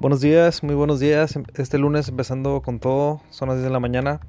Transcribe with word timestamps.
Buenos 0.00 0.22
días, 0.22 0.62
muy 0.62 0.74
buenos 0.74 0.98
días. 0.98 1.38
Este 1.56 1.76
lunes 1.76 2.08
empezando 2.08 2.62
con 2.62 2.80
todo, 2.80 3.20
son 3.28 3.50
las 3.50 3.58
10 3.58 3.64
de 3.64 3.70
la 3.70 3.80
mañana 3.80 4.20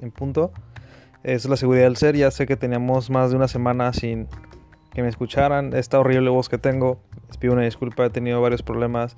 en 0.00 0.10
punto. 0.10 0.50
Es 1.22 1.48
la 1.48 1.56
seguridad 1.56 1.84
del 1.84 1.96
ser. 1.96 2.16
Ya 2.16 2.32
sé 2.32 2.48
que 2.48 2.56
teníamos 2.56 3.10
más 3.10 3.30
de 3.30 3.36
una 3.36 3.46
semana 3.46 3.92
sin 3.92 4.26
que 4.92 5.02
me 5.02 5.08
escucharan. 5.08 5.72
Esta 5.72 6.00
horrible 6.00 6.30
voz 6.30 6.48
que 6.48 6.58
tengo. 6.58 6.98
Les 7.28 7.36
pido 7.36 7.52
una 7.52 7.62
disculpa, 7.62 8.04
he 8.04 8.10
tenido 8.10 8.42
varios 8.42 8.64
problemas. 8.64 9.16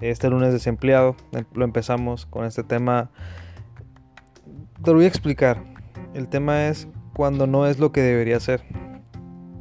Este 0.00 0.30
lunes 0.30 0.50
desempleado, 0.54 1.14
lo 1.52 1.66
empezamos 1.66 2.24
con 2.24 2.46
este 2.46 2.64
tema. 2.64 3.10
Te 4.82 4.92
lo 4.92 4.96
voy 4.96 5.04
a 5.04 5.08
explicar. 5.08 5.62
El 6.14 6.28
tema 6.28 6.68
es 6.68 6.88
cuando 7.12 7.46
no 7.46 7.66
es 7.66 7.78
lo 7.78 7.92
que 7.92 8.00
debería 8.00 8.40
ser. 8.40 8.62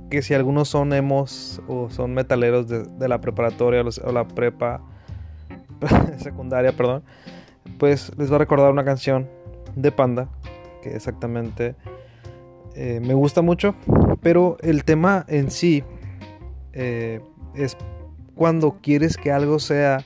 Que 0.09 0.21
si 0.21 0.33
algunos 0.33 0.69
son 0.69 0.93
emos 0.93 1.61
o 1.67 1.89
son 1.89 2.13
metaleros 2.13 2.69
de 2.69 3.07
la 3.09 3.19
preparatoria 3.19 3.81
o 3.81 4.11
la 4.13 4.25
prepa 4.29 4.81
secundaria, 6.17 6.71
perdón, 6.71 7.03
pues 7.77 8.11
les 8.17 8.31
va 8.31 8.35
a 8.35 8.39
recordar 8.39 8.71
una 8.71 8.83
canción 8.83 9.29
de 9.75 9.91
Panda, 9.91 10.29
que 10.81 10.95
exactamente 10.95 11.75
eh, 12.75 12.99
me 13.01 13.13
gusta 13.13 13.41
mucho, 13.41 13.75
pero 14.21 14.57
el 14.61 14.83
tema 14.83 15.25
en 15.27 15.51
sí 15.51 15.83
eh, 16.73 17.21
es 17.55 17.77
cuando 18.35 18.77
quieres 18.81 19.17
que 19.17 19.31
algo 19.31 19.59
sea 19.59 20.03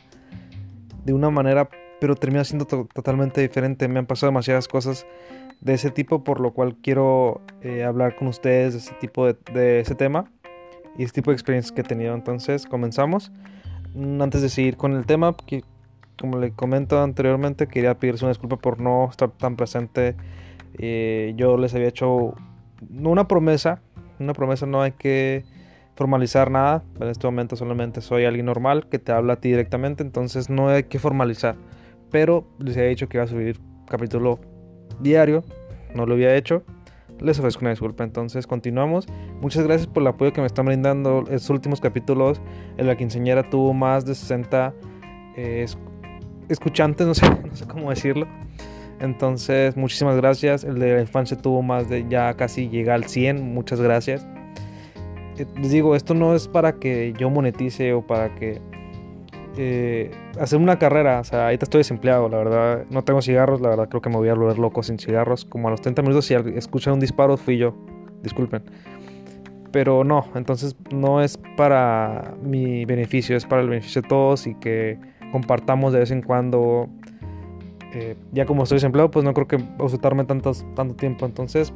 de 1.06 1.14
una 1.14 1.30
manera, 1.30 1.70
pero 2.02 2.16
termina 2.16 2.44
siendo 2.44 2.66
totalmente 2.66 3.42
diferente. 3.42 3.88
Me 3.88 4.00
han 4.00 4.06
pasado 4.06 4.32
demasiadas 4.32 4.68
cosas 4.68 5.06
de 5.62 5.74
ese 5.74 5.92
tipo, 5.92 6.24
por 6.24 6.42
lo 6.42 6.54
cual 6.54 6.76
quiero 6.82 7.42
eh, 7.62 7.84
hablar 7.84 8.16
con 8.16 8.28
ustedes 8.28 8.74
de 8.74 8.80
ese 8.80 8.94
tipo 8.96 9.26
de, 9.26 9.38
de, 9.54 9.80
ese 9.80 9.96
tema 9.96 10.30
y 10.98 11.04
ese 11.04 11.14
tipo 11.14 11.32
de 11.32 11.36
experiencias 11.36 11.72
que 11.72 11.82
he 11.82 11.86
tenido. 11.86 12.14
Entonces, 12.14 12.66
comenzamos. 12.66 13.32
Mm, 13.94 14.22
antes 14.22 14.42
de 14.42 14.50
seguir 14.50 14.78
con 14.78 14.94
el 14.94 15.06
tema, 15.06 15.36
que, 15.46 15.64
como 16.20 16.40
le 16.40 16.52
comento 16.52 17.02
anteriormente, 17.02 17.68
quería 17.68 17.96
pedirles 17.96 18.22
una 18.22 18.32
disculpa 18.32 18.58
por 18.58 18.80
no 18.80 19.10
estar 19.10 19.32
tan 19.32 19.56
presente. 19.56 20.16
Eh, 20.78 21.34
yo 21.36 21.58
les 21.58 21.74
había 21.74 21.88
hecho 21.88 22.36
una 22.92 23.28
promesa, 23.28 23.82
una 24.20 24.34
promesa 24.34 24.66
no 24.66 24.82
hay 24.82 24.92
que 24.92 25.46
formalizar 25.96 26.52
nada. 26.52 26.84
En 27.00 27.08
este 27.08 27.28
momento 27.28 27.56
solamente 27.56 28.02
soy 28.02 28.26
alguien 28.26 28.46
normal 28.46 28.88
que 28.90 29.00
te 29.00 29.12
habla 29.12 29.34
a 29.34 29.36
ti 29.38 29.50
directamente, 29.50 30.04
entonces 30.04 30.50
no 30.50 30.70
hay 30.70 30.84
que 30.84 31.00
formalizar. 31.00 31.56
Pero 32.12 32.48
les 32.60 32.78
había 32.78 32.90
dicho 32.90 33.10
que 33.10 33.18
iba 33.18 33.24
a 33.24 33.28
subir 33.28 33.60
capítulo 33.88 34.40
diario, 35.00 35.44
no 35.96 36.06
lo 36.06 36.14
había 36.14 36.36
hecho. 36.36 36.64
Les 37.20 37.40
ofrezco 37.40 37.62
una 37.62 37.72
disculpa. 37.72 38.04
Entonces 38.04 38.48
continuamos. 38.48 39.08
Muchas 39.42 39.64
gracias 39.64 39.88
por 39.88 40.04
el 40.04 40.08
apoyo 40.08 40.34
que 40.34 40.42
me 40.42 40.48
están 40.48 40.66
brindando. 40.66 41.24
Estos 41.30 41.50
últimos 41.50 41.82
capítulos 41.82 42.42
en 42.78 42.88
la 42.88 42.96
quinceañera 42.96 43.50
tuvo 43.50 43.74
más 43.74 44.06
de 44.06 44.16
60 44.16 44.74
eh, 45.36 45.66
escuchantes, 46.50 47.08
no 47.08 47.14
sé, 47.14 47.30
no 47.50 47.56
sé 47.56 47.66
cómo 47.66 47.90
decirlo. 47.90 48.28
Entonces, 49.00 49.78
muchísimas 49.78 50.16
gracias. 50.16 50.64
El 50.64 50.80
de 50.80 50.96
la 50.96 51.02
infancia 51.02 51.38
tuvo 51.38 51.62
más 51.62 51.90
de 51.90 52.08
ya 52.10 52.34
casi 52.36 52.70
llega 52.70 52.96
al 52.96 53.06
100. 53.06 53.42
Muchas 53.54 53.80
gracias. 53.80 54.28
Eh, 55.38 55.46
les 55.56 55.72
digo, 55.72 55.96
esto 55.96 56.14
no 56.14 56.36
es 56.36 56.48
para 56.48 56.80
que 56.80 57.14
yo 57.18 57.30
monetice 57.30 57.94
o 57.94 58.06
para 58.06 58.34
que 58.36 58.60
eh, 59.58 60.12
hacer 60.40 60.60
una 60.60 60.80
carrera. 60.80 61.20
O 61.20 61.24
sea, 61.24 61.46
ahorita 61.46 61.66
estoy 61.66 61.80
desempleado, 61.80 62.30
la 62.30 62.38
verdad. 62.38 62.86
No 62.90 63.04
tengo 63.04 63.22
cigarros, 63.22 63.62
la 63.62 63.70
verdad 63.70 63.90
creo 63.90 64.02
que 64.02 64.10
me 64.10 64.18
voy 64.18 64.30
a 64.30 64.34
volver 64.34 64.60
loco 64.60 64.84
sin 64.84 65.00
cigarros. 65.00 65.46
Como 65.46 65.68
a 65.68 65.72
los 65.72 65.82
30 65.82 66.02
minutos, 66.02 66.26
si 66.26 66.34
escuchan 66.34 66.94
un 66.94 67.00
disparo, 67.00 67.38
fui 67.38 67.58
yo. 67.58 67.76
Disculpen. 68.24 68.64
Pero 69.72 70.04
no, 70.04 70.26
entonces 70.36 70.76
no 70.92 71.22
es 71.22 71.38
para 71.56 72.34
mi 72.42 72.86
beneficio, 72.86 73.36
es 73.36 73.46
para 73.46 73.62
el 73.62 73.70
beneficio 73.70 74.02
de 74.02 74.08
todos 74.08 74.48
y 74.48 74.56
que 74.56 74.98
compartamos 75.32 75.94
de 75.94 76.00
vez 76.00 76.12
en 76.12 76.22
cuando. 76.22 76.90
Eh, 77.94 78.16
ya 78.32 78.46
como 78.46 78.64
estoy 78.64 78.78
desempleado, 78.78 79.12
pues 79.12 79.24
no 79.24 79.34
creo 79.34 79.48
que 79.48 79.64
ausentarme 79.80 80.24
tantos, 80.26 80.66
tanto 80.76 80.96
tiempo. 80.96 81.26
Entonces, 81.26 81.74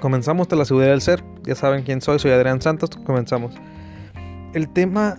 comenzamos 0.00 0.48
de 0.48 0.56
la 0.56 0.64
seguridad 0.64 0.90
del 0.90 1.00
ser. 1.00 1.22
Ya 1.44 1.54
saben 1.54 1.82
quién 1.82 2.00
soy, 2.00 2.18
soy 2.18 2.30
Adrián 2.30 2.60
Santos. 2.60 2.90
Comenzamos. 3.04 3.54
El 4.54 4.68
tema 4.68 5.18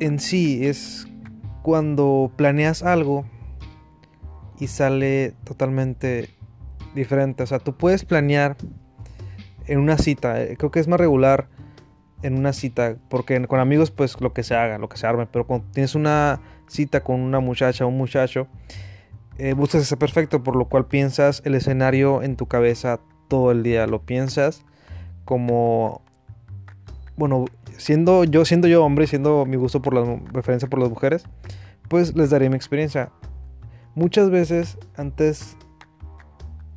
en 0.00 0.18
sí 0.18 0.66
es 0.66 1.06
cuando 1.68 2.32
planeas 2.34 2.82
algo 2.82 3.26
y 4.58 4.68
sale 4.68 5.34
totalmente 5.44 6.30
diferente. 6.94 7.42
O 7.42 7.46
sea, 7.46 7.58
tú 7.58 7.76
puedes 7.76 8.06
planear 8.06 8.56
en 9.66 9.78
una 9.78 9.98
cita. 9.98 10.42
Eh, 10.42 10.56
creo 10.56 10.70
que 10.70 10.80
es 10.80 10.88
más 10.88 10.98
regular 10.98 11.50
en 12.22 12.38
una 12.38 12.54
cita, 12.54 12.96
porque 13.10 13.46
con 13.46 13.60
amigos 13.60 13.90
pues 13.90 14.18
lo 14.18 14.32
que 14.32 14.44
se 14.44 14.54
haga, 14.54 14.78
lo 14.78 14.88
que 14.88 14.96
se 14.96 15.06
arme, 15.06 15.26
pero 15.26 15.46
cuando 15.46 15.66
tienes 15.70 15.94
una 15.94 16.40
cita 16.68 17.04
con 17.04 17.20
una 17.20 17.38
muchacha 17.38 17.84
o 17.84 17.88
un 17.88 17.98
muchacho, 17.98 18.46
eh, 19.36 19.52
buscas 19.52 19.82
ese 19.82 19.98
perfecto, 19.98 20.42
por 20.42 20.56
lo 20.56 20.70
cual 20.70 20.86
piensas 20.86 21.42
el 21.44 21.54
escenario 21.54 22.22
en 22.22 22.36
tu 22.36 22.46
cabeza 22.46 22.98
todo 23.28 23.50
el 23.52 23.62
día, 23.62 23.86
lo 23.86 24.00
piensas 24.00 24.64
como, 25.26 26.00
bueno, 27.18 27.44
siendo 27.78 28.24
yo, 28.24 28.44
siendo 28.44 28.68
yo 28.68 28.84
hombre, 28.84 29.06
siendo 29.06 29.46
mi 29.46 29.56
gusto 29.56 29.80
por 29.80 29.94
la 29.94 30.20
preferencia 30.32 30.68
por 30.68 30.80
las 30.80 30.90
mujeres, 30.90 31.24
pues 31.88 32.14
les 32.16 32.30
daré 32.30 32.48
mi 32.48 32.56
experiencia. 32.56 33.10
Muchas 33.94 34.30
veces 34.30 34.78
antes, 34.96 35.56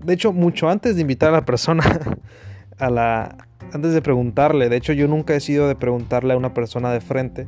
de 0.04 0.14
hecho, 0.14 0.34
mucho 0.34 0.70
antes 0.70 0.96
de 0.96 1.02
invitar 1.02 1.30
a 1.30 1.34
la 1.34 1.46
persona 1.46 1.84
a 2.80 2.90
la, 2.90 3.38
antes 3.74 3.94
de 3.94 4.02
preguntarle, 4.02 4.70
de 4.70 4.78
hecho 4.78 4.94
yo 4.94 5.08
nunca 5.08 5.36
he 5.36 5.40
sido 5.40 5.68
de 5.68 5.76
preguntarle 5.76 6.34
a 6.34 6.38
una 6.38 6.54
persona 6.54 6.92
de 6.92 7.00
frente, 7.00 7.48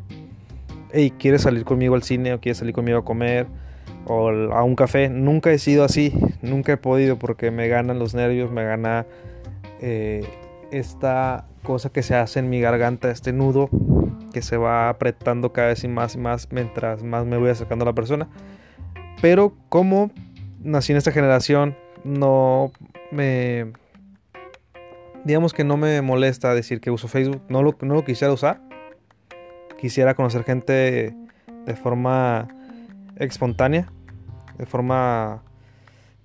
hey, 0.92 1.12
¿quieres 1.18 1.42
salir 1.42 1.66
conmigo 1.66 1.96
al 1.96 2.04
cine 2.04 2.34
o 2.34 2.40
quieres 2.40 2.60
salir 2.60 2.74
conmigo 2.74 3.00
a 3.00 3.06
comer 3.06 3.48
o 4.06 4.30
a 4.30 4.64
un 4.64 4.76
café? 4.76 5.10
Nunca 5.10 5.52
he 5.52 5.58
sido 5.58 5.84
así, 5.84 6.14
nunca 6.42 6.74
he 6.74 6.78
podido 6.78 7.18
porque 7.18 7.50
me 7.50 7.68
ganan 7.68 7.98
los 7.98 8.14
nervios, 8.14 8.52
me 8.52 8.64
gana 8.64 9.08
eh, 9.82 10.24
esta 10.72 11.48
cosa 11.64 11.90
que 11.90 12.04
se 12.04 12.16
hace 12.16 12.40
en 12.40 12.50
mi 12.50 12.62
garganta, 12.62 13.10
este 13.10 13.34
nudo 13.34 13.70
que 14.34 14.42
se 14.42 14.58
va 14.58 14.90
apretando 14.90 15.54
cada 15.54 15.70
vez 15.70 15.88
más 15.88 16.16
y 16.16 16.18
más 16.18 16.50
mientras 16.52 17.04
más 17.04 17.26
me 17.26 17.38
voy 17.38 17.50
acercando 17.50 17.84
a 17.84 17.86
la 17.86 17.94
persona. 17.94 18.28
Pero 19.22 19.56
como 19.70 20.12
nací 20.60 20.92
en 20.92 20.98
esta 20.98 21.12
generación, 21.12 21.78
no 22.04 22.74
me 23.12 23.72
digamos 25.24 25.54
que 25.54 25.64
no 25.64 25.78
me 25.78 26.02
molesta 26.02 26.54
decir 26.54 26.82
que 26.82 26.92
uso 26.92 27.08
Facebook, 27.08 27.42
no 27.48 27.64
lo, 27.64 27.78
no 27.82 27.94
lo 27.94 28.04
quisiera 28.04 28.34
usar. 28.34 28.62
Quisiera 29.80 30.16
conocer 30.16 30.44
gente 30.44 31.16
de 31.66 31.76
forma 31.76 32.48
espontánea, 33.16 33.88
de 34.58 34.66
forma 34.66 35.44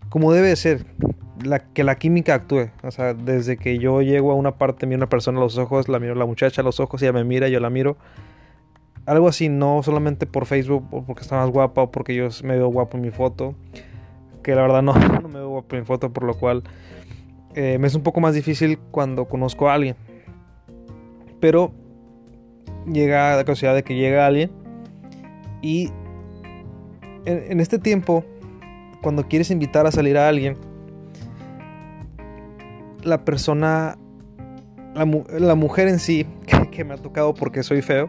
como 0.08 0.32
debe 0.32 0.54
ser, 0.56 0.86
la, 1.44 1.60
que 1.60 1.84
la 1.84 1.96
química 1.96 2.34
actúe. 2.34 2.70
O 2.82 2.90
sea, 2.90 3.14
desde 3.14 3.56
que 3.56 3.78
yo 3.78 4.02
llego 4.02 4.32
a 4.32 4.34
una 4.34 4.56
parte, 4.56 4.86
miro 4.86 4.96
a 4.96 5.00
una 5.00 5.08
persona 5.08 5.38
a 5.38 5.42
los 5.42 5.58
ojos, 5.58 5.88
la 5.88 5.98
miro 5.98 6.12
a 6.12 6.16
la 6.16 6.26
muchacha 6.26 6.62
a 6.62 6.64
los 6.64 6.80
ojos, 6.80 7.02
ella 7.02 7.12
me 7.12 7.24
mira, 7.24 7.48
yo 7.48 7.60
la 7.60 7.70
miro. 7.70 7.96
Algo 9.06 9.28
así, 9.28 9.48
no 9.48 9.82
solamente 9.82 10.26
por 10.26 10.46
Facebook 10.46 10.86
o 10.90 11.02
porque 11.02 11.22
está 11.22 11.36
más 11.36 11.50
guapa 11.50 11.82
o 11.82 11.90
porque 11.90 12.14
yo 12.14 12.28
me 12.42 12.56
veo 12.56 12.68
guapo 12.68 12.96
en 12.96 13.02
mi 13.02 13.10
foto. 13.10 13.54
Que 14.42 14.54
la 14.54 14.62
verdad 14.62 14.82
no, 14.82 14.94
no 15.22 15.28
me 15.28 15.38
veo 15.38 15.48
guapo 15.48 15.76
en 15.76 15.82
mi 15.82 15.86
foto, 15.86 16.12
por 16.12 16.24
lo 16.24 16.34
cual 16.34 16.62
eh, 17.54 17.78
me 17.78 17.86
es 17.86 17.94
un 17.94 18.02
poco 18.02 18.20
más 18.20 18.34
difícil 18.34 18.78
cuando 18.90 19.26
conozco 19.26 19.68
a 19.68 19.74
alguien. 19.74 19.96
Pero 21.40 21.72
llega 22.86 23.36
la 23.36 23.44
casualidad 23.44 23.74
de 23.74 23.82
que 23.82 23.94
llega 23.94 24.26
alguien 24.26 24.50
y 25.62 25.90
en, 27.24 27.60
este 27.60 27.78
tiempo, 27.78 28.24
cuando 29.02 29.28
quieres 29.28 29.50
invitar 29.50 29.86
a 29.86 29.92
salir 29.92 30.16
a 30.16 30.28
alguien, 30.28 30.56
la 33.02 33.24
persona, 33.24 33.96
la, 34.94 35.54
mujer 35.54 35.88
en 35.88 35.98
sí, 35.98 36.26
que, 36.70 36.84
me 36.84 36.94
ha 36.94 36.96
tocado 36.96 37.34
porque 37.34 37.62
soy 37.62 37.82
feo, 37.82 38.08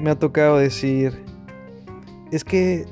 me 0.00 0.10
ha 0.10 0.18
tocado 0.18 0.58
decir, 0.58 1.22
es 2.30 2.44
que 2.44 2.86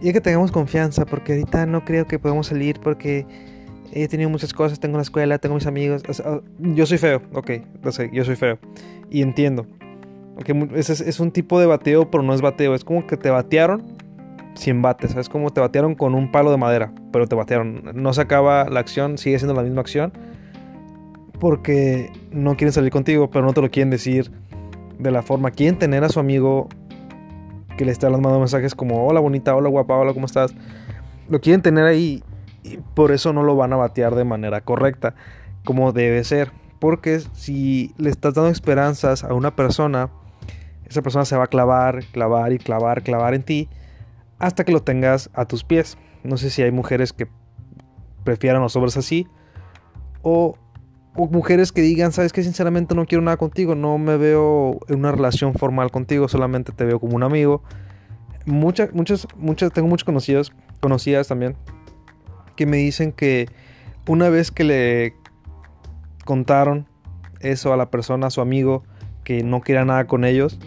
ya 0.00 0.12
que 0.12 0.20
tengamos 0.20 0.52
confianza, 0.52 1.06
porque 1.06 1.32
ahorita 1.32 1.66
no 1.66 1.84
creo 1.84 2.06
que 2.06 2.18
podamos 2.18 2.48
salir 2.48 2.78
porque 2.80 3.26
he 3.92 4.08
tenido 4.08 4.28
muchas 4.28 4.52
cosas, 4.52 4.80
tengo 4.80 4.96
la 4.96 5.02
escuela, 5.02 5.38
tengo 5.38 5.54
mis 5.54 5.66
amigos. 5.66 6.02
yo 6.58 6.86
soy 6.86 6.98
feo, 6.98 7.22
ok, 7.32 7.50
lo 7.82 7.92
sé, 7.92 8.10
yo 8.12 8.24
soy 8.24 8.36
feo. 8.36 8.58
Y 9.10 9.22
entiendo. 9.22 9.66
Okay, 10.36 10.68
es, 10.74 10.90
es, 10.90 11.20
un 11.20 11.30
tipo 11.30 11.60
de 11.60 11.66
bateo, 11.66 12.10
pero 12.10 12.24
no 12.24 12.34
es 12.34 12.40
bateo. 12.40 12.74
Es 12.74 12.84
como 12.84 13.06
que 13.06 13.16
te 13.16 13.30
batearon 13.30 13.84
sin 14.54 14.82
bates. 14.82 15.14
Es 15.14 15.28
como 15.28 15.50
te 15.50 15.60
batearon 15.60 15.94
con 15.94 16.14
un 16.14 16.32
palo 16.32 16.50
de 16.50 16.56
madera, 16.56 16.92
pero 17.12 17.28
te 17.28 17.36
batearon. 17.36 17.92
No 17.94 18.12
se 18.12 18.20
acaba 18.20 18.68
la 18.68 18.80
acción, 18.80 19.16
sigue 19.16 19.38
siendo 19.38 19.54
la 19.54 19.62
misma 19.62 19.80
acción. 19.80 20.12
Porque 21.38 22.12
no 22.30 22.56
quieren 22.56 22.72
salir 22.72 22.90
contigo, 22.90 23.30
pero 23.30 23.44
no 23.44 23.52
te 23.52 23.60
lo 23.60 23.70
quieren 23.70 23.90
decir 23.90 24.30
de 24.98 25.10
la 25.10 25.22
forma. 25.22 25.50
Quieren 25.50 25.78
tener 25.78 26.04
a 26.04 26.08
su 26.08 26.20
amigo 26.20 26.68
que 27.76 27.84
le 27.84 27.92
está 27.92 28.08
mandando 28.08 28.38
mensajes 28.38 28.74
como: 28.74 29.06
Hola 29.06 29.20
bonita, 29.20 29.54
hola 29.54 29.68
guapa, 29.68 29.96
hola, 29.96 30.14
¿cómo 30.14 30.26
estás? 30.26 30.54
Lo 31.28 31.40
quieren 31.40 31.62
tener 31.62 31.84
ahí 31.84 32.22
y 32.62 32.78
por 32.94 33.12
eso 33.12 33.32
no 33.32 33.42
lo 33.42 33.56
van 33.56 33.72
a 33.72 33.76
batear 33.76 34.14
de 34.14 34.24
manera 34.24 34.60
correcta, 34.60 35.14
como 35.64 35.92
debe 35.92 36.24
ser. 36.24 36.52
Porque 36.78 37.20
si 37.32 37.94
le 37.96 38.10
estás 38.10 38.34
dando 38.34 38.50
esperanzas 38.50 39.24
a 39.24 39.32
una 39.34 39.56
persona, 39.56 40.10
esa 40.86 41.02
persona 41.02 41.24
se 41.24 41.36
va 41.36 41.44
a 41.44 41.48
clavar, 41.48 42.04
clavar 42.12 42.52
y 42.52 42.58
clavar, 42.58 43.02
clavar 43.02 43.34
en 43.34 43.42
ti, 43.42 43.68
hasta 44.38 44.64
que 44.64 44.72
lo 44.72 44.82
tengas 44.82 45.30
a 45.34 45.46
tus 45.46 45.64
pies. 45.64 45.96
No 46.22 46.36
sé 46.36 46.50
si 46.50 46.62
hay 46.62 46.72
mujeres 46.72 47.12
que 47.12 47.26
prefieran 48.24 48.62
los 48.62 48.74
hombres 48.76 48.96
así 48.96 49.26
o, 50.22 50.56
o 51.16 51.28
mujeres 51.28 51.72
que 51.72 51.80
digan, 51.80 52.12
sabes 52.12 52.32
que 52.32 52.42
sinceramente 52.42 52.94
no 52.94 53.06
quiero 53.06 53.22
nada 53.22 53.36
contigo, 53.36 53.74
no 53.74 53.98
me 53.98 54.16
veo 54.16 54.80
en 54.88 54.98
una 54.98 55.12
relación 55.12 55.54
formal 55.54 55.90
contigo, 55.90 56.28
solamente 56.28 56.72
te 56.72 56.84
veo 56.84 56.98
como 56.98 57.14
un 57.16 57.22
amigo. 57.22 57.62
Muchas, 58.46 58.92
muchas, 58.92 59.26
muchas, 59.36 59.72
tengo 59.72 59.88
muchos 59.88 60.04
conocidos, 60.04 60.52
conocidas 60.80 61.28
también, 61.28 61.56
que 62.56 62.66
me 62.66 62.78
dicen 62.78 63.12
que 63.12 63.48
una 64.08 64.28
vez 64.28 64.50
que 64.50 64.64
le 64.64 65.14
contaron 66.24 66.86
eso 67.40 67.72
a 67.72 67.76
la 67.76 67.90
persona, 67.90 68.26
a 68.26 68.30
su 68.30 68.40
amigo, 68.40 68.82
que 69.22 69.42
no 69.44 69.62
quería 69.62 69.84
nada 69.84 70.06
con 70.06 70.24
ellos, 70.24 70.58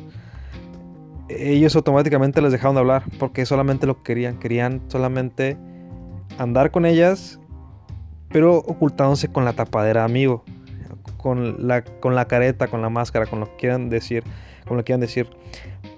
ellos 1.30 1.76
automáticamente 1.76 2.42
les 2.42 2.52
dejaron 2.52 2.76
de 2.76 2.82
hablar 2.82 3.04
porque 3.20 3.46
solamente 3.46 3.86
lo 3.86 4.02
querían, 4.02 4.40
querían 4.40 4.82
solamente 4.88 5.58
andar 6.38 6.72
con 6.72 6.86
ellas, 6.86 7.40
pero 8.30 8.58
ocultándose 8.58 9.28
con 9.28 9.46
la 9.46 9.54
tapadera 9.54 10.04
amigo, 10.04 10.44
con 11.18 11.68
la, 11.68 11.84
con 11.84 12.16
la 12.16 12.26
careta, 12.26 12.68
con 12.68 12.82
la 12.82 12.90
máscara, 12.90 13.26
con 13.26 13.40
lo 13.40 13.46
que 13.48 13.56
quieran 13.58 13.90
decir, 13.90 14.24
con 14.68 14.78
lo 14.78 14.84
que 14.84 14.88
quieran 14.88 15.02
decir. 15.02 15.30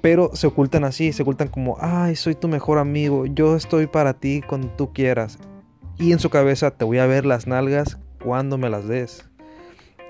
Pero 0.02 0.31
se 0.34 0.48
ocultan 0.48 0.84
así, 0.84 1.12
se 1.12 1.24
ocultan 1.24 1.50
como, 1.50 1.78
ay, 1.80 2.16
soy 2.16 2.36
tu 2.36 2.48
mejor 2.48 2.78
amigo, 2.78 3.26
yo 3.26 3.56
estoy 3.56 3.88
para 3.88 4.14
ti 4.14 4.42
cuando 4.48 4.70
tú 4.70 4.94
quieras. 4.94 5.38
Y 5.98 6.14
en 6.14 6.20
su 6.20 6.30
cabeza 6.30 6.72
te 6.72 6.86
voy 6.86 7.00
a 7.00 7.06
ver 7.06 7.26
las 7.26 7.48
nalgas 7.48 7.98
cuando 8.24 8.58
me 8.58 8.70
las 8.70 8.88
des. 8.88 9.30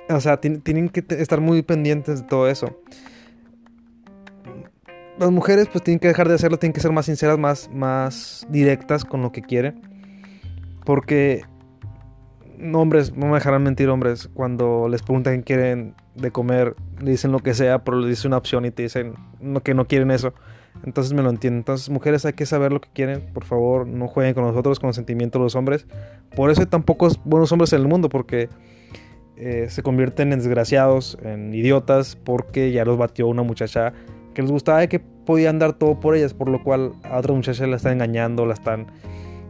O 0.10 0.20
sea, 0.20 0.40
tienen 0.40 0.90
que 0.90 1.04
estar 1.16 1.42
muy 1.42 1.62
pendientes 1.62 2.22
de 2.22 2.28
todo 2.28 2.50
eso 2.50 2.76
las 5.20 5.32
mujeres 5.32 5.68
pues 5.68 5.84
tienen 5.84 6.00
que 6.00 6.08
dejar 6.08 6.30
de 6.30 6.36
hacerlo, 6.36 6.58
tienen 6.58 6.74
que 6.74 6.80
ser 6.80 6.92
más 6.92 7.06
sinceras, 7.06 7.38
más, 7.38 7.70
más 7.74 8.48
directas 8.50 9.04
con 9.04 9.22
lo 9.22 9.32
que 9.32 9.42
quieren. 9.42 9.82
Porque 10.86 11.44
hombres, 12.74 13.16
no 13.16 13.28
me 13.28 13.36
dejarán 13.36 13.64
mentir 13.64 13.90
hombres, 13.90 14.30
cuando 14.34 14.88
les 14.90 15.02
preguntan 15.02 15.42
quieren 15.42 15.96
de 16.16 16.32
comer, 16.32 16.76
le 17.02 17.12
dicen 17.12 17.32
lo 17.32 17.40
que 17.40 17.54
sea, 17.54 17.84
pero 17.84 18.00
les 18.00 18.10
dicen 18.10 18.30
una 18.30 18.38
opción 18.38 18.66
y 18.66 18.72
te 18.72 18.84
dicen 18.84 19.14
que 19.64 19.74
no 19.74 19.86
quieren 19.86 20.12
eso. 20.12 20.34
Entonces 20.84 21.14
me 21.14 21.22
lo 21.22 21.30
entienden. 21.30 21.60
Entonces, 21.60 21.90
mujeres, 21.90 22.26
hay 22.26 22.34
que 22.34 22.46
saber 22.46 22.72
lo 22.72 22.80
que 22.80 22.90
quieren. 22.94 23.22
Por 23.34 23.44
favor, 23.44 23.88
no 23.88 24.08
jueguen 24.08 24.34
con 24.34 24.44
nosotros, 24.46 24.80
con 24.80 24.88
los 24.88 24.96
sentimientos 24.96 25.40
de 25.40 25.44
los 25.44 25.56
hombres. 25.56 25.88
Por 26.36 26.52
eso 26.52 26.62
hay 26.62 26.68
tan 26.68 26.84
pocos 26.84 27.20
buenos 27.24 27.52
hombres 27.52 27.74
en 27.74 27.82
el 27.82 27.88
mundo, 27.88 28.08
porque 28.08 28.50
eh, 29.36 29.68
se 29.70 29.84
convierten 29.84 30.32
en 30.32 30.40
desgraciados, 30.40 31.18
en 31.24 31.54
idiotas, 31.54 32.16
porque 32.16 32.72
ya 32.72 32.86
los 32.86 32.98
batió 32.98 33.28
una 33.28 33.44
muchacha 33.44 33.94
que 34.34 34.42
les 34.42 34.52
gustaba 34.52 34.84
y 34.84 34.88
que 34.88 35.00
podían 35.00 35.60
dar 35.60 35.74
todo 35.74 36.00
por 36.00 36.16
ellas, 36.16 36.34
por 36.34 36.50
lo 36.50 36.64
cual 36.64 36.94
a 37.04 37.18
otra 37.18 37.34
muchacha 37.34 37.68
la 37.68 37.76
están 37.76 37.94
engañando, 37.94 38.46
la 38.46 38.54
están 38.54 38.88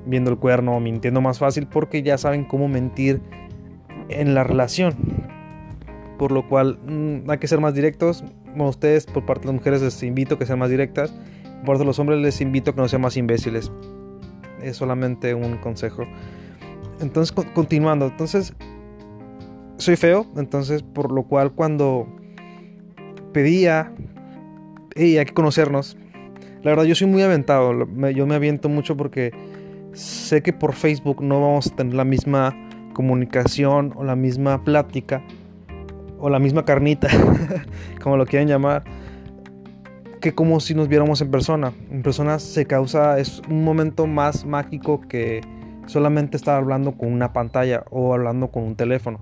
viendo 0.10 0.32
el 0.32 0.38
cuerno, 0.38 0.80
mintiendo 0.80 1.22
más 1.22 1.40
fácil 1.40 1.68
porque 1.68 2.02
ya 2.02 2.18
saben 2.18 2.46
cómo 2.46 2.68
mentir 2.68 3.22
en 4.10 4.34
la 4.34 4.44
relación. 4.44 4.96
Por 6.18 6.32
lo 6.32 6.48
cual 6.48 6.80
mm, 6.86 7.30
hay 7.30 7.38
que 7.38 7.48
ser 7.48 7.62
más 7.62 7.74
directos. 7.74 8.24
Bueno, 8.48 8.70
ustedes 8.70 9.06
por 9.06 9.26
parte 9.26 9.42
de 9.42 9.48
las 9.48 9.56
mujeres 9.56 9.82
les 9.82 10.04
invito 10.04 10.36
a 10.36 10.40
que 10.40 10.46
sean 10.46 10.60
más 10.60 10.70
directas. 10.70 11.12
Por 11.60 11.66
parte 11.66 11.80
de 11.80 11.86
los 11.86 12.00
hombres 12.00 12.20
les 12.20 12.42
invito 12.42 12.72
a 12.72 12.76
que 12.76 12.82
no 12.82 12.88
sean 12.88 13.02
más 13.02 13.16
imbéciles. 13.16 13.72
Es 14.62 14.78
solamente 14.78 15.34
un 15.34 15.58
consejo. 15.58 16.04
Entonces, 17.00 17.32
continuando. 17.54 18.08
Entonces, 18.08 18.54
soy 19.78 19.96
feo. 19.96 20.26
Entonces, 20.36 20.84
por 20.84 21.12
lo 21.12 21.24
cual 21.24 21.54
cuando 21.54 22.08
pedía 23.32 23.94
hey, 24.96 25.18
hay 25.18 25.26
que 25.26 25.34
conocernos. 25.34 25.98
La 26.64 26.72
verdad, 26.72 26.84
yo 26.84 26.96
soy 26.96 27.08
muy 27.08 27.22
aventado. 27.22 27.74
yo 28.12 28.28
me 28.28 28.36
aviento 28.36 28.68
mucho 28.68 28.98
porque 28.98 29.32
sé 29.94 30.42
que 30.42 30.54
por 30.54 30.74
Facebook 30.74 31.22
no 31.24 31.42
vamos 31.42 31.68
a 31.68 31.76
tener 31.76 31.94
la 31.94 32.06
misma 32.06 32.56
comunicación 32.94 33.94
o 33.96 34.04
la 34.04 34.16
misma 34.16 34.64
plática 34.64 35.24
o 36.20 36.30
la 36.30 36.40
misma 36.40 36.66
carnita, 36.66 37.08
como 38.04 38.18
lo 38.18 38.26
quieran 38.26 38.48
llamar, 38.48 38.84
que 40.20 40.36
como 40.36 40.60
si 40.60 40.76
nos 40.76 40.88
viéramos 40.88 41.22
en 41.22 41.32
persona. 41.32 41.74
En 41.92 42.04
persona 42.04 42.40
se 42.40 42.66
causa, 42.66 43.20
es 43.20 43.42
un 43.50 43.64
momento 43.64 44.06
más 44.06 44.46
mágico 44.46 45.02
que 45.02 45.42
solamente 45.86 46.38
estar 46.38 46.58
hablando 46.58 46.98
con 46.98 47.12
una 47.12 47.32
pantalla 47.32 47.86
o 47.90 48.14
hablando 48.14 48.50
con 48.50 48.64
un 48.64 48.76
teléfono. 48.76 49.20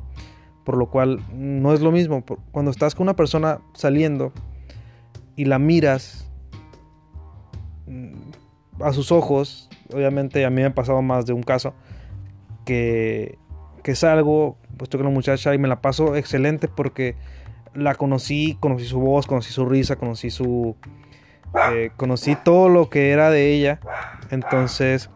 Por 0.64 0.76
lo 0.76 0.90
cual 0.90 1.22
no 1.34 1.74
es 1.74 1.82
lo 1.82 1.92
mismo. 1.92 2.24
Cuando 2.52 2.72
estás 2.72 2.96
con 2.96 3.04
una 3.04 3.16
persona 3.16 3.60
saliendo, 3.74 4.34
y 5.38 5.46
la 5.46 5.60
miras 5.60 6.28
mm, 7.86 8.82
a 8.82 8.92
sus 8.92 9.14
ojos, 9.14 9.67
obviamente 9.94 10.46
a 10.46 10.50
mí 10.50 10.58
me 10.58 10.66
ha 10.66 10.74
pasado 10.74 11.02
más 11.02 11.26
de 11.26 11.34
un 11.34 11.44
caso, 11.44 11.74
que, 12.66 13.38
que 13.84 13.96
salgo, 13.96 14.58
puesto 14.78 14.98
que 14.98 15.04
una 15.04 15.14
muchacha 15.14 15.54
y 15.54 15.58
me 15.58 15.68
la 15.68 15.82
paso 15.82 16.16
excelente 16.16 16.68
porque 16.68 17.16
la 17.74 17.96
conocí, 17.96 18.58
conocí 18.60 18.86
su 18.86 19.00
voz, 19.00 19.28
conocí 19.28 19.52
su 19.52 19.66
risa, 19.66 19.96
conocí 19.96 20.30
su... 20.30 20.76
Eh, 21.72 21.92
conocí 21.96 22.36
todo 22.36 22.70
lo 22.70 22.90
que 22.90 23.12
era 23.12 23.30
de 23.30 23.54
ella. 23.54 23.80
Entonces... 24.32 25.10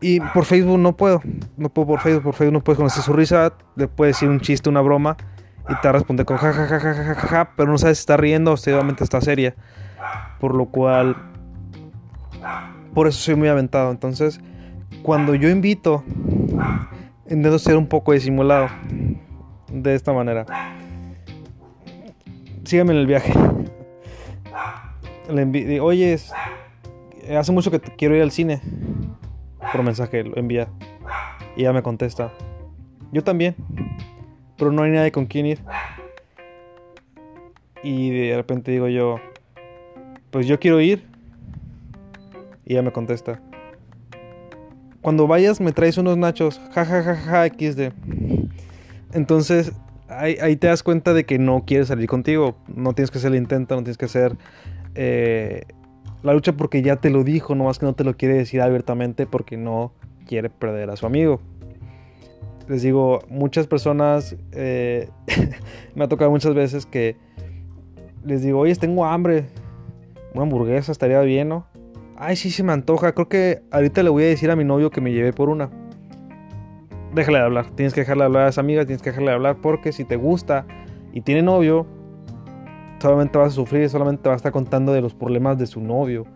Y 0.00 0.20
por 0.20 0.44
Facebook 0.44 0.78
no 0.78 0.96
puedo. 0.96 1.20
No 1.56 1.70
puedo 1.70 1.88
por 1.88 2.00
Facebook. 2.00 2.22
Por 2.22 2.34
Facebook 2.34 2.52
no 2.52 2.62
puedes 2.62 2.76
conocer 2.76 3.02
su 3.02 3.12
risa. 3.12 3.54
Le 3.74 3.88
puedes 3.88 4.16
decir 4.16 4.28
un 4.28 4.40
chiste, 4.40 4.68
una 4.68 4.80
broma 4.80 5.16
y 5.68 5.74
te 5.82 5.92
responde 5.92 6.24
con 6.24 6.38
ja, 6.38 7.52
pero 7.56 7.70
no 7.70 7.78
sabes 7.78 7.98
si 7.98 8.02
está 8.02 8.16
riendo 8.16 8.52
o 8.52 8.56
si 8.56 8.70
obviamente 8.70 9.04
está 9.04 9.20
seria. 9.20 9.54
Por 10.40 10.54
lo 10.54 10.66
cual, 10.66 11.16
por 12.98 13.06
eso 13.06 13.20
soy 13.20 13.36
muy 13.36 13.46
aventado. 13.46 13.92
Entonces, 13.92 14.40
cuando 15.04 15.36
yo 15.36 15.48
invito, 15.48 16.02
intento 17.30 17.56
ser 17.60 17.76
un 17.76 17.86
poco 17.86 18.10
disimulado. 18.10 18.70
De 19.72 19.94
esta 19.94 20.12
manera. 20.12 20.44
Síganme 22.64 22.94
en 22.94 22.98
el 22.98 23.06
viaje. 23.06 23.32
Le 25.30 25.80
oye, 25.80 26.18
hace 27.38 27.52
mucho 27.52 27.70
que 27.70 27.78
quiero 27.78 28.16
ir 28.16 28.22
al 28.22 28.32
cine. 28.32 28.60
Por 29.70 29.84
mensaje 29.84 30.24
lo 30.24 30.36
envía. 30.36 30.66
Y 31.56 31.60
ella 31.60 31.72
me 31.72 31.84
contesta. 31.84 32.32
Yo 33.12 33.22
también 33.22 33.54
pero 34.56 34.72
no 34.72 34.82
hay 34.82 34.90
nadie 34.90 35.12
con 35.12 35.26
quien 35.26 35.46
ir. 35.46 35.60
Y 37.84 38.10
de 38.10 38.34
repente 38.34 38.72
digo 38.72 38.88
yo, 38.88 39.20
pues 40.32 40.48
yo 40.48 40.58
quiero 40.58 40.80
ir. 40.80 41.07
Y 42.68 42.74
ella 42.74 42.82
me 42.82 42.92
contesta, 42.92 43.40
cuando 45.02 45.26
vayas 45.26 45.60
me 45.60 45.72
traes 45.72 45.98
unos 45.98 46.16
nachos, 46.16 46.60
jajajaja 46.72 47.48
XD. 47.48 47.92
Entonces 49.12 49.72
ahí, 50.08 50.56
te 50.56 50.68
das 50.68 50.84
cuenta 50.84 51.14
de 51.14 51.24
que 51.24 51.38
no 51.38 51.64
quiere 51.66 51.84
salir 51.84 52.08
contigo. 52.08 52.56
No 52.68 52.92
tienes 52.92 53.10
que 53.10 53.18
hacer 53.18 53.32
el 53.32 53.38
intento, 53.38 53.74
no 53.74 53.82
tienes 53.82 53.98
que 53.98 54.04
hacer 54.04 54.36
eh, 54.94 55.62
la 56.22 56.34
lucha 56.34 56.52
porque 56.52 56.82
ya 56.82 56.96
te 56.96 57.10
lo 57.10 57.24
dijo, 57.24 57.56
no 57.56 57.64
más 57.64 57.80
que 57.80 57.86
no 57.86 57.94
te 57.94 58.04
lo 58.04 58.16
quiere 58.16 58.34
decir 58.34 58.60
abiertamente 58.60 59.26
porque 59.26 59.56
no 59.56 59.92
quiere 60.26 60.50
perder 60.50 60.90
a 60.90 60.96
su 60.96 61.06
amigo 61.06 61.40
les 62.68 62.82
digo, 62.82 63.20
muchas 63.28 63.66
personas, 63.66 64.36
eh, 64.52 65.08
me 65.94 66.04
ha 66.04 66.08
tocado 66.08 66.30
muchas 66.30 66.54
veces 66.54 66.86
que 66.86 67.16
les 68.24 68.42
digo, 68.42 68.60
oye, 68.60 68.74
tengo 68.76 69.06
hambre, 69.06 69.46
una 70.34 70.42
hamburguesa 70.42 70.92
estaría 70.92 71.20
bien, 71.22 71.48
¿no? 71.48 71.66
Ay, 72.20 72.34
sí, 72.34 72.50
se 72.50 72.64
me 72.64 72.72
antoja, 72.72 73.12
creo 73.12 73.28
que 73.28 73.62
ahorita 73.70 74.02
le 74.02 74.10
voy 74.10 74.24
a 74.24 74.26
decir 74.26 74.50
a 74.50 74.56
mi 74.56 74.64
novio 74.64 74.90
que 74.90 75.00
me 75.00 75.12
lleve 75.12 75.32
por 75.32 75.48
una. 75.48 75.70
Déjale 77.14 77.38
de 77.38 77.44
hablar, 77.44 77.70
tienes 77.70 77.94
que 77.94 78.00
dejarle 78.00 78.22
de 78.22 78.26
hablar 78.26 78.42
a 78.42 78.46
las 78.46 78.58
amigas, 78.58 78.86
tienes 78.86 79.02
que 79.02 79.10
dejarle 79.10 79.30
de 79.30 79.36
hablar 79.36 79.58
porque 79.62 79.92
si 79.92 80.04
te 80.04 80.16
gusta 80.16 80.66
y 81.12 81.20
tiene 81.20 81.42
novio, 81.42 81.86
solamente 83.00 83.38
vas 83.38 83.48
a 83.48 83.50
sufrir, 83.52 83.88
solamente 83.88 84.28
va 84.28 84.34
a 84.34 84.36
estar 84.36 84.50
contando 84.50 84.92
de 84.92 85.00
los 85.00 85.14
problemas 85.14 85.58
de 85.58 85.66
su 85.66 85.80
novio. 85.80 86.26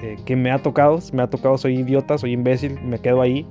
Eh, 0.00 0.16
que 0.24 0.34
me 0.34 0.50
ha 0.50 0.58
tocado, 0.58 0.98
me 1.12 1.22
ha 1.22 1.28
tocado, 1.28 1.58
soy 1.58 1.78
idiota, 1.78 2.16
soy 2.16 2.32
imbécil, 2.32 2.80
me 2.82 2.98
quedo 2.98 3.20
ahí 3.20 3.46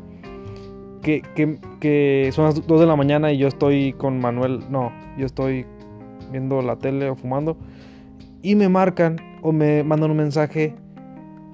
que, 1.01 2.29
son 2.33 2.45
las 2.45 2.65
2 2.65 2.79
de 2.79 2.85
la 2.85 2.95
mañana 2.95 3.31
y 3.31 3.37
yo 3.37 3.47
estoy 3.47 3.93
con 3.93 4.19
Manuel, 4.19 4.59
no, 4.69 4.91
yo 5.17 5.25
estoy 5.25 5.65
viendo 6.31 6.61
la 6.61 6.77
tele 6.77 7.09
o 7.09 7.15
fumando 7.15 7.57
y 8.41 8.55
me 8.55 8.69
marcan 8.69 9.17
o 9.41 9.51
me 9.51 9.83
mandan 9.83 10.11
un 10.11 10.17
mensaje, 10.17 10.75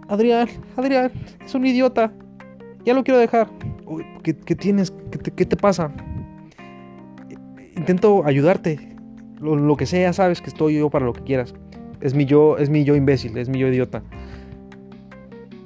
Adrián, 0.07 0.47
Adrián, 0.75 1.11
es 1.43 1.53
un 1.53 1.65
idiota, 1.65 2.11
ya 2.85 2.93
lo 2.93 3.03
quiero 3.03 3.19
dejar. 3.19 3.49
¿Qué, 4.23 4.33
tienes? 4.33 4.93
¿Qué 5.11 5.45
te, 5.45 5.55
pasa? 5.57 5.91
Intento 7.75 8.25
ayudarte, 8.25 8.95
lo, 9.39 9.75
que 9.75 9.85
sea, 9.85 10.13
sabes 10.13 10.41
que 10.41 10.49
estoy 10.49 10.77
yo 10.77 10.89
para 10.89 11.05
lo 11.05 11.13
que 11.13 11.23
quieras. 11.23 11.53
Es 12.01 12.13
mi 12.13 12.25
yo, 12.25 12.57
es 12.57 12.69
mi 12.69 12.83
yo 12.83 12.95
imbécil, 12.95 13.37
es 13.37 13.49
mi 13.49 13.59
yo 13.59 13.67
idiota. 13.67 14.03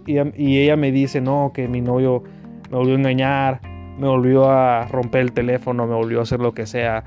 Y, 0.06 0.18
y 0.36 0.60
ella 0.60 0.76
me 0.76 0.92
dice, 0.92 1.22
no, 1.22 1.52
que 1.54 1.68
mi 1.68 1.82
novio 1.82 2.24
me 2.70 2.78
volvió 2.78 2.96
a 2.96 2.98
engañar, 2.98 3.62
me 4.00 4.08
volvió 4.08 4.50
a 4.50 4.88
romper 4.88 5.22
el 5.22 5.32
teléfono, 5.32 5.86
me 5.86 5.94
volvió 5.94 6.20
a 6.20 6.24
hacer 6.24 6.40
lo 6.40 6.54
que 6.54 6.66
sea. 6.66 7.04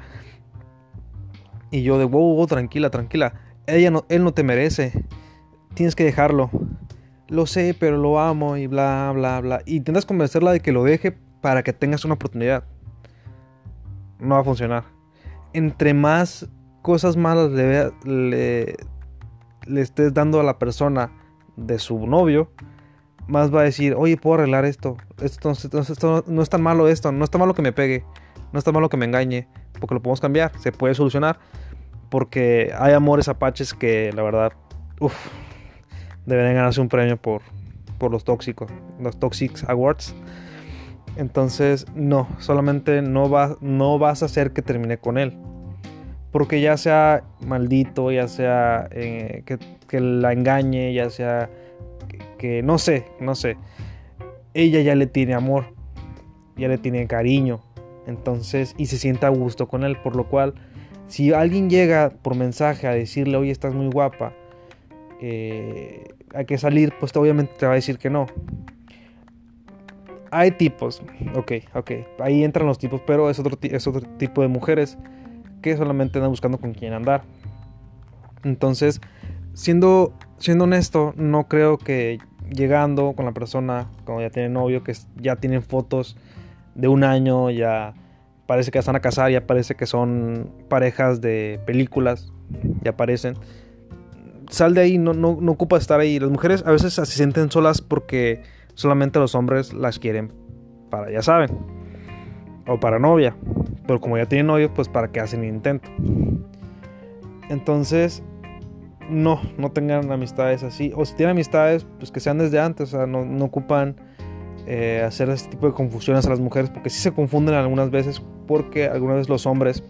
Y 1.70 1.82
yo 1.82 1.98
de, 1.98 2.04
wow, 2.04 2.46
tranquila, 2.46 2.90
tranquila. 2.90 3.34
Ella 3.66 3.90
no, 3.90 4.04
él 4.08 4.22
no 4.22 4.32
te 4.32 4.44
merece. 4.44 4.92
Tienes 5.74 5.96
que 5.96 6.04
dejarlo. 6.04 6.50
Lo 7.34 7.46
sé, 7.46 7.76
pero 7.78 7.98
lo 7.98 8.18
amo 8.18 8.56
y 8.56 8.66
bla, 8.66 9.12
bla, 9.14 9.40
bla. 9.40 9.62
Y 9.66 9.76
intentas 9.76 10.06
convencerla 10.06 10.52
de 10.52 10.60
que 10.60 10.72
lo 10.72 10.84
deje 10.84 11.12
para 11.40 11.62
que 11.62 11.72
tengas 11.72 12.04
una 12.04 12.14
oportunidad. 12.14 12.64
No 14.18 14.36
va 14.36 14.40
a 14.40 14.44
funcionar. 14.44 14.84
Entre 15.52 15.92
más 15.94 16.48
cosas 16.82 17.16
malas 17.16 17.50
le, 17.50 17.92
le, 18.04 18.76
le 19.66 19.80
estés 19.80 20.14
dando 20.14 20.40
a 20.40 20.42
la 20.42 20.58
persona 20.58 21.12
de 21.56 21.78
su 21.78 22.06
novio, 22.06 22.50
más 23.26 23.54
va 23.54 23.60
a 23.60 23.64
decir, 23.64 23.94
oye, 23.96 24.16
puedo 24.16 24.34
arreglar 24.34 24.64
esto. 24.64 24.96
Esto, 25.20 25.52
esto, 25.52 26.24
no 26.26 26.42
es 26.42 26.48
tan 26.48 26.62
malo 26.62 26.88
esto, 26.88 27.12
no 27.12 27.24
está 27.24 27.38
malo 27.38 27.54
que 27.54 27.62
me 27.62 27.72
pegue, 27.72 28.04
no 28.52 28.58
está 28.58 28.72
malo 28.72 28.88
que 28.88 28.96
me 28.96 29.06
engañe, 29.06 29.48
porque 29.80 29.94
lo 29.94 30.02
podemos 30.02 30.20
cambiar, 30.20 30.52
se 30.58 30.72
puede 30.72 30.94
solucionar. 30.94 31.38
Porque 32.10 32.72
hay 32.78 32.92
amores 32.92 33.28
apaches 33.28 33.74
que 33.74 34.12
la 34.12 34.22
verdad, 34.22 34.52
uff, 35.00 35.14
deberían 36.26 36.54
ganarse 36.54 36.80
un 36.80 36.88
premio 36.88 37.16
por, 37.16 37.42
por 37.98 38.10
los 38.10 38.24
tóxicos, 38.24 38.70
los 39.00 39.18
Toxics 39.18 39.64
Awards. 39.68 40.14
Entonces, 41.16 41.86
no, 41.94 42.28
solamente 42.38 43.02
no, 43.02 43.30
va, 43.30 43.56
no 43.60 43.98
vas 43.98 44.22
a 44.22 44.26
hacer 44.26 44.52
que 44.52 44.62
termine 44.62 44.98
con 44.98 45.18
él. 45.18 45.34
Porque 46.32 46.60
ya 46.60 46.76
sea 46.76 47.22
maldito, 47.46 48.10
ya 48.10 48.26
sea 48.26 48.88
eh, 48.90 49.42
que, 49.46 49.58
que, 49.86 50.00
la 50.00 50.32
engañe, 50.32 50.92
ya 50.92 51.08
sea 51.10 51.48
que, 52.08 52.18
que, 52.38 52.62
no 52.62 52.78
sé, 52.78 53.04
no 53.20 53.36
sé. 53.36 53.56
Ella 54.52 54.80
ya 54.80 54.96
le 54.96 55.06
tiene 55.06 55.34
amor, 55.34 55.66
ya 56.56 56.66
le 56.66 56.78
tiene 56.78 57.06
cariño. 57.06 57.60
Entonces, 58.06 58.74
y 58.76 58.86
se 58.86 58.98
sienta 58.98 59.28
a 59.28 59.30
gusto 59.30 59.68
con 59.68 59.84
él. 59.84 59.96
Por 60.02 60.16
lo 60.16 60.28
cual, 60.28 60.54
si 61.06 61.32
alguien 61.32 61.70
llega 61.70 62.10
por 62.10 62.34
mensaje 62.34 62.88
a 62.88 62.90
decirle, 62.90 63.36
oye, 63.36 63.52
estás 63.52 63.72
muy 63.72 63.88
guapa, 63.88 64.34
eh, 65.20 66.04
hay 66.34 66.44
que 66.44 66.58
salir, 66.58 66.92
pues 66.98 67.14
obviamente 67.16 67.54
te 67.58 67.66
va 67.66 67.72
a 67.72 67.76
decir 67.76 67.98
que 67.98 68.10
no. 68.10 68.26
Hay 70.30 70.50
tipos, 70.50 71.00
ok, 71.36 71.52
ok, 71.74 71.90
ahí 72.18 72.42
entran 72.42 72.66
los 72.66 72.78
tipos, 72.78 73.00
pero 73.06 73.30
es 73.30 73.38
otro, 73.38 73.56
tipo 74.18 74.42
de 74.42 74.48
mujeres 74.48 74.98
que 75.62 75.76
solamente 75.76 76.18
andan 76.18 76.30
buscando 76.30 76.58
con 76.58 76.74
quién 76.74 76.92
andar. 76.92 77.22
Entonces, 78.42 79.00
siendo, 79.52 80.12
siendo 80.38 80.64
honesto, 80.64 81.14
no 81.16 81.46
creo 81.46 81.78
que 81.78 82.18
llegando 82.50 83.12
con 83.12 83.26
la 83.26 83.32
persona, 83.32 83.88
cuando 84.04 84.22
ya 84.22 84.30
tiene 84.30 84.48
novio, 84.48 84.82
que 84.82 84.92
ya 85.16 85.36
tienen 85.36 85.62
fotos 85.62 86.16
de 86.74 86.88
un 86.88 87.04
año, 87.04 87.50
ya 87.50 87.94
parece 88.46 88.70
que 88.70 88.78
están 88.78 88.96
a 88.96 89.00
casar, 89.00 89.30
ya 89.30 89.46
parece 89.46 89.76
que 89.76 89.86
son 89.86 90.50
parejas 90.68 91.20
de 91.20 91.60
películas, 91.64 92.32
ya 92.82 92.90
aparecen 92.90 93.34
sal 94.54 94.74
de 94.74 94.80
ahí, 94.80 94.98
no, 94.98 95.12
no, 95.12 95.38
no 95.40 95.52
ocupa 95.52 95.76
estar 95.76 96.00
ahí. 96.00 96.18
Las 96.18 96.30
mujeres 96.30 96.64
a 96.66 96.70
veces 96.70 96.94
se 96.94 97.06
sienten 97.06 97.50
solas 97.50 97.80
porque 97.80 98.42
solamente 98.74 99.18
los 99.18 99.34
hombres 99.34 99.72
las 99.72 99.98
quieren 99.98 100.32
para, 100.90 101.10
ya 101.10 101.22
saben, 101.22 101.50
o 102.66 102.80
para 102.80 102.98
novia. 102.98 103.36
Pero 103.86 104.00
como 104.00 104.16
ya 104.16 104.26
tienen 104.26 104.46
novio, 104.46 104.72
pues 104.72 104.88
para 104.88 105.12
que 105.12 105.20
hacen 105.20 105.44
intento. 105.44 105.90
Entonces, 107.50 108.22
no, 109.10 109.40
no 109.58 109.70
tengan 109.70 110.10
amistades 110.10 110.62
así. 110.62 110.92
O 110.96 111.04
si 111.04 111.14
tienen 111.14 111.32
amistades, 111.32 111.86
pues 111.98 112.10
que 112.10 112.20
sean 112.20 112.38
desde 112.38 112.60
antes. 112.60 112.94
O 112.94 112.96
sea, 112.96 113.06
no, 113.06 113.24
no 113.24 113.44
ocupan 113.44 113.96
eh, 114.66 115.02
hacer 115.06 115.28
este 115.28 115.50
tipo 115.50 115.66
de 115.66 115.74
confusiones 115.74 116.26
a 116.26 116.30
las 116.30 116.40
mujeres. 116.40 116.70
Porque 116.70 116.90
sí 116.90 117.00
se 117.00 117.12
confunden 117.12 117.54
algunas 117.54 117.90
veces. 117.90 118.22
Porque 118.46 118.88
algunas 118.88 119.16
veces 119.16 119.28
los 119.28 119.46
hombres, 119.46 119.84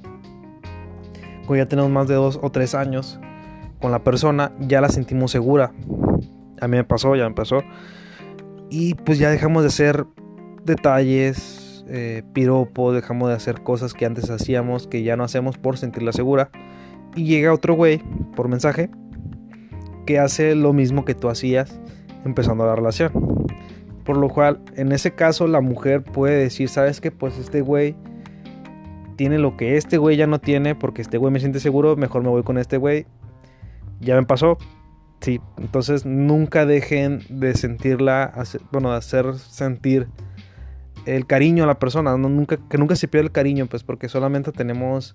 como 1.43 1.57
ya 1.57 1.67
tenemos 1.67 1.91
más 1.91 2.09
de 2.09 2.15
dos 2.15 2.39
o 2.43 2.51
tres 2.51 2.75
años, 2.75 3.21
con 3.85 3.93
la 3.93 4.03
persona, 4.03 4.51
ya 4.61 4.81
la 4.81 4.89
sentimos 4.89 5.31
segura. 5.31 5.75
A 6.59 6.69
mí 6.69 6.79
me 6.79 6.85
pasó, 6.85 7.15
ya 7.17 7.29
me 7.29 7.35
pasó. 7.35 7.59
Y 8.71 8.95
pues 8.95 9.19
ya 9.19 9.29
dejamos 9.29 9.63
de 9.63 9.69
hacer 9.69 10.07
detalles, 10.65 11.85
eh, 11.89 12.23
piropos, 12.33 12.95
dejamos 12.95 13.29
de 13.29 13.35
hacer 13.35 13.61
cosas 13.61 13.93
que 13.93 14.07
antes 14.07 14.31
hacíamos, 14.31 14.87
que 14.87 15.03
ya 15.03 15.19
no 15.19 15.25
hacemos 15.25 15.59
por 15.59 15.77
sentirla 15.77 16.13
segura. 16.13 16.49
Y 17.15 17.27
llega 17.27 17.53
otro 17.53 17.75
güey 17.75 18.01
por 18.35 18.49
mensaje 18.49 18.89
que 20.07 20.19
hace 20.19 20.55
lo 20.55 20.73
mismo 20.73 21.05
que 21.05 21.15
tú 21.15 21.29
hacías 21.29 21.79
empezando 22.25 22.65
la 22.65 22.75
relación. 22.75 23.13
Por 24.07 24.17
lo 24.17 24.31
cual, 24.31 24.63
en 24.77 24.93
ese 24.93 25.11
caso, 25.11 25.47
la 25.47 25.61
mujer 25.61 26.03
puede 26.03 26.39
decir, 26.39 26.71
¿sabes 26.71 27.03
qué? 27.03 27.11
Pues 27.11 27.37
este 27.37 27.61
güey 27.61 27.95
tiene 29.17 29.39
lo 29.39 29.59
que 29.59 29.77
este 29.77 29.99
güey 29.99 30.17
ya 30.17 30.27
no 30.27 30.41
tiene, 30.41 30.75
porque 30.75 31.03
este 31.03 31.19
güey 31.19 31.31
me 31.31 31.39
siente 31.39 31.61
seguro, 31.61 31.97
mejor 31.97 32.23
me 32.23 32.31
voy 32.31 32.45
con 32.45 32.57
este 32.57 32.79
güey 32.79 33.05
ya 34.01 34.17
me 34.17 34.27
pasó. 34.27 34.59
Sí, 35.21 35.41
entonces 35.57 36.05
nunca 36.05 36.67
dejen 36.67 37.23
de 37.31 37.55
sentirla, 37.55 38.33
bueno, 38.73 38.91
de 38.91 38.99
hacer 38.99 39.35
sentir 39.37 40.09
el 41.07 41.27
cariño 41.27 41.65
a 41.65 41.67
la 41.67 41.79
persona, 41.79 42.17
nunca, 42.17 42.59
que 42.69 42.79
nunca 42.79 42.97
se 42.97 43.09
pierda 43.09 43.27
el 43.27 43.33
cariño, 43.33 43.67
pues 43.67 43.85
porque 43.85 44.09
solamente 44.09 44.53
tenemos 44.53 45.15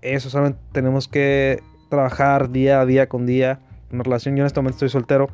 eso, 0.00 0.30
solamente 0.30 0.60
tenemos 0.72 1.08
que 1.08 1.62
trabajar 1.88 2.50
día 2.50 2.80
a 2.80 2.86
día 2.86 3.08
con 3.08 3.26
día 3.26 3.60
en 3.90 4.02
relación. 4.02 4.36
Yo 4.36 4.42
en 4.42 4.46
este 4.46 4.60
momento 4.60 4.76
estoy 4.76 4.88
soltero, 4.88 5.28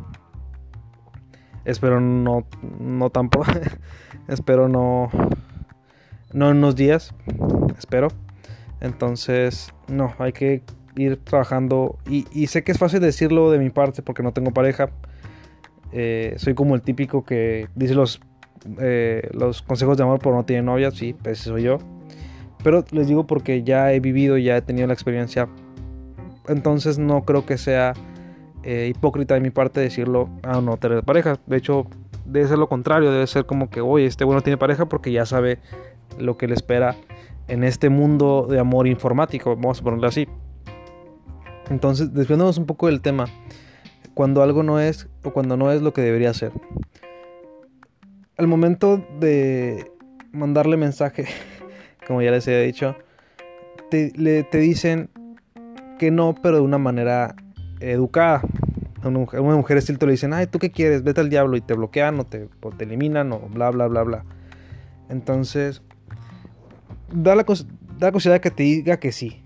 espero 1.65 2.01
no, 2.01 2.47
no 2.81 3.11
tampoco, 3.11 3.47
espero 4.29 4.69
no, 4.69 5.11
no 6.33 6.51
en 6.51 6.57
unos 6.59 6.77
días, 6.77 7.15
espero. 7.79 8.09
Entonces, 8.81 9.75
no, 9.89 10.15
hay 10.19 10.33
que 10.33 10.63
ir 10.99 11.17
trabajando. 11.17 11.99
Y, 12.09 12.47
sé 12.47 12.65
que 12.65 12.73
es 12.73 12.79
fácil 12.79 13.01
decirlo 13.01 13.51
de 13.51 13.59
mi 13.59 13.71
parte 13.71 14.03
porque 14.03 14.23
no 14.23 14.33
tengo 14.33 14.53
pareja. 14.53 14.91
Eh, 15.93 16.35
soy 16.37 16.55
como 16.55 16.75
el 16.75 16.83
típico 16.83 17.25
que 17.25 17.69
dice 17.75 17.95
los, 17.95 18.21
eh, 18.79 19.29
los 19.33 19.63
consejos 19.63 19.97
de 19.97 20.03
amor 20.03 20.19
por 20.19 20.35
no 20.35 20.45
tiene 20.45 20.63
novia. 20.63 20.91
Sí, 20.91 21.15
pues 21.15 21.39
soy 21.39 21.63
yo. 21.63 21.79
Pero 22.63 22.85
les 22.91 23.07
digo 23.07 23.27
porque 23.27 23.63
ya 23.63 23.93
he 23.93 24.01
vivido, 24.01 24.37
ya 24.37 24.57
he 24.57 24.63
tenido 24.63 24.87
la 24.87 24.93
experiencia. 24.93 25.49
Entonces 26.49 26.99
no 26.99 27.23
creo 27.23 27.47
que 27.47 27.59
sea 27.59 27.95
eh, 28.65 28.93
hipócrita 28.95 29.35
de 29.35 29.41
mi 29.41 29.51
parte 29.51 29.81
decirlo 29.81 30.29
a 30.43 30.61
no 30.61 30.77
tener 30.77 31.03
pareja. 31.03 31.39
De 31.47 31.57
hecho, 31.57 31.87
debe 32.25 32.49
ser 32.49 32.59
lo 32.59 32.69
contrario. 32.69 33.13
Debe 33.13 33.27
ser 33.27 33.47
como 33.47 33.71
que, 33.71 33.81
oye, 33.81 34.07
este 34.07 34.25
bueno 34.25 34.41
tiene 34.43 34.57
pareja 34.57 34.87
porque 34.87 35.13
ya 35.13 35.27
sabe 35.27 35.59
lo 36.19 36.37
que 36.37 36.49
le 36.49 36.55
espera 36.55 36.97
en 37.49 37.65
este 37.65 37.89
mundo 37.89 38.47
de 38.49 38.59
amor 38.59 38.87
informático. 38.87 39.57
Vamos 39.57 39.81
a 39.81 39.85
ponerlo 39.85 40.09
así. 40.09 40.29
Entonces, 41.71 42.13
desviándonos 42.15 42.59
un 42.59 42.67
poco 42.67 42.87
del 42.87 43.01
tema, 43.01 43.27
cuando 44.15 44.43
algo 44.43 44.63
no 44.63 44.81
es 44.81 45.09
o 45.23 45.33
cuando 45.33 45.57
no 45.57 45.71
es 45.71 45.83
lo 45.83 45.93
que 45.93 46.01
debería 46.01 46.33
ser. 46.35 46.53
Al 48.37 48.47
momento 48.47 49.05
de 49.21 49.91
mandarle 50.33 50.77
mensaje, 50.77 51.27
como 52.07 52.23
ya 52.23 52.31
les 52.31 52.47
he 52.49 52.63
dicho, 52.63 52.97
te, 53.91 54.11
te 54.11 54.59
dicen 54.59 55.11
que 55.99 56.11
no, 56.11 56.35
pero 56.43 56.57
de 56.57 56.63
una 56.63 56.79
manera 56.79 57.35
educada. 57.81 58.43
A 59.03 59.09
una, 59.09 59.57
mujer, 59.57 59.77
estilo 59.77 59.99
le 60.01 60.13
dicen, 60.13 60.33
ay, 60.33 60.49
¿tú 60.49 60.59
qué 60.59 60.71
quieres? 60.71 61.05
Vete 61.05 61.21
al 61.21 61.31
diablo 61.31 61.57
y 61.57 61.61
te 61.61 61.75
bloquean 61.75 62.19
o 62.19 62.25
te, 62.25 62.49
te 62.77 62.85
eliminan 62.85 63.33
o 63.33 63.41
bla, 63.49 63.71
bla, 63.71 63.87
bla, 63.87 64.03
bla. 64.03 64.25
Entonces, 65.09 65.83
da 67.13 67.37
la, 67.37 67.45
da 67.99 68.11
la 68.11 68.41
que 68.41 68.51
te 68.51 68.63
diga 68.65 68.99
que 68.99 69.13
sí. 69.13 69.45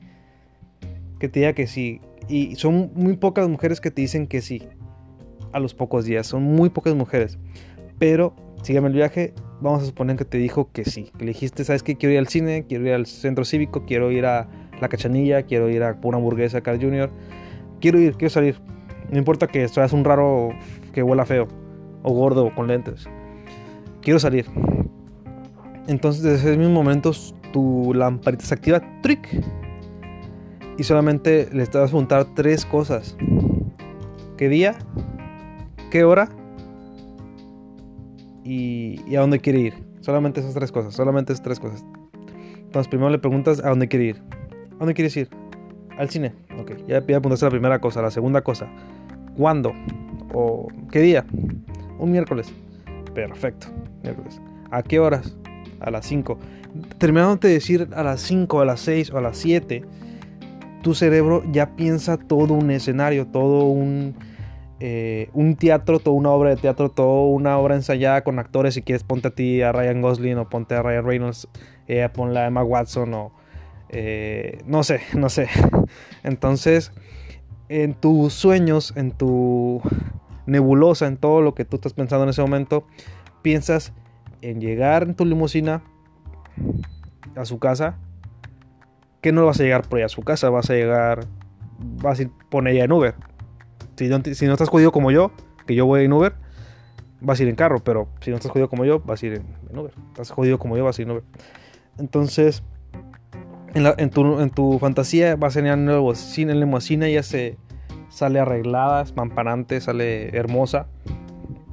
Que 1.18 1.28
te 1.28 1.40
diga 1.40 1.52
que 1.52 1.66
sí. 1.66 2.00
Y 2.28 2.56
son 2.56 2.92
muy 2.94 3.16
pocas 3.16 3.48
mujeres 3.48 3.80
que 3.80 3.90
te 3.90 4.02
dicen 4.02 4.26
que 4.26 4.40
sí 4.40 4.62
a 5.52 5.60
los 5.60 5.74
pocos 5.74 6.04
días. 6.04 6.26
Son 6.26 6.42
muy 6.42 6.70
pocas 6.70 6.94
mujeres. 6.94 7.38
Pero, 7.98 8.34
sígueme 8.62 8.88
el 8.88 8.94
viaje, 8.94 9.34
vamos 9.60 9.82
a 9.82 9.86
suponer 9.86 10.16
que 10.16 10.24
te 10.24 10.38
dijo 10.38 10.70
que 10.72 10.84
sí. 10.84 11.10
Que 11.18 11.24
le 11.24 11.32
dijiste, 11.32 11.64
¿sabes 11.64 11.82
qué? 11.82 11.96
Quiero 11.96 12.12
ir 12.12 12.18
al 12.18 12.28
cine, 12.28 12.64
quiero 12.68 12.86
ir 12.86 12.92
al 12.92 13.06
centro 13.06 13.44
cívico, 13.44 13.84
quiero 13.84 14.10
ir 14.10 14.26
a 14.26 14.48
la 14.80 14.88
cachanilla, 14.88 15.42
quiero 15.42 15.68
ir 15.68 15.82
a 15.82 15.98
una 16.02 16.16
hamburguesa 16.16 16.60
Carl 16.60 16.80
Jr. 16.80 17.10
Quiero 17.80 18.00
ir, 18.00 18.14
quiero 18.14 18.30
salir. 18.30 18.56
No 19.10 19.18
importa 19.18 19.46
que 19.46 19.68
seas 19.68 19.92
un 19.92 20.04
raro 20.04 20.50
que 20.92 21.02
huela 21.02 21.26
feo, 21.26 21.48
o 22.02 22.12
gordo, 22.12 22.46
o 22.46 22.54
con 22.54 22.66
lentes. 22.66 23.08
Quiero 24.00 24.18
salir. 24.18 24.46
Entonces, 25.86 26.22
desde 26.22 26.50
ese 26.50 26.56
mismo 26.56 26.74
momento, 26.74 27.12
tu 27.52 27.92
lamparita 27.94 28.44
se 28.44 28.54
activa. 28.54 28.80
¡Trick! 29.02 29.28
Y 30.82 30.84
solamente 30.84 31.48
le 31.52 31.64
vas 31.64 31.76
a 31.76 31.86
preguntar 31.86 32.26
tres 32.34 32.66
cosas. 32.66 33.16
¿Qué 34.36 34.48
día? 34.48 34.74
¿Qué 35.92 36.02
hora? 36.02 36.28
Y, 38.42 39.14
a 39.14 39.20
dónde 39.20 39.38
quiere 39.38 39.60
ir. 39.60 39.74
Solamente 40.00 40.40
esas 40.40 40.54
tres 40.54 40.72
cosas. 40.72 40.92
Solamente 40.92 41.32
esas 41.32 41.44
tres 41.44 41.60
cosas. 41.60 41.84
Entonces 42.56 42.88
primero 42.88 43.10
le 43.10 43.20
preguntas 43.20 43.60
a 43.64 43.68
dónde 43.68 43.86
quiere 43.86 44.06
ir. 44.06 44.22
¿A 44.72 44.78
dónde 44.80 44.94
quieres 44.94 45.16
ir? 45.16 45.28
Al 45.96 46.10
cine. 46.10 46.32
Ok, 46.58 46.72
ya, 46.88 47.06
ya 47.06 47.16
apuntaste 47.18 47.46
la 47.46 47.50
primera 47.50 47.80
cosa. 47.80 48.02
La 48.02 48.10
segunda 48.10 48.40
cosa. 48.40 48.66
¿Cuándo? 49.36 49.72
¿O 50.34 50.66
qué 50.90 50.98
día? 50.98 51.24
Un 52.00 52.10
miércoles. 52.10 52.52
Perfecto. 53.14 53.68
Miércoles. 54.02 54.40
¿A 54.72 54.82
qué 54.82 54.98
horas? 54.98 55.36
A 55.78 55.92
las 55.92 56.06
5. 56.06 56.40
Terminando 56.98 57.36
de 57.36 57.50
decir 57.50 57.86
a 57.94 58.02
las 58.02 58.20
5, 58.22 58.60
a 58.60 58.64
las 58.64 58.80
6 58.80 59.12
o 59.12 59.18
a 59.18 59.20
las 59.20 59.36
7 59.36 59.84
tu 60.82 60.94
cerebro 60.94 61.42
ya 61.50 61.76
piensa 61.76 62.18
todo 62.18 62.54
un 62.54 62.70
escenario, 62.70 63.26
todo 63.26 63.64
un, 63.64 64.14
eh, 64.80 65.30
un 65.32 65.56
teatro, 65.56 65.98
toda 65.98 66.16
una 66.16 66.30
obra 66.30 66.50
de 66.50 66.56
teatro, 66.56 66.90
toda 66.90 67.26
una 67.28 67.58
obra 67.58 67.76
ensayada 67.76 68.22
con 68.24 68.38
actores. 68.38 68.74
Si 68.74 68.82
quieres, 68.82 69.04
ponte 69.04 69.28
a 69.28 69.30
ti 69.30 69.62
a 69.62 69.72
Ryan 69.72 70.02
Gosling 70.02 70.38
o 70.38 70.48
ponte 70.48 70.74
a 70.74 70.82
Ryan 70.82 71.04
Reynolds, 71.04 71.48
eh, 71.88 72.08
ponle 72.12 72.40
a 72.40 72.46
Emma 72.46 72.62
Watson 72.62 73.14
o 73.14 73.32
eh, 73.88 74.58
no 74.66 74.82
sé, 74.82 75.00
no 75.14 75.28
sé. 75.28 75.48
Entonces, 76.24 76.92
en 77.68 77.94
tus 77.94 78.32
sueños, 78.32 78.92
en 78.96 79.12
tu 79.12 79.80
nebulosa, 80.46 81.06
en 81.06 81.18
todo 81.18 81.42
lo 81.42 81.54
que 81.54 81.64
tú 81.64 81.76
estás 81.76 81.92
pensando 81.92 82.24
en 82.24 82.30
ese 82.30 82.42
momento, 82.42 82.86
piensas 83.42 83.92
en 84.40 84.60
llegar 84.60 85.04
en 85.04 85.14
tu 85.14 85.24
limusina 85.24 85.82
a 87.36 87.44
su 87.44 87.58
casa, 87.58 87.98
que 89.22 89.32
no 89.32 89.46
vas 89.46 89.58
a 89.58 89.62
llegar 89.62 89.88
por 89.88 89.98
allá 89.98 90.06
a 90.06 90.10
su 90.10 90.20
casa, 90.22 90.50
vas 90.50 90.68
a 90.68 90.74
llegar, 90.74 91.24
vas 91.78 92.18
a 92.18 92.22
ir 92.22 92.30
por 92.50 92.68
ella 92.68 92.84
en 92.84 92.92
Uber 92.92 93.14
si 93.96 94.46
no, 94.46 94.52
estás 94.52 94.68
jodido 94.68 94.92
como 94.92 95.10
yo, 95.10 95.32
que 95.66 95.74
yo 95.74 95.86
voy 95.86 96.04
en 96.04 96.12
Uber, 96.12 96.34
vas 97.20 97.38
a 97.38 97.42
ir 97.42 97.48
en 97.48 97.56
carro, 97.56 97.80
pero 97.80 98.08
si 98.20 98.30
no 98.30 98.36
estás 98.36 98.50
jodido 98.50 98.68
como 98.68 98.84
yo, 98.84 99.00
vas 99.00 99.22
a 99.22 99.26
ir 99.26 99.34
en, 99.70 99.78
Uber. 99.78 99.92
Estás 100.08 100.30
jodido 100.30 100.58
como 100.58 100.76
yo, 100.76 100.84
vas 100.84 100.98
a 100.98 101.02
ir 101.02 101.08
en 101.08 101.12
Uber. 101.12 101.24
Entonces, 101.98 102.62
en, 103.74 104.50
tu, 104.50 104.78
fantasía 104.78 105.36
vas 105.36 105.56
a 105.56 105.60
ir 105.60 105.66
en 105.66 105.86
la 105.86 106.54
limusina, 106.54 107.06
ella 107.06 107.22
se 107.22 107.58
sale 108.08 108.40
arreglada, 108.40 109.02
espampanante, 109.02 109.80
sale 109.80 110.36
hermosa. 110.36 110.86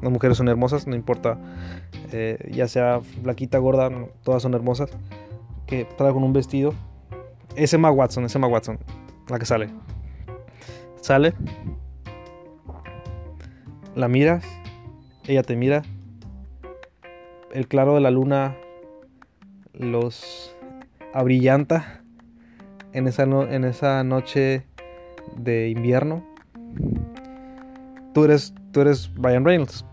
Las 0.01 0.11
mujeres 0.11 0.37
son 0.37 0.47
hermosas, 0.47 0.87
no 0.87 0.95
importa, 0.95 1.37
eh, 2.13 2.49
ya 2.51 2.67
sea 2.69 3.01
flaquita, 3.01 3.57
gorda, 3.57 3.89
todas 4.23 4.41
son 4.41 4.53
hermosas. 4.53 4.91
Que 5.65 5.85
trae 5.97 6.13
con 6.13 6.23
un 6.23 6.33
vestido. 6.33 6.73
Es 7.55 7.73
Emma 7.73 7.91
Watson, 7.91 8.25
es 8.25 8.35
Emma 8.35 8.47
Watson, 8.47 8.79
la 9.27 9.39
que 9.39 9.45
sale. 9.45 9.69
Sale, 11.01 11.33
la 13.95 14.07
miras, 14.07 14.45
ella 15.25 15.43
te 15.43 15.55
mira, 15.55 15.83
el 17.51 17.67
claro 17.67 17.95
de 17.95 18.01
la 18.01 18.11
luna 18.11 18.55
los 19.73 20.55
abrillanta 21.13 22.01
en 22.93 23.07
esa, 23.07 23.23
en 23.23 23.63
esa 23.63 24.03
noche 24.03 24.65
de 25.35 25.69
invierno. 25.69 26.23
Tú 28.13 28.25
eres, 28.25 28.53
tú 28.71 28.81
eres 28.81 29.11
Reynolds. 29.15 29.85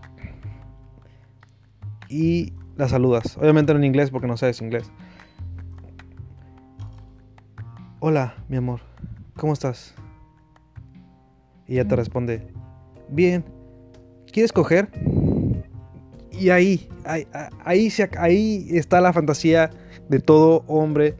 Y 2.09 2.53
la 2.75 2.87
saludas. 2.87 3.37
Obviamente 3.37 3.73
no 3.73 3.79
en 3.79 3.85
inglés 3.85 4.11
porque 4.11 4.27
no 4.27 4.37
sabes 4.37 4.61
inglés. 4.61 4.91
Hola, 8.09 8.35
mi 8.47 8.55
amor. 8.55 8.79
¿Cómo 9.35 9.51
estás? 9.51 9.93
Y 11.67 11.73
ella 11.73 11.85
te 11.89 11.97
responde, 11.97 12.47
bien, 13.09 13.43
¿Quieres 14.31 14.53
coger? 14.53 14.87
Y 16.31 16.51
ahí, 16.51 16.87
ahí, 17.03 17.27
ahí, 17.65 17.91
ahí 18.17 18.67
está 18.71 19.01
la 19.01 19.11
fantasía 19.11 19.71
de 20.07 20.21
todo 20.21 20.63
hombre 20.67 21.17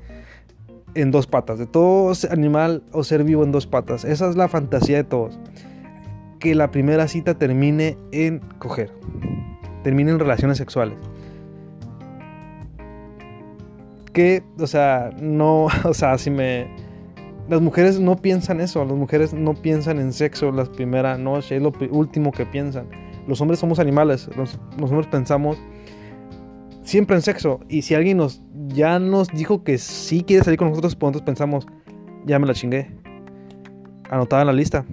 en 0.95 1.11
dos 1.11 1.27
patas, 1.27 1.59
de 1.59 1.65
todo 1.65 2.13
animal 2.31 2.83
o 2.93 3.03
ser 3.03 3.25
vivo 3.25 3.43
en 3.43 3.51
dos 3.51 3.67
patas. 3.67 4.05
Esa 4.05 4.29
es 4.29 4.37
la 4.37 4.47
fantasía 4.47 4.95
de 4.95 5.03
todos. 5.03 5.37
Que 6.39 6.55
la 6.55 6.71
primera 6.71 7.09
cita 7.09 7.37
termine 7.37 7.97
en 8.13 8.39
coger, 8.59 8.93
termine 9.83 10.11
en 10.11 10.19
relaciones 10.19 10.57
sexuales. 10.57 10.97
Que, 14.17 14.43
o 14.59 14.65
sea, 14.65 15.11
no, 15.21 15.67
o 15.83 15.93
sea, 15.93 16.17
si 16.17 16.31
me... 16.31 16.67
Las 17.47 17.61
mujeres 17.61 17.99
no 17.99 18.17
piensan 18.17 18.59
eso, 18.59 18.83
las 18.83 18.97
mujeres 18.97 19.33
no 19.33 19.53
piensan 19.53 19.99
en 19.99 20.11
sexo 20.11 20.51
la 20.51 20.65
primera 20.65 21.17
noche, 21.17 21.55
es 21.55 21.61
lo 21.61 21.71
último 21.91 22.33
que 22.33 22.45
piensan 22.45 22.89
los 23.27 23.41
hombres 23.41 23.59
somos 23.59 23.79
animales, 23.79 24.29
los, 24.35 24.57
hombres 24.79 25.07
pensamos 25.07 25.61
siempre 26.81 27.15
en 27.17 27.21
sexo. 27.21 27.59
Y 27.67 27.81
si 27.81 27.93
alguien 27.93 28.17
nos 28.17 28.41
ya 28.69 28.97
nos 28.99 29.27
dijo 29.27 29.63
que 29.63 29.77
sí 29.77 30.23
quiere 30.23 30.43
salir 30.43 30.57
con 30.57 30.69
nosotros, 30.69 30.95
pues 30.95 31.11
nosotros 31.11 31.25
pensamos, 31.25 31.67
ya 32.25 32.39
me 32.39 32.47
la 32.47 32.53
chingué. 32.53 32.89
Anotada 34.09 34.43
en 34.43 34.47
la 34.47 34.53
lista. 34.53 34.85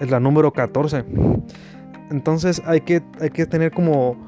Es 0.00 0.10
la 0.10 0.20
número 0.20 0.52
14. 0.52 1.04
Entonces 2.10 2.62
hay 2.64 2.80
que, 2.82 3.02
hay 3.20 3.30
que 3.30 3.44
tener 3.44 3.72
como... 3.72 4.27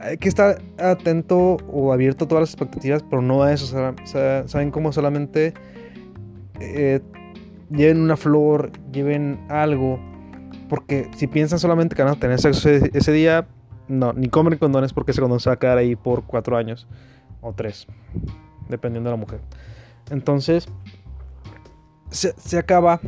Hay 0.00 0.18
que 0.18 0.28
estar 0.28 0.62
atento 0.78 1.56
o 1.68 1.92
abierto 1.92 2.24
a 2.24 2.28
todas 2.28 2.42
las 2.42 2.50
expectativas, 2.50 3.02
pero 3.02 3.22
no 3.22 3.42
a 3.42 3.52
eso. 3.52 3.66
Saben 4.04 4.70
cómo 4.70 4.92
solamente 4.92 5.54
eh, 6.60 7.00
lleven 7.70 8.00
una 8.00 8.16
flor, 8.16 8.72
lleven 8.92 9.38
algo 9.48 9.98
porque 10.68 11.08
si 11.16 11.26
piensan 11.26 11.58
solamente 11.58 11.94
que 11.94 12.02
van 12.02 12.12
a 12.12 12.18
tener 12.18 12.40
sexo 12.40 12.68
ese, 12.68 13.12
día, 13.12 13.46
no, 13.88 14.12
ni 14.12 14.28
comen 14.28 14.58
condones 14.58 14.92
porque 14.92 15.12
ese 15.12 15.20
condón 15.20 15.40
se 15.40 15.48
va 15.48 15.54
a 15.54 15.58
quedar 15.58 15.78
ahí 15.78 15.96
por 15.96 16.24
cuatro 16.24 16.56
años 16.56 16.86
o 17.40 17.52
tres, 17.52 17.86
dependiendo 18.68 19.10
de 19.10 19.16
la 19.16 19.20
mujer. 19.20 19.40
Entonces, 20.10 20.68
se, 22.10 22.58
acaba. 22.58 23.00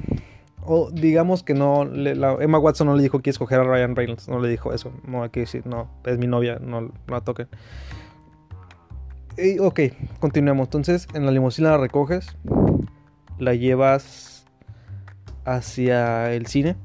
O 0.70 0.90
digamos 0.90 1.42
que 1.42 1.54
no, 1.54 1.84
la, 1.84 2.36
Emma 2.40 2.58
Watson 2.58 2.86
no 2.86 2.94
le 2.94 3.02
dijo 3.02 3.20
que 3.20 3.30
escoger 3.30 3.60
a 3.60 3.64
Ryan 3.64 3.96
Reynolds, 3.96 4.28
no 4.28 4.38
le 4.38 4.48
dijo 4.48 4.72
eso, 4.72 4.92
no 5.06 5.22
hay 5.22 5.30
que 5.30 5.40
decir, 5.40 5.66
no, 5.66 5.90
es 6.04 6.18
mi 6.18 6.26
novia, 6.26 6.58
no, 6.60 6.92
la 7.06 7.22
toquen. 7.22 7.48
Y, 9.38 9.58
ok, 9.60 9.80
continuemos. 10.20 10.66
Entonces, 10.66 11.08
en 11.14 11.24
la 11.24 11.32
limusina 11.32 11.70
la 11.70 11.78
recoges, 11.78 12.36
la 13.38 13.54
llevas 13.54 14.46
hacia 15.44 16.32
el 16.34 16.46
cine 16.46 16.76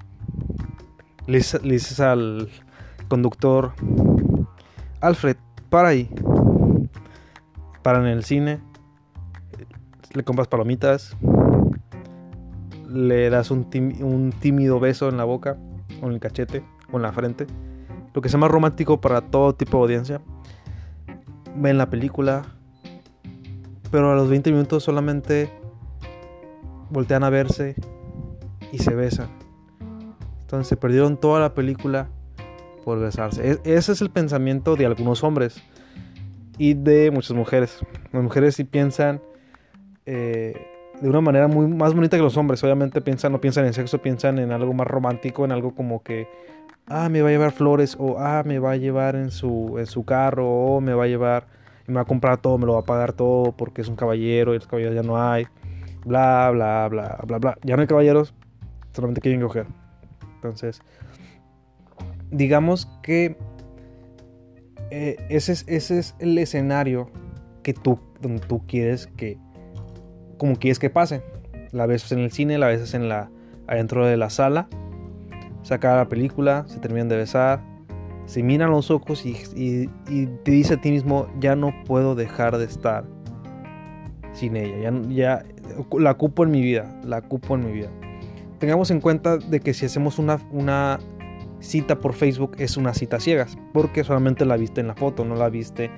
le, 1.28 1.38
dices 1.38 2.00
al 2.00 2.50
conductor, 3.08 3.74
Alfred, 5.02 5.38
para 5.69 5.89
ahí. 5.89 6.10
Paran 7.82 8.06
en 8.06 8.13
el 8.13 8.24
cine, 8.24 8.60
le 10.13 10.24
compras 10.24 10.48
palomitas, 10.48 11.17
le 12.93 13.29
das 13.29 13.51
un, 13.51 13.67
un 14.01 14.32
tímido 14.39 14.79
beso 14.79 15.10
en 15.10 15.17
la 15.17 15.23
boca, 15.23 15.58
o 16.01 16.08
en 16.08 16.13
el 16.13 16.19
cachete, 16.19 16.63
o 16.91 16.97
en 16.97 17.01
la 17.01 17.12
frente. 17.12 17.47
Lo 18.13 18.21
que 18.21 18.29
sea 18.29 18.39
más 18.39 18.51
romántico 18.51 19.01
para 19.01 19.21
todo 19.21 19.56
tipo 19.56 19.77
de 19.77 19.84
audiencia. 19.84 20.21
Ven 21.56 21.77
la 21.77 21.89
película, 21.89 22.43
pero 23.91 24.12
a 24.12 24.15
los 24.15 24.29
20 24.29 24.51
minutos 24.51 24.84
solamente 24.84 25.49
voltean 26.89 27.23
a 27.23 27.29
verse 27.29 27.75
y 28.71 28.77
se 28.77 28.93
besan. 28.93 29.29
Entonces 30.41 30.67
se 30.67 30.77
perdieron 30.77 31.17
toda 31.17 31.39
la 31.39 31.53
película 31.56 32.10
por 32.84 32.99
besarse. 32.99 33.51
E-, 33.51 33.60
ese 33.63 33.93
es 33.93 34.01
el 34.01 34.12
pensamiento 34.12 34.75
de 34.75 34.86
algunos 34.86 35.23
hombres 35.23 35.62
y 36.58 36.75
de 36.75 37.10
muchas 37.12 37.36
mujeres. 37.36 37.79
Las 38.12 38.21
mujeres 38.23 38.56
sí 38.56 38.63
piensan 38.63 39.21
eh, 40.06 40.72
de 41.04 41.10
una 41.10 41.22
manera 41.22 41.48
muy 41.48 41.68
más 41.68 41.94
bonita 41.94 42.16
que 42.16 42.24
los 42.24 42.38
hombres. 42.38 42.63
Obviamente 42.63 43.02
piensan, 43.02 43.34
no 43.34 43.42
piensan 43.42 43.66
en 43.66 43.74
sexo, 43.74 44.02
piensan 44.02 44.39
en 44.39 44.52
algo 44.52 44.74
más 44.74 44.88
romántico, 44.88 45.44
en 45.44 45.52
algo 45.52 45.76
como 45.76 46.02
que, 46.02 46.28
ah, 46.88 47.10
me 47.10 47.22
va 47.22 47.28
a 47.28 47.32
llevar 47.32 47.52
flores, 47.52 47.98
o 48.00 48.20
ah, 48.20 48.44
me 48.46 48.58
va 48.60 48.72
a 48.72 48.78
llevar 48.78 49.16
en 49.16 49.30
su, 49.30 49.76
en 49.78 49.86
su 49.86 50.06
carro, 50.06 50.48
o 50.48 50.82
me 50.82 50.94
va 50.94 51.04
a 51.04 51.08
llevar 51.08 51.46
me 51.88 51.96
va 51.96 52.02
a 52.02 52.06
comprar 52.06 52.38
todo, 52.38 52.58
me 52.58 52.66
lo 52.66 52.74
va 52.74 52.80
a 52.80 52.86
pagar 52.86 53.13
todo 53.13 53.52
porque 53.52 53.82
es 53.82 53.89
un 53.89 53.96
caballero 53.96 54.54
y 54.54 54.58
los 54.58 54.68
caballeros 54.68 54.96
ya 54.96 55.04
no 55.04 55.22
hay. 55.22 55.46
Bla, 56.06 56.50
bla, 56.52 56.88
bla, 56.89 57.20
bla, 57.26 57.38
bla. 57.39 57.58
Ya 57.63 57.76
no 57.76 57.82
hay 57.82 57.88
caballeros, 57.88 58.34
solamente 58.94 59.22
quieren 59.22 59.42
coger. 59.42 59.68
Entonces, 60.36 60.82
digamos 62.32 62.86
que 63.02 63.38
eh, 64.92 65.18
ese, 65.30 65.54
es, 65.54 65.66
ese 65.68 66.00
es 66.00 66.16
el 66.20 66.38
escenario 66.38 67.10
que 67.63 67.74
tú, 67.74 68.00
donde 68.22 68.46
tú 68.46 68.66
quieres 68.68 69.08
que, 69.08 69.38
como 70.43 70.58
quieres 70.58 70.77
que 70.77 70.89
pase. 70.89 71.23
La 71.71 71.86
ves 71.86 72.12
en 72.12 72.19
el 72.19 72.29
cine, 72.29 72.58
la 72.58 72.67
ves 72.67 72.93
en 72.93 73.08
la, 73.08 73.29
adentro 73.65 74.06
de 74.06 74.17
la 74.17 74.29
sala, 74.29 74.67
se 75.62 75.77
la 75.77 76.10
película, 76.10 76.65
se 76.67 76.79
terminan 76.79 77.08
de 77.08 77.15
besar, 77.15 77.63
se 78.25 78.43
miran 78.43 78.69
los 78.69 78.91
ojos 78.91 79.25
y, 79.25 79.88
te 80.43 80.51
dice 80.51 80.73
a 80.73 80.82
ti 80.82 80.91
mismo, 80.91 81.27
ya 81.39 81.56
no 81.56 81.73
puedo 81.86 82.13
dejar 82.13 82.58
de 82.58 82.65
estar 82.65 83.06
sin 84.34 84.58
ella, 84.58 84.91
ya, 85.08 85.45
la 85.97 86.12
ocupo 86.12 86.43
en 86.43 86.51
mi 86.51 86.62
vida, 86.62 86.93
la 87.06 87.19
ocupo 87.19 87.56
en 87.56 87.65
mi 87.65 87.71
vida 87.71 87.89
tengamos 88.60 88.91
en 88.91 88.99
cuenta 88.99 89.38
de 89.38 89.62
que 89.62 89.73
si 89.73 89.86
hacemos 89.86 90.19
una, 90.19 90.39
una 90.51 90.99
cita 91.62 91.99
por 91.99 92.13
Facebook 92.13 92.56
es 92.60 92.75
una 92.75 92.93
cita 92.93 93.21
ciegas, 93.21 93.58
porque 93.71 94.03
solamente 94.03 94.43
la 94.43 94.58
viste 94.58 94.82
en 94.82 94.88
la 94.88 94.95
foto, 94.95 95.23
no 95.23 95.36
la 95.36 95.49
viste 95.49 95.89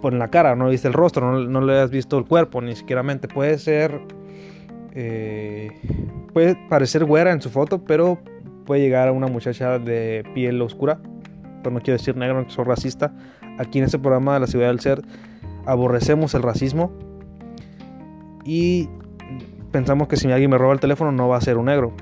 por 0.00 0.12
la 0.12 0.28
cara, 0.28 0.56
no 0.56 0.68
viste 0.68 0.88
el 0.88 0.94
rostro, 0.94 1.38
no, 1.38 1.60
le 1.60 1.78
has 1.78 1.90
visto 1.90 2.18
el 2.18 2.24
cuerpo, 2.24 2.60
ni 2.60 2.74
siquiera 2.74 3.02
mente. 3.02 3.28
Puede 3.28 3.58
ser, 3.58 4.00
eh, 4.94 5.70
puede 6.32 6.56
parecer 6.68 7.04
güera 7.04 7.32
en 7.32 7.40
su 7.42 7.50
foto, 7.50 7.84
pero 7.84 8.18
puede 8.64 8.80
llegar 8.80 9.08
a 9.08 9.12
una 9.12 9.26
muchacha 9.26 9.78
de 9.78 10.24
piel 10.34 10.60
oscura, 10.62 11.00
pero 11.62 11.74
no 11.74 11.80
quiero 11.80 11.98
decir 11.98 12.16
negro, 12.16 12.44
que 12.44 12.50
soy 12.50 12.64
racista. 12.64 13.14
Aquí 13.58 13.78
en 13.78 13.84
este 13.84 13.98
programa 13.98 14.34
de 14.34 14.40
la 14.40 14.46
ciudad 14.46 14.68
del 14.68 14.80
ser 14.80 15.02
aborrecemos 15.66 16.34
el 16.34 16.42
racismo 16.42 16.92
y 18.44 18.88
pensamos 19.70 20.08
que 20.08 20.16
si 20.16 20.30
alguien 20.30 20.50
me 20.50 20.58
roba 20.58 20.72
el 20.72 20.80
teléfono 20.80 21.12
no 21.12 21.28
va 21.28 21.36
a 21.36 21.40
ser 21.40 21.58
un 21.58 21.66
negro. 21.66 21.92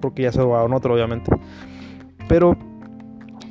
porque 0.00 0.22
ya 0.22 0.30
se 0.30 0.38
robaron 0.38 0.72
otro, 0.72 0.94
obviamente. 0.94 1.32
Pero 2.28 2.56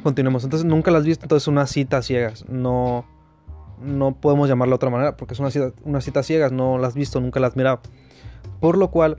continuemos. 0.05 0.43
Entonces 0.43 0.67
nunca 0.67 0.91
las 0.91 0.99
has 0.99 1.07
visto, 1.07 1.25
entonces 1.25 1.47
una 1.47 1.65
cita 1.65 2.03
ciegas. 2.03 2.47
No, 2.47 3.05
no 3.81 4.13
podemos 4.13 4.47
llamarla 4.47 4.73
de 4.73 4.75
otra 4.75 4.91
manera 4.91 5.17
porque 5.17 5.33
es 5.33 5.39
una 5.39 5.49
cita, 5.49 5.71
una 5.83 5.99
cita 5.99 6.21
ciegas, 6.21 6.51
no 6.51 6.77
las 6.77 6.89
has 6.89 6.95
visto, 6.95 7.19
nunca 7.19 7.39
las 7.39 7.51
has 7.51 7.57
mirado. 7.57 7.79
Por 8.59 8.77
lo 8.77 8.91
cual, 8.91 9.17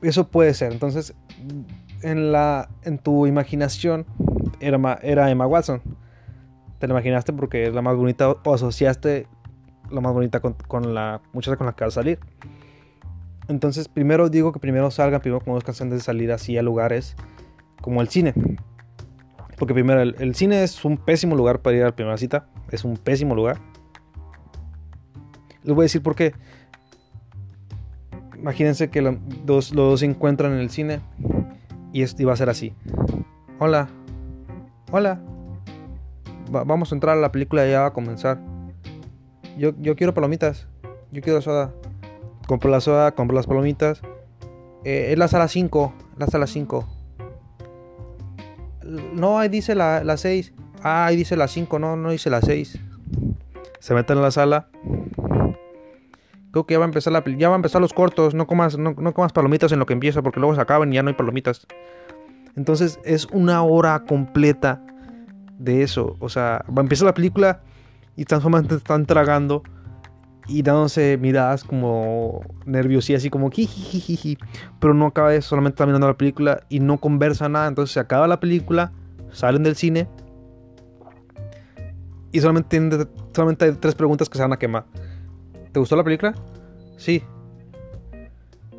eso 0.00 0.28
puede 0.28 0.54
ser. 0.54 0.70
Entonces, 0.70 1.12
en, 2.02 2.30
la, 2.30 2.68
en 2.84 2.98
tu 2.98 3.26
imaginación 3.26 4.06
era, 4.60 5.00
era 5.02 5.28
Emma 5.28 5.48
Watson. 5.48 5.82
Te 6.78 6.86
la 6.86 6.94
imaginaste 6.94 7.32
porque 7.32 7.66
es 7.66 7.74
la 7.74 7.82
más 7.82 7.96
bonita 7.96 8.30
o 8.30 8.54
asociaste 8.54 9.26
la 9.90 10.00
más 10.00 10.12
bonita 10.12 10.38
con, 10.38 10.94
la 10.94 11.20
muchacha 11.32 11.56
con 11.56 11.66
la 11.66 11.72
que 11.72 11.82
vas 11.82 11.94
a 11.94 12.00
salir. 12.00 12.20
Entonces, 13.48 13.88
primero 13.88 14.28
digo 14.28 14.52
que 14.52 14.60
primero 14.60 14.92
salgan, 14.92 15.20
primero 15.20 15.44
conozcan 15.44 15.74
antes 15.80 15.98
de 15.98 16.04
salir 16.04 16.30
así 16.30 16.56
a 16.56 16.62
lugares 16.62 17.16
como 17.80 18.00
el 18.00 18.08
cine. 18.08 18.34
Porque 19.64 19.72
primero, 19.72 20.02
el, 20.02 20.34
cine 20.34 20.62
es 20.62 20.84
un 20.84 20.98
pésimo 20.98 21.34
lugar 21.34 21.62
para 21.62 21.74
ir 21.74 21.82
a 21.84 21.86
la 21.86 21.96
primera 21.96 22.18
cita. 22.18 22.48
Es 22.70 22.84
un 22.84 22.98
pésimo 22.98 23.34
lugar. 23.34 23.62
Les 25.62 25.74
voy 25.74 25.84
a 25.84 25.86
decir 25.86 26.02
por 26.02 26.14
qué. 26.14 26.34
Imagínense 28.36 28.90
que 28.90 29.00
los, 29.00 29.16
dos 29.72 30.00
se 30.00 30.04
encuentran 30.04 30.52
en 30.52 30.58
el 30.58 30.68
cine 30.68 31.00
y, 31.94 32.04
va 32.24 32.34
a 32.34 32.36
ser 32.36 32.50
así. 32.50 32.74
Hola. 33.58 33.88
Hola. 34.92 35.22
vamos 36.50 36.92
a 36.92 36.94
entrar 36.94 37.16
a 37.16 37.20
la 37.22 37.32
película, 37.32 37.66
ya 37.66 37.80
va 37.80 37.86
a 37.86 37.92
comenzar. 37.94 38.38
Yo, 39.56 39.70
yo 39.80 39.96
quiero 39.96 40.12
palomitas. 40.12 40.68
Yo 41.10 41.22
quiero 41.22 41.40
soda. 41.40 41.72
Compro 42.46 42.70
la 42.70 42.82
soda, 42.82 43.12
compro 43.12 43.34
las 43.34 43.46
palomitas. 43.46 44.02
Eh, 44.84 45.12
es 45.12 45.18
la 45.18 45.26
sala 45.26 45.48
5. 45.48 45.94
La 46.18 46.26
sala 46.26 46.46
5. 46.46 46.93
No, 48.84 49.38
ahí 49.38 49.48
dice 49.48 49.74
la, 49.74 50.16
6. 50.16 50.52
Ah, 50.82 51.06
ahí 51.06 51.16
dice 51.16 51.36
la 51.36 51.48
5. 51.48 51.78
No, 51.78 51.96
no 51.96 52.10
dice 52.10 52.30
la 52.30 52.40
6. 52.40 52.78
Se 53.80 53.94
meten 53.94 54.18
en 54.18 54.22
la 54.22 54.30
sala. 54.30 54.68
Creo 56.50 56.66
que 56.66 56.74
ya 56.74 56.78
va 56.78 56.84
a 56.84 56.88
empezar 56.88 57.12
la 57.12 57.24
ya 57.36 57.48
va 57.48 57.54
a 57.54 57.56
empezar 57.56 57.80
los 57.80 57.92
cortos. 57.92 58.34
No 58.34 58.46
comas, 58.46 58.78
no, 58.78 58.94
no 58.96 59.14
comas 59.14 59.32
palomitas 59.32 59.72
en 59.72 59.78
lo 59.78 59.86
que 59.86 59.92
empieza. 59.92 60.22
Porque 60.22 60.40
luego 60.40 60.54
se 60.54 60.60
acaban 60.60 60.92
y 60.92 60.96
ya 60.96 61.02
no 61.02 61.08
hay 61.08 61.14
palomitas. 61.14 61.66
Entonces 62.56 63.00
es 63.04 63.26
una 63.32 63.62
hora 63.62 64.04
completa 64.04 64.80
de 65.58 65.82
eso. 65.82 66.16
O 66.20 66.28
sea, 66.28 66.64
va 66.68 66.80
a 66.80 66.82
empezar 66.82 67.06
la 67.06 67.14
película 67.14 67.62
y 68.16 68.22
están 68.22 68.42
están 68.70 69.06
tragando 69.06 69.62
y 70.46 70.62
dándose 70.62 71.18
miradas 71.18 71.64
como 71.64 72.42
nervios 72.66 73.08
y 73.10 73.14
así 73.14 73.30
como 73.30 73.50
jijijiji, 73.50 74.38
pero 74.78 74.94
no 74.94 75.06
acaba 75.06 75.30
de 75.30 75.42
solamente 75.42 75.74
estar 75.74 75.86
mirando 75.86 76.06
la 76.06 76.16
película 76.16 76.60
y 76.68 76.80
no 76.80 76.98
conversa 76.98 77.48
nada, 77.48 77.68
entonces 77.68 77.92
se 77.94 78.00
acaba 78.00 78.26
la 78.28 78.40
película, 78.40 78.92
salen 79.30 79.62
del 79.62 79.76
cine 79.76 80.08
y 82.32 82.40
solamente, 82.40 83.06
solamente 83.32 83.64
hay 83.64 83.72
tres 83.72 83.94
preguntas 83.94 84.28
que 84.28 84.36
se 84.36 84.42
van 84.42 84.52
a 84.52 84.58
quemar. 84.58 84.86
¿Te 85.70 85.78
gustó 85.78 85.94
la 85.94 86.02
película? 86.02 86.34
Sí. 86.96 87.22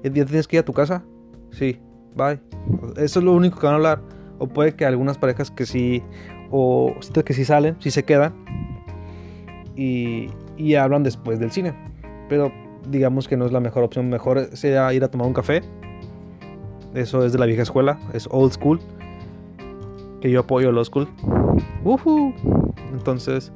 ¿Ya 0.04 0.12
tienes 0.12 0.47
que 0.47 0.58
ir 0.58 0.60
a 0.60 0.65
tu 0.65 0.73
casa? 0.73 1.04
Sí. 1.51 1.80
Bye. 2.15 2.41
Eso 2.97 3.19
es 3.19 3.25
lo 3.25 3.32
único 3.32 3.58
que 3.58 3.65
van 3.65 3.75
a 3.75 3.78
hablar. 3.78 4.01
O 4.39 4.47
puede 4.47 4.75
que 4.75 4.86
algunas 4.86 5.17
parejas 5.17 5.51
que 5.51 5.65
sí, 5.65 6.04
o 6.51 6.95
que 7.25 7.34
sí 7.34 7.45
salen, 7.45 7.78
sí 7.80 7.91
se 7.91 8.04
quedan 8.04 8.44
y, 9.76 10.30
y 10.58 10.76
hablan 10.76 11.04
después 11.04 11.40
del 11.40 11.52
cine. 11.52 11.74
Pero 12.30 12.52
digamos 12.90 13.28
que 13.28 13.38
no 13.38 13.46
es 13.46 13.52
la 13.52 13.60
mejor 13.60 13.84
opción. 13.84 14.10
Mejor 14.10 14.56
sería 14.56 14.92
ir 14.94 15.04
a 15.04 15.10
tomar 15.10 15.28
un 15.28 15.34
café. 15.34 15.62
Eso 16.94 17.26
es 17.26 17.34
de 17.34 17.40
la 17.40 17.46
vieja 17.46 17.62
escuela, 17.62 18.00
es 18.14 18.28
old 18.32 18.54
school. 18.54 18.80
Que 20.22 20.32
yo 20.32 20.42
apoyo 20.42 20.70
el 20.70 20.78
old 20.78 20.88
school. 20.88 21.08
Entonces, 22.94 23.52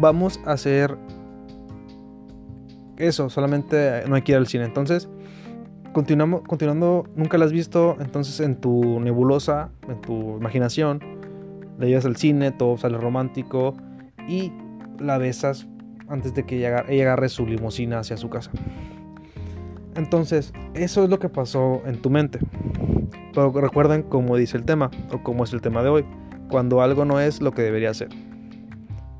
vamos 0.00 0.40
a 0.46 0.52
hacer 0.52 0.96
eso. 2.96 3.28
Solamente 3.28 4.02
no 4.08 4.14
hay 4.14 4.22
que 4.22 4.32
ir 4.32 4.38
al 4.38 4.46
cine. 4.46 4.64
Entonces, 4.64 5.08
continuamos, 5.92 6.42
continuando, 6.42 7.06
nunca 7.16 7.36
la 7.38 7.44
has 7.44 7.52
visto. 7.52 7.96
Entonces, 8.00 8.40
en 8.40 8.56
tu 8.56 8.98
nebulosa, 9.00 9.70
en 9.88 10.00
tu 10.00 10.38
imaginación, 10.38 11.00
le 11.78 11.88
llevas 11.88 12.06
al 12.06 12.16
cine, 12.16 12.50
todo 12.50 12.78
sale 12.78 12.96
romántico. 12.96 13.76
Y 14.26 14.52
la 15.00 15.18
besas 15.18 15.68
antes 16.08 16.34
de 16.34 16.44
que 16.44 16.56
ella, 16.56 16.78
agarre 16.78 17.28
su 17.28 17.46
limusina 17.46 18.00
hacia 18.00 18.16
su 18.16 18.30
casa. 18.30 18.50
Entonces, 19.94 20.52
eso 20.74 21.04
es 21.04 21.10
lo 21.10 21.18
que 21.18 21.28
pasó 21.28 21.82
en 21.86 22.00
tu 22.00 22.10
mente. 22.10 22.38
Pero 23.34 23.52
recuerden 23.52 24.02
cómo 24.02 24.36
dice 24.36 24.56
el 24.56 24.64
tema, 24.64 24.90
o 25.12 25.22
cómo 25.22 25.44
es 25.44 25.52
el 25.52 25.60
tema 25.60 25.82
de 25.82 25.90
hoy, 25.90 26.06
cuando 26.48 26.82
algo 26.82 27.04
no 27.04 27.20
es 27.20 27.42
lo 27.42 27.52
que 27.52 27.62
debería 27.62 27.92
ser. 27.94 28.08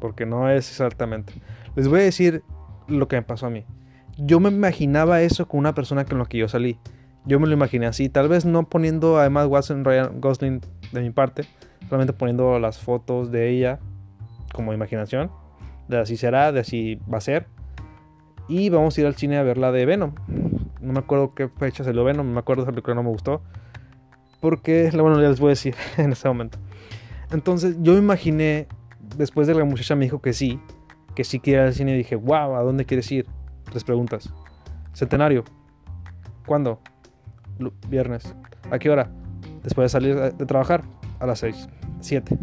Porque 0.00 0.24
no 0.24 0.48
es 0.50 0.70
exactamente. 0.70 1.34
Les 1.74 1.88
voy 1.88 2.00
a 2.00 2.04
decir 2.04 2.42
lo 2.86 3.08
que 3.08 3.16
me 3.16 3.22
pasó 3.22 3.46
a 3.46 3.50
mí. 3.50 3.64
Yo 4.16 4.40
me 4.40 4.48
imaginaba 4.48 5.20
eso 5.22 5.46
con 5.46 5.60
una 5.60 5.74
persona 5.74 6.04
con 6.04 6.18
la 6.18 6.26
que 6.26 6.38
yo 6.38 6.48
salí. 6.48 6.78
Yo 7.24 7.38
me 7.38 7.46
lo 7.46 7.52
imaginé 7.52 7.86
así, 7.86 8.08
tal 8.08 8.28
vez 8.28 8.46
no 8.46 8.68
poniendo 8.68 9.18
además 9.18 9.48
Watson 9.48 9.84
Ryan 9.84 10.20
Gosling 10.20 10.62
de 10.92 11.00
mi 11.02 11.10
parte, 11.10 11.42
solamente 11.88 12.14
poniendo 12.14 12.58
las 12.58 12.78
fotos 12.78 13.30
de 13.30 13.50
ella 13.50 13.80
como 14.54 14.72
imaginación 14.72 15.30
de 15.88 15.98
así 15.98 16.16
será, 16.16 16.53
de 16.53 16.61
así 16.61 16.98
va 17.12 17.18
a 17.18 17.22
ser. 17.22 17.46
Y 18.48 18.70
vamos 18.70 18.96
a 18.96 19.01
ir 19.01 19.07
al 19.07 19.14
cine 19.16 19.38
a 19.38 19.42
ver 19.42 19.59
la 19.59 19.72
de 19.72 19.85
Venom. 19.85 20.14
No 20.81 20.92
me 20.92 20.98
acuerdo 21.01 21.35
qué 21.35 21.48
fecha 21.48 21.85
salió 21.85 22.05
Venom, 22.05 22.27
no 22.27 22.33
me 22.33 22.40
acuerdo 22.40 22.64
película 22.64 22.94
no 22.94 23.03
me 23.03 23.11
gustó. 23.11 23.42
Porque, 24.40 24.90
bueno, 24.94 25.20
ya 25.20 25.29
les 25.29 25.40
voy 25.40 25.48
a 25.48 25.51
decir 25.51 25.74
en 25.96 26.12
este 26.12 26.29
momento. 26.29 26.59
Entonces 27.31 27.77
yo 27.81 27.92
me 27.92 27.98
imaginé, 27.98 28.68
después 29.16 29.46
de 29.46 29.53
que 29.53 29.59
la 29.59 29.64
muchacha 29.64 29.94
me 29.96 30.05
dijo 30.05 30.20
que 30.20 30.33
sí, 30.33 30.61
que 31.14 31.24
sí 31.24 31.40
quiere 31.40 31.62
ir 31.62 31.66
al 31.66 31.74
cine, 31.74 31.92
y 31.94 31.98
dije, 31.98 32.16
wow, 32.16 32.55
¿a 32.55 32.62
dónde 32.62 32.85
quieres 32.85 33.11
ir? 33.12 33.27
Tres 33.64 33.85
preguntas. 33.85 34.33
Centenario. 34.94 35.44
¿Cuándo? 36.46 36.81
Viernes. 37.88 38.35
¿A 38.70 38.79
qué 38.79 38.88
hora? 38.88 39.11
Después 39.62 39.87
de 39.87 39.88
salir 39.88 40.16
de 40.16 40.46
trabajar. 40.46 40.85
A 41.20 41.27
las 41.27 41.40
6. 41.40 41.68
7. 42.01 42.38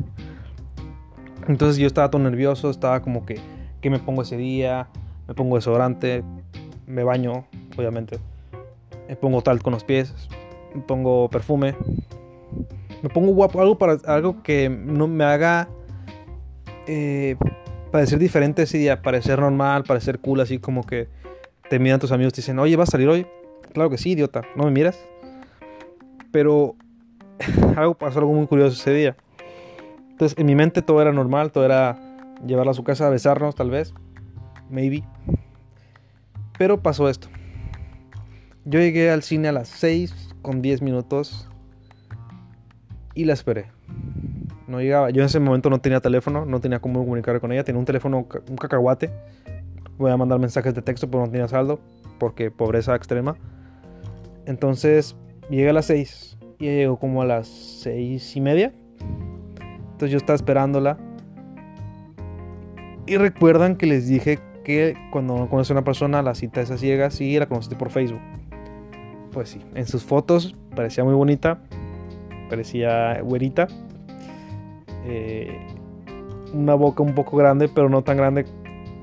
Entonces 1.47 1.77
yo 1.77 1.88
estaba 1.88 2.10
todo 2.10 2.21
nervioso, 2.21 2.69
estaba 2.69 3.01
como 3.01 3.25
que, 3.25 3.39
¿qué 3.81 3.89
me 3.89 3.99
pongo 3.99 4.23
ese 4.23 4.38
día? 4.38 4.88
Me 5.27 5.34
pongo 5.34 5.55
desodorante, 5.55 6.23
me 6.88 7.03
baño, 7.03 7.45
obviamente. 7.77 8.19
Me 9.08 9.15
pongo 9.15 9.41
tal 9.41 9.62
con 9.62 9.73
los 9.73 9.84
pies, 9.84 10.13
me 10.73 10.81
pongo 10.81 11.29
perfume. 11.29 11.75
Me 13.03 13.10
pongo 13.10 13.31
guapo, 13.34 13.62
algo, 13.62 13.77
para, 13.77 13.97
algo 14.05 14.41
que 14.41 14.69
no 14.69 15.08
me 15.08 15.23
haga 15.23 15.67
eh, 16.88 17.36
parecer 17.91 18.19
diferente 18.19 18.63
ese 18.63 18.77
día, 18.77 19.01
parecer 19.01 19.39
normal, 19.39 19.84
parecer 19.84 20.19
cool, 20.19 20.41
así 20.41 20.58
como 20.58 20.84
que 20.84 21.08
te 21.69 21.79
miran 21.79 21.99
tus 21.99 22.12
amigos 22.12 22.34
y 22.34 22.36
te 22.36 22.41
dicen, 22.41 22.60
oye, 22.60 22.75
¿vas 22.75 22.89
a 22.89 22.93
salir 22.93 23.08
hoy? 23.08 23.27
Claro 23.73 23.89
que 23.89 23.97
sí, 23.97 24.12
idiota, 24.12 24.41
¿no 24.55 24.65
me 24.65 24.71
miras? 24.71 24.99
Pero 26.31 26.75
algo 27.75 27.93
pasó 27.93 28.19
algo 28.19 28.34
muy 28.34 28.47
curioso 28.47 28.73
ese 28.73 28.93
día. 28.93 29.15
Entonces, 30.15 30.39
en 30.39 30.45
mi 30.45 30.56
mente 30.56 30.82
todo 30.82 31.01
era 31.01 31.12
normal, 31.12 31.51
todo 31.51 31.65
era 31.65 31.99
llevarla 32.47 32.71
a 32.71 32.73
su 32.73 32.86
casa, 32.86 33.06
a 33.06 33.10
besarnos, 33.10 33.54
tal 33.54 33.69
vez. 33.69 33.93
Maybe. 34.69 35.04
Pero 36.58 36.82
pasó 36.82 37.10
esto. 37.10 37.28
Yo 38.63 38.80
llegué 38.80 39.12
al 39.12 39.23
cine 39.23 39.49
a 39.49 39.51
las 39.51 39.67
6 39.67 40.36
con 40.41 40.62
10 40.62 40.82
minutos 40.84 41.49
y 43.13 43.25
la 43.25 43.34
esperé. 43.34 43.65
No 44.69 44.80
llegaba. 44.80 45.10
Yo 45.10 45.21
en 45.21 45.25
ese 45.25 45.41
momento 45.41 45.69
no 45.69 45.82
tenía 45.82 45.99
teléfono, 45.99 46.45
no 46.45 46.62
tenía 46.62 46.80
cómo 46.80 47.01
comunicar 47.01 47.41
con 47.41 47.51
ella. 47.51 47.65
Tenía 47.65 47.80
un 47.80 47.86
teléfono, 47.86 48.25
un 48.49 48.56
cacahuate. 48.56 49.12
Voy 49.97 50.12
a 50.12 50.15
mandar 50.15 50.39
mensajes 50.39 50.73
de 50.73 50.82
texto, 50.82 51.12
pero 51.12 51.25
no 51.25 51.30
tenía 51.30 51.49
saldo, 51.49 51.82
porque 52.19 52.51
pobreza 52.51 52.95
extrema. 52.95 53.36
Entonces, 54.45 55.17
llegué 55.49 55.71
a 55.71 55.73
las 55.73 55.88
6 55.88 56.38
y 56.60 56.67
llegó 56.67 56.99
como 56.99 57.21
a 57.21 57.25
las 57.25 57.49
6 57.49 58.38
y 58.38 58.39
media. 58.39 58.73
Entonces 59.95 60.12
yo 60.12 60.17
estaba 60.17 60.36
esperándola. 60.36 60.97
Y 63.05 63.15
recuerdan 63.15 63.77
que 63.77 63.86
les 63.86 64.10
dije 64.10 64.39
que 64.65 64.97
cuando 65.10 65.36
uno 65.36 65.49
conoce 65.49 65.71
a 65.71 65.75
una 65.75 65.86
persona, 65.86 66.21
la 66.21 66.36
cita 66.36 66.60
es 66.60 66.69
a 66.69 66.77
ciegas 66.77 67.21
y 67.21 67.39
la 67.39 67.45
conociste 67.45 67.77
por 67.77 67.91
Facebook. 67.91 68.19
Pues 69.31 69.49
sí, 69.49 69.62
en 69.73 69.88
sus 69.88 70.03
fotos 70.03 70.53
parecía 70.75 71.05
muy 71.05 71.13
bonita, 71.13 71.60
parecía 72.49 73.21
güerita. 73.21 73.69
Eh, 75.05 75.58
una 76.53 76.73
boca 76.73 77.01
un 77.01 77.15
poco 77.15 77.38
grande, 77.38 77.69
pero 77.69 77.88
no 77.88 78.03
tan 78.03 78.17
grande 78.17 78.45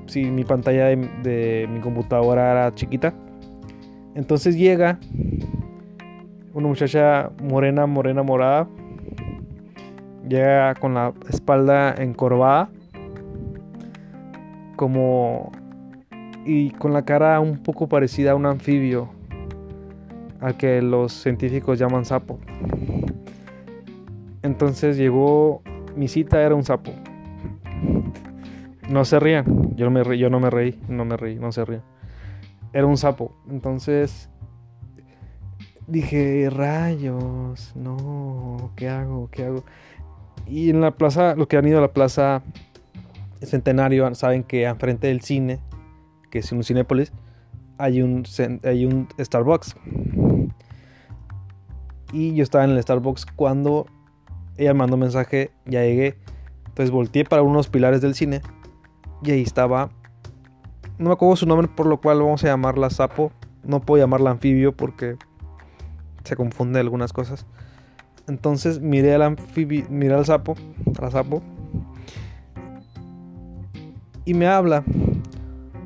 si 0.05 0.25
mi 0.25 0.43
pantalla 0.43 0.89
de 0.89 1.67
mi 1.73 1.79
computadora 1.79 2.51
era 2.51 2.75
chiquita. 2.75 3.15
Entonces 4.13 4.55
llega 4.55 4.99
una 6.53 6.67
muchacha 6.67 7.31
morena, 7.41 7.87
morena, 7.87 8.21
morada, 8.21 8.67
Llega 10.27 10.75
con 10.75 10.93
la 10.93 11.13
espalda 11.29 11.93
encorvada. 11.97 12.69
Como... 14.75 15.51
Y 16.45 16.71
con 16.71 16.91
la 16.93 17.05
cara 17.05 17.39
un 17.39 17.63
poco 17.63 17.87
parecida 17.87 18.31
a 18.31 18.35
un 18.35 18.45
anfibio. 18.45 19.09
al 20.41 20.57
que 20.57 20.81
los 20.81 21.13
científicos 21.13 21.79
llaman 21.79 22.03
sapo. 22.03 22.37
Entonces 24.41 24.97
llegó, 24.97 25.61
mi 25.95 26.09
cita 26.09 26.41
era 26.41 26.53
un 26.53 26.65
sapo. 26.65 26.91
No 28.89 29.05
se 29.05 29.19
rían, 29.19 29.73
yo 29.75 29.89
no 29.89 29.91
me 29.91 30.17
yo 30.17 30.29
no 30.29 30.41
me 30.41 30.49
reí, 30.49 30.77
no 30.89 31.05
me 31.05 31.15
reí, 31.15 31.35
no 31.35 31.53
se 31.53 31.63
rían. 31.63 31.81
Era 32.73 32.85
un 32.85 32.97
sapo. 32.97 33.33
Entonces 33.49 34.29
dije, 35.87 36.49
rayos, 36.49 37.71
no, 37.75 38.71
¿qué 38.75 38.89
hago? 38.89 39.29
¿Qué 39.31 39.45
hago? 39.45 39.63
Y 40.47 40.69
en 40.69 40.81
la 40.81 40.91
plaza, 40.91 41.35
los 41.35 41.47
que 41.47 41.57
han 41.57 41.67
ido 41.67 41.77
a 41.79 41.81
la 41.81 41.93
plaza 41.93 42.43
Centenario 43.41 44.13
saben 44.15 44.43
que 44.43 44.65
enfrente 44.65 45.07
del 45.07 45.21
cine, 45.21 45.59
que 46.29 46.39
es 46.39 46.51
un 46.51 46.63
Cinépolis, 46.63 47.11
hay 47.77 48.01
un, 48.01 48.23
hay 48.63 48.85
un 48.85 49.07
Starbucks. 49.19 49.75
Y 52.11 52.35
yo 52.35 52.43
estaba 52.43 52.63
en 52.63 52.71
el 52.71 52.81
Starbucks 52.81 53.25
cuando 53.25 53.87
ella 54.57 54.73
mandó 54.73 54.97
mensaje, 54.97 55.51
ya 55.65 55.81
llegué. 55.83 56.17
Entonces 56.67 56.91
volteé 56.91 57.23
para 57.25 57.41
unos 57.41 57.67
pilares 57.69 58.01
del 58.01 58.15
cine 58.15 58.41
y 59.23 59.31
ahí 59.31 59.41
estaba. 59.41 59.89
No 60.97 61.09
me 61.09 61.13
acuerdo 61.13 61.35
su 61.35 61.45
nombre, 61.45 61.67
por 61.67 61.87
lo 61.87 61.99
cual 61.99 62.19
vamos 62.19 62.43
a 62.43 62.47
llamarla 62.47 62.89
sapo. 62.89 63.31
No 63.63 63.81
puedo 63.81 64.03
llamarla 64.03 64.31
anfibio 64.31 64.75
porque 64.75 65.17
se 66.23 66.35
confunde 66.35 66.79
algunas 66.79 67.13
cosas. 67.13 67.45
Entonces 68.27 68.79
miré 68.79 69.13
al 69.15 69.21
anfibio, 69.21 69.85
miré 69.89 70.13
al 70.15 70.25
sapo, 70.25 70.55
al 71.01 71.11
sapo. 71.11 71.41
Y 74.25 74.33
me 74.33 74.47
habla. 74.47 74.83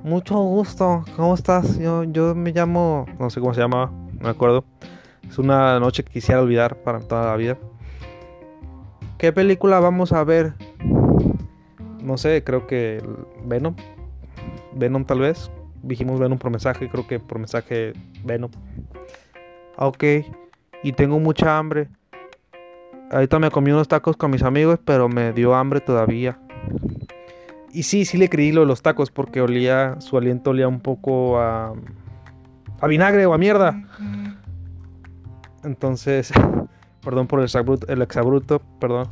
Mucho 0.04 0.38
gusto, 0.38 1.04
¿cómo 1.16 1.34
estás? 1.34 1.78
Yo, 1.80 2.04
yo 2.04 2.34
me 2.36 2.52
llamo, 2.52 3.06
no 3.20 3.30
sé 3.30 3.42
cómo 3.42 3.54
se 3.54 3.62
llama, 3.62 3.92
no 4.14 4.22
me 4.22 4.30
acuerdo. 4.30 4.64
Es 5.28 5.38
una 5.38 5.80
noche 5.80 6.04
que 6.04 6.14
quisiera 6.14 6.42
olvidar 6.42 6.78
para 6.84 7.00
toda 7.00 7.26
la 7.26 7.36
vida. 7.36 7.58
¿Qué 9.18 9.34
película 9.34 9.80
vamos 9.80 10.14
a 10.14 10.24
ver? 10.24 10.54
No 12.02 12.18
sé, 12.18 12.44
creo 12.44 12.68
que 12.68 13.04
Venom. 13.46 13.76
Venom 14.76 15.04
tal 15.06 15.20
vez. 15.20 15.52
Dijimos 15.84 16.20
Venom 16.20 16.38
por 16.38 16.52
mensaje, 16.52 16.88
creo 16.90 17.08
que 17.08 17.20
por 17.20 17.40
mensaje 17.40 17.94
Venom. 18.24 18.52
Ok, 19.78 20.04
y 20.84 20.92
tengo 20.94 21.20
mucha 21.20 21.58
hambre. 21.58 21.90
Ahorita 23.12 23.40
me 23.40 23.52
comí 23.52 23.72
unos 23.72 23.88
tacos 23.88 24.18
con 24.18 24.32
mis 24.32 24.44
amigos, 24.44 24.80
pero 24.84 25.08
me 25.10 25.34
dio 25.34 25.56
hambre 25.56 25.80
todavía. 25.82 26.40
Y 27.72 27.84
sí, 27.84 28.06
sí 28.06 28.18
le 28.18 28.30
creí 28.30 28.52
lo 28.52 28.62
de 28.62 28.68
los 28.68 28.82
tacos 28.82 29.12
porque 29.12 29.42
olía, 29.42 29.96
su 30.00 30.18
aliento 30.18 30.50
olía 30.50 30.68
un 30.68 30.80
poco 30.80 31.40
a, 31.40 31.74
a 32.80 32.88
vinagre 32.88 33.26
o 33.26 33.34
a 33.34 33.38
mierda. 33.38 33.82
Entonces, 35.64 36.32
perdón 37.04 37.28
por 37.28 37.40
el 37.40 37.46
exabruto, 37.46 37.88
el 37.88 38.02
exabruto, 38.02 38.62
perdón, 38.80 39.08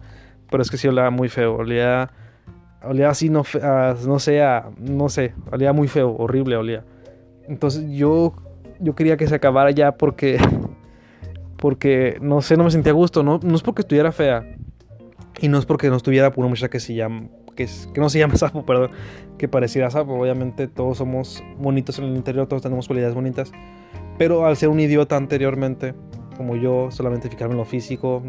pero 0.49 0.63
es 0.63 0.69
que 0.69 0.77
sí 0.77 0.87
olía 0.87 1.09
muy 1.09 1.29
feo, 1.29 1.55
olía, 1.55 2.09
olía 2.83 3.09
así, 3.09 3.29
no, 3.29 3.43
no 4.05 4.19
sé, 4.19 4.41
no 4.79 5.09
sé, 5.09 5.33
olía 5.51 5.73
muy 5.73 5.87
feo, 5.87 6.15
horrible 6.17 6.57
olía. 6.57 6.83
Entonces 7.47 7.89
yo, 7.89 8.33
yo 8.79 8.95
quería 8.95 9.17
que 9.17 9.27
se 9.27 9.35
acabara 9.35 9.71
ya 9.71 9.93
porque, 9.93 10.37
porque, 11.65 12.19
no 12.21 12.43
sé, 12.43 12.57
no 12.57 12.63
me 12.63 12.69
sentía 12.69 12.91
a 12.91 12.95
gusto, 12.95 13.23
no, 13.23 13.39
no 13.41 13.55
es 13.55 13.63
porque 13.63 13.81
estuviera 13.81 14.11
fea 14.11 14.55
y 15.41 15.47
no 15.47 15.57
es 15.57 15.65
porque 15.65 15.89
no 15.89 15.95
estuviera 15.95 16.29
por 16.31 16.43
una 16.43 16.49
muchacha 16.49 16.69
que 16.69 16.79
se 16.79 16.93
llama 16.93 17.27
que, 17.55 17.67
no 17.97 18.07
se 18.07 18.19
llama 18.19 18.35
sapo, 18.37 18.63
perdón, 18.67 18.91
que 19.39 19.47
pareciera 19.47 19.89
sapo. 19.89 20.13
Obviamente 20.13 20.67
todos 20.67 20.99
somos 20.99 21.43
bonitos 21.57 21.97
en 21.97 22.05
el 22.05 22.15
interior, 22.15 22.45
todos 22.45 22.61
tenemos 22.61 22.85
cualidades 22.85 23.15
bonitas. 23.15 23.51
Pero 24.19 24.45
al 24.45 24.57
ser 24.57 24.69
un 24.69 24.79
idiota 24.79 25.17
anteriormente, 25.17 25.95
como 26.37 26.55
yo, 26.55 26.91
solamente 26.91 27.29
fijarme 27.29 27.53
en 27.53 27.57
lo 27.57 27.65
físico, 27.65 28.21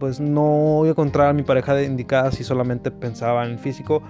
pues 0.00 0.18
no 0.18 0.42
voy 0.42 0.88
a 0.88 0.90
encontrar 0.90 1.28
a 1.28 1.32
mi 1.34 1.44
pareja 1.44 1.80
indicada 1.80 2.32
si 2.32 2.42
solamente 2.42 2.90
pensaba 2.90 3.44
en 3.44 3.52
el 3.52 3.58
físico 3.60 4.02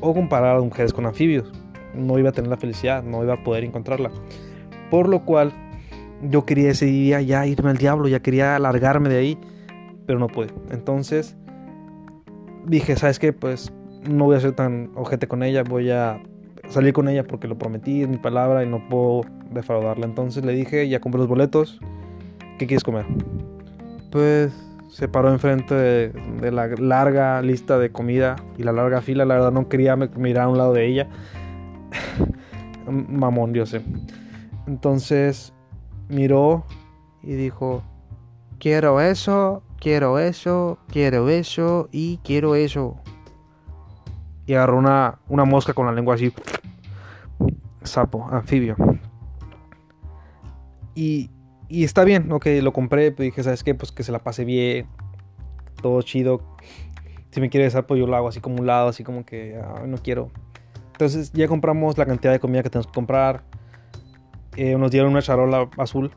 o 0.00 0.14
comparar 0.14 0.58
a 0.58 0.60
mujeres 0.60 0.92
con 0.92 1.06
anfibios. 1.06 1.50
No 1.92 2.20
iba 2.20 2.28
a 2.28 2.32
tener 2.32 2.52
la 2.52 2.56
felicidad, 2.56 3.02
no 3.02 3.24
iba 3.24 3.34
a 3.34 3.42
poder 3.42 3.64
encontrarla. 3.64 4.12
Por 4.92 5.08
lo 5.08 5.24
cual 5.24 5.52
yo 6.22 6.44
quería 6.44 6.70
ese 6.70 6.86
día 6.86 7.20
ya 7.20 7.46
irme 7.46 7.70
al 7.70 7.78
diablo, 7.78 8.08
ya 8.08 8.20
quería 8.20 8.56
alargarme 8.56 9.08
de 9.08 9.18
ahí, 9.18 9.38
pero 10.06 10.18
no 10.18 10.28
pude. 10.28 10.48
Entonces 10.70 11.36
dije, 12.66 12.96
¿sabes 12.96 13.18
qué? 13.18 13.32
Pues 13.32 13.72
no 14.08 14.24
voy 14.24 14.36
a 14.36 14.40
ser 14.40 14.52
tan 14.52 14.90
ojete 14.94 15.28
con 15.28 15.42
ella, 15.42 15.62
voy 15.62 15.90
a 15.90 16.22
salir 16.68 16.92
con 16.92 17.08
ella 17.08 17.24
porque 17.24 17.48
lo 17.48 17.58
prometí, 17.58 18.02
es 18.02 18.08
mi 18.08 18.18
palabra 18.18 18.64
y 18.64 18.68
no 18.68 18.88
puedo 18.88 19.22
defraudarla. 19.50 20.06
Entonces 20.06 20.44
le 20.44 20.52
dije, 20.52 20.88
ya 20.88 21.00
compré 21.00 21.18
los 21.18 21.28
boletos, 21.28 21.80
¿qué 22.58 22.66
quieres 22.66 22.84
comer? 22.84 23.04
Pues 24.10 24.52
se 24.88 25.08
paró 25.08 25.32
enfrente 25.32 25.74
de, 25.74 26.52
la 26.52 26.68
larga 26.68 27.42
lista 27.42 27.78
de 27.78 27.90
comida 27.90 28.36
y 28.56 28.62
la 28.62 28.72
larga 28.72 29.00
fila, 29.00 29.24
la 29.24 29.34
verdad 29.34 29.52
no 29.52 29.68
quería 29.68 29.96
mirar 29.96 30.44
a 30.44 30.48
un 30.48 30.58
lado 30.58 30.72
de 30.72 30.86
ella. 30.86 31.08
Mamón, 32.88 33.54
yo 33.54 33.66
sé. 33.66 33.80
Entonces 34.66 35.52
miró 36.08 36.64
y 37.22 37.34
dijo, 37.34 37.82
quiero 38.58 39.00
eso, 39.00 39.62
quiero 39.78 40.18
eso, 40.18 40.78
quiero 40.88 41.28
eso 41.28 41.88
y 41.92 42.18
quiero 42.18 42.54
eso. 42.54 42.96
Y 44.46 44.54
agarró 44.54 44.78
una, 44.78 45.18
una 45.28 45.44
mosca 45.44 45.72
con 45.72 45.86
la 45.86 45.92
lengua 45.92 46.14
así. 46.14 46.32
Sapo, 47.82 48.26
anfibio. 48.30 48.76
Y, 50.94 51.30
y 51.68 51.84
está 51.84 52.04
bien, 52.04 52.30
ok, 52.30 52.46
lo 52.62 52.72
compré, 52.72 53.10
pues 53.10 53.26
dije, 53.26 53.42
¿sabes 53.42 53.64
qué? 53.64 53.74
Pues 53.74 53.90
que 53.90 54.02
se 54.02 54.12
la 54.12 54.20
pase 54.20 54.44
bien, 54.44 54.86
todo 55.82 56.00
chido. 56.02 56.40
Si 57.30 57.40
me 57.40 57.50
quiere 57.50 57.68
sapo, 57.68 57.96
yo 57.96 58.06
lo 58.06 58.14
hago 58.14 58.28
así 58.28 58.40
como 58.40 58.60
un 58.60 58.66
lado, 58.66 58.88
así 58.88 59.02
como 59.02 59.24
que 59.24 59.60
no 59.86 59.98
quiero. 59.98 60.30
Entonces 60.92 61.32
ya 61.32 61.48
compramos 61.48 61.98
la 61.98 62.06
cantidad 62.06 62.32
de 62.32 62.38
comida 62.38 62.62
que 62.62 62.70
tenemos 62.70 62.86
que 62.86 62.92
comprar. 62.92 63.42
Eh, 64.56 64.76
nos 64.76 64.90
dieron 64.90 65.10
una 65.10 65.22
charola 65.22 65.68
azul 65.78 66.12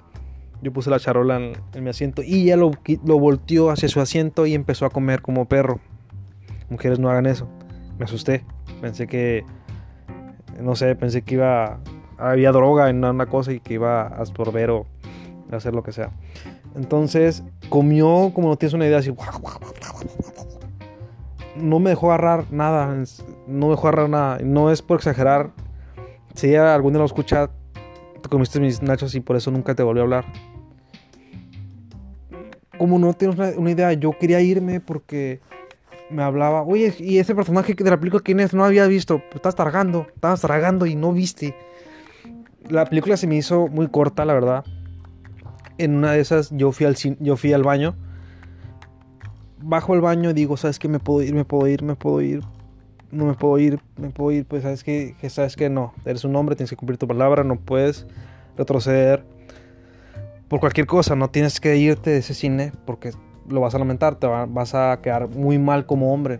yo 0.61 0.73
puse 0.73 0.89
la 0.89 0.99
charola 0.99 1.37
en, 1.37 1.83
mi 1.83 1.89
asiento 1.89 2.23
y 2.23 2.43
ella 2.43 2.57
lo, 2.57 2.71
lo, 3.05 3.19
volteó 3.19 3.69
hacia 3.69 3.87
su 3.89 3.99
asiento 3.99 4.45
y 4.45 4.55
empezó 4.55 4.85
a 4.85 4.89
comer 4.89 5.21
como 5.21 5.45
perro. 5.45 5.79
Mujeres 6.69 6.99
no 6.99 7.09
hagan 7.09 7.27
eso. 7.27 7.47
Me 7.99 8.05
asusté. 8.05 8.43
Pensé 8.81 9.07
que, 9.07 9.45
no 10.59 10.75
sé, 10.75 10.95
pensé 10.95 11.21
que 11.21 11.35
iba, 11.35 11.79
había 12.17 12.51
droga 12.51 12.89
en 12.89 13.03
una 13.03 13.27
cosa 13.27 13.51
y 13.53 13.59
que 13.59 13.75
iba 13.75 14.01
a 14.01 14.07
absorber 14.07 14.71
o 14.71 14.87
a 15.51 15.57
hacer 15.57 15.75
lo 15.75 15.83
que 15.83 15.91
sea. 15.91 16.11
Entonces 16.75 17.43
comió 17.69 18.31
como 18.33 18.49
no 18.49 18.55
tienes 18.57 18.73
una 18.73 18.87
idea 18.87 18.97
así. 18.97 19.13
No 21.55 21.79
me 21.79 21.91
dejó 21.91 22.11
agarrar 22.11 22.45
nada. 22.51 22.95
No 23.47 23.67
me 23.67 23.71
dejó 23.71 23.87
agarrar 23.87 24.09
nada. 24.09 24.39
No 24.43 24.71
es 24.71 24.81
por 24.81 24.97
exagerar. 24.97 25.51
Si 26.33 26.55
algún 26.55 26.93
día 26.93 26.99
lo 26.99 27.05
escucha, 27.05 27.49
comiste 28.29 28.59
mis 28.59 28.81
nachos 28.81 29.15
y 29.15 29.19
por 29.19 29.35
eso 29.35 29.51
nunca 29.51 29.75
te 29.75 29.83
volví 29.83 29.99
a 29.99 30.03
hablar. 30.03 30.25
Como 32.77 32.99
no 32.99 33.13
tienes 33.13 33.57
una, 33.57 33.71
idea, 33.71 33.93
yo 33.93 34.11
quería 34.17 34.39
irme 34.41 34.79
porque 34.79 35.39
me 36.09 36.21
hablaba, 36.21 36.61
oye, 36.61 36.93
y 36.99 37.17
ese 37.17 37.33
personaje 37.33 37.73
de 37.73 37.89
la 37.89 37.99
película, 37.99 38.21
¿quién 38.23 38.39
es? 38.39 38.53
No 38.53 38.63
había 38.63 38.85
visto, 38.87 39.17
pues, 39.17 39.35
estás 39.35 39.55
tragando, 39.55 40.07
estabas 40.13 40.41
tragando 40.41 40.85
y 40.85 40.95
no 40.95 41.11
viste. 41.11 41.55
La 42.69 42.85
película 42.85 43.17
se 43.17 43.27
me 43.27 43.35
hizo 43.35 43.67
muy 43.67 43.87
corta, 43.87 44.25
la 44.25 44.33
verdad. 44.33 44.65
En 45.77 45.95
una 45.95 46.11
de 46.11 46.19
esas 46.19 46.49
yo 46.51 46.71
fui 46.71 46.85
al, 46.85 46.95
yo 46.95 47.37
fui 47.37 47.53
al 47.53 47.63
baño. 47.63 47.95
Bajo 49.59 49.95
el 49.95 50.01
baño 50.01 50.29
y 50.29 50.33
digo, 50.33 50.55
¿sabes 50.55 50.77
qué? 50.77 50.87
Me 50.87 50.99
puedo 50.99 51.23
ir, 51.23 51.33
me 51.33 51.45
puedo 51.45 51.67
ir, 51.67 51.83
me 51.83 51.95
puedo 51.95 52.21
ir 52.21 52.43
no 53.11 53.25
me 53.25 53.33
puedo 53.33 53.57
ir, 53.57 53.79
me 53.97 54.09
puedo 54.09 54.31
ir, 54.31 54.45
pues 54.45 54.63
sabes 54.63 54.83
que, 54.83 55.15
sabes 55.29 55.55
que 55.55 55.69
no, 55.69 55.93
eres 56.05 56.23
un 56.25 56.35
hombre, 56.35 56.55
tienes 56.55 56.69
que 56.69 56.75
cumplir 56.75 56.97
tu 56.97 57.07
palabra, 57.07 57.43
no 57.43 57.55
puedes 57.55 58.05
retroceder 58.57 59.23
por 60.47 60.59
cualquier 60.59 60.87
cosa, 60.87 61.15
no 61.15 61.29
tienes 61.29 61.59
que 61.59 61.77
irte 61.77 62.09
de 62.09 62.17
ese 62.17 62.33
cine 62.33 62.71
porque 62.85 63.11
lo 63.49 63.61
vas 63.61 63.75
a 63.75 63.79
lamentar, 63.79 64.15
te 64.15 64.27
vas 64.27 64.75
a 64.75 64.99
quedar 65.01 65.29
muy 65.29 65.57
mal 65.57 65.85
como 65.85 66.13
hombre. 66.13 66.39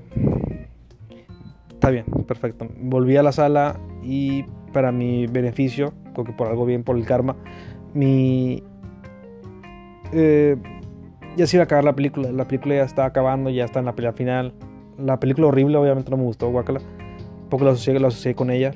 Está 1.70 1.90
bien, 1.90 2.06
perfecto. 2.28 2.68
Volví 2.80 3.18
a 3.18 3.24
la 3.24 3.32
sala 3.32 3.80
y 4.04 4.44
para 4.74 4.92
mi 4.92 5.28
beneficio, 5.28 5.94
creo 6.14 6.26
que 6.26 6.34
por 6.34 6.48
algo 6.48 6.66
bien, 6.66 6.84
por 6.84 6.98
el 6.98 7.06
karma, 7.06 7.36
mi... 7.94 8.64
Eh, 10.14 10.56
ya 11.36 11.46
se 11.46 11.58
iba 11.58 11.64
a 11.64 11.66
acabar 11.66 11.84
la 11.84 11.94
película, 11.94 12.32
la 12.32 12.46
película 12.46 12.76
ya 12.76 12.84
está 12.84 13.06
acabando, 13.06 13.50
ya 13.50 13.66
está 13.66 13.80
en 13.80 13.86
la 13.86 13.94
pelea 13.94 14.14
final 14.14 14.54
la 14.98 15.20
película 15.20 15.48
horrible, 15.48 15.78
obviamente 15.78 16.10
no 16.12 16.18
me 16.18 16.24
gustó, 16.24 16.50
guacala. 16.50 16.82
Porque 17.50 17.66
lo 17.66 17.72
asocié, 17.72 18.00
lo 18.00 18.08
asocié 18.08 18.36
con 18.36 18.50
ella, 18.50 18.74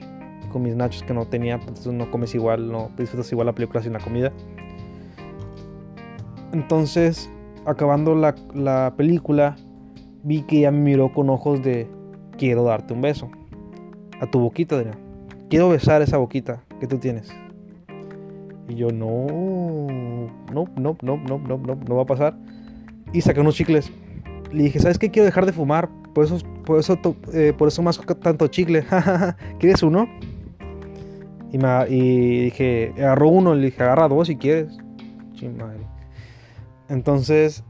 con 0.52 0.62
mis 0.62 0.76
nachos 0.76 1.04
que 1.04 1.14
no 1.14 1.26
tenía, 1.26 1.56
entonces 1.56 1.92
no 1.92 2.10
comes 2.10 2.34
igual, 2.36 2.72
no 2.72 2.90
disfrutas 2.98 3.32
igual 3.32 3.48
la 3.48 3.54
película 3.54 3.82
sin 3.82 3.94
la 3.94 4.00
comida. 4.00 4.32
Entonces, 6.54 7.30
acabando 7.66 8.16
la, 8.16 8.36
la 8.54 8.94
película, 8.96 9.56
vi 10.24 10.44
que 10.44 10.60
ella 10.60 10.72
me 10.72 10.80
miró 10.80 11.12
con 11.14 11.30
ojos 11.30 11.62
de 11.64 11.88
quiero 12.38 12.64
darte 12.64 12.94
un 12.94 13.02
beso. 13.02 13.30
A 14.20 14.28
tu 14.28 14.40
boquita, 14.40 14.76
Adrián. 14.76 14.96
Quiero 15.50 15.70
besar 15.70 16.02
esa 16.02 16.18
boquita 16.18 16.64
que 16.80 16.88
tú 16.88 16.98
tienes. 16.98 17.30
Y 18.68 18.76
yo, 18.76 18.90
no, 18.90 19.28
no, 20.54 20.66
no, 20.78 20.98
no, 21.02 21.18
no, 21.18 21.40
no, 21.40 21.58
no, 21.58 21.76
no 21.76 21.96
va 21.96 22.04
a 22.04 22.06
pasar. 22.06 22.38
Y 23.12 23.22
saqué 23.22 23.42
unos 23.42 23.56
chicles. 23.56 23.92
Le 24.52 24.64
dije, 24.64 24.80
¿sabes 24.80 24.98
qué? 24.98 25.10
Quiero 25.10 25.26
dejar 25.26 25.46
de 25.46 25.54
fumar. 25.54 25.90
Por 26.14 26.26
eso, 26.26 26.38
por 26.66 26.80
eso, 26.80 27.00
eh, 27.34 27.54
por 27.58 27.68
eso 27.68 27.82
más 27.82 28.00
tanto 28.22 28.48
chicle. 28.48 28.86
¿Quieres 29.60 29.82
uno? 29.84 30.08
Y, 31.52 31.58
me, 31.58 31.86
dije, 31.86 32.94
agarró 32.98 33.30
uno. 33.30 33.56
Le 33.56 33.68
dije, 33.68 33.84
agarra 33.84 34.08
dos 34.08 34.28
si 34.28 34.36
quieres. 34.36 34.78
Entonces 36.90 37.64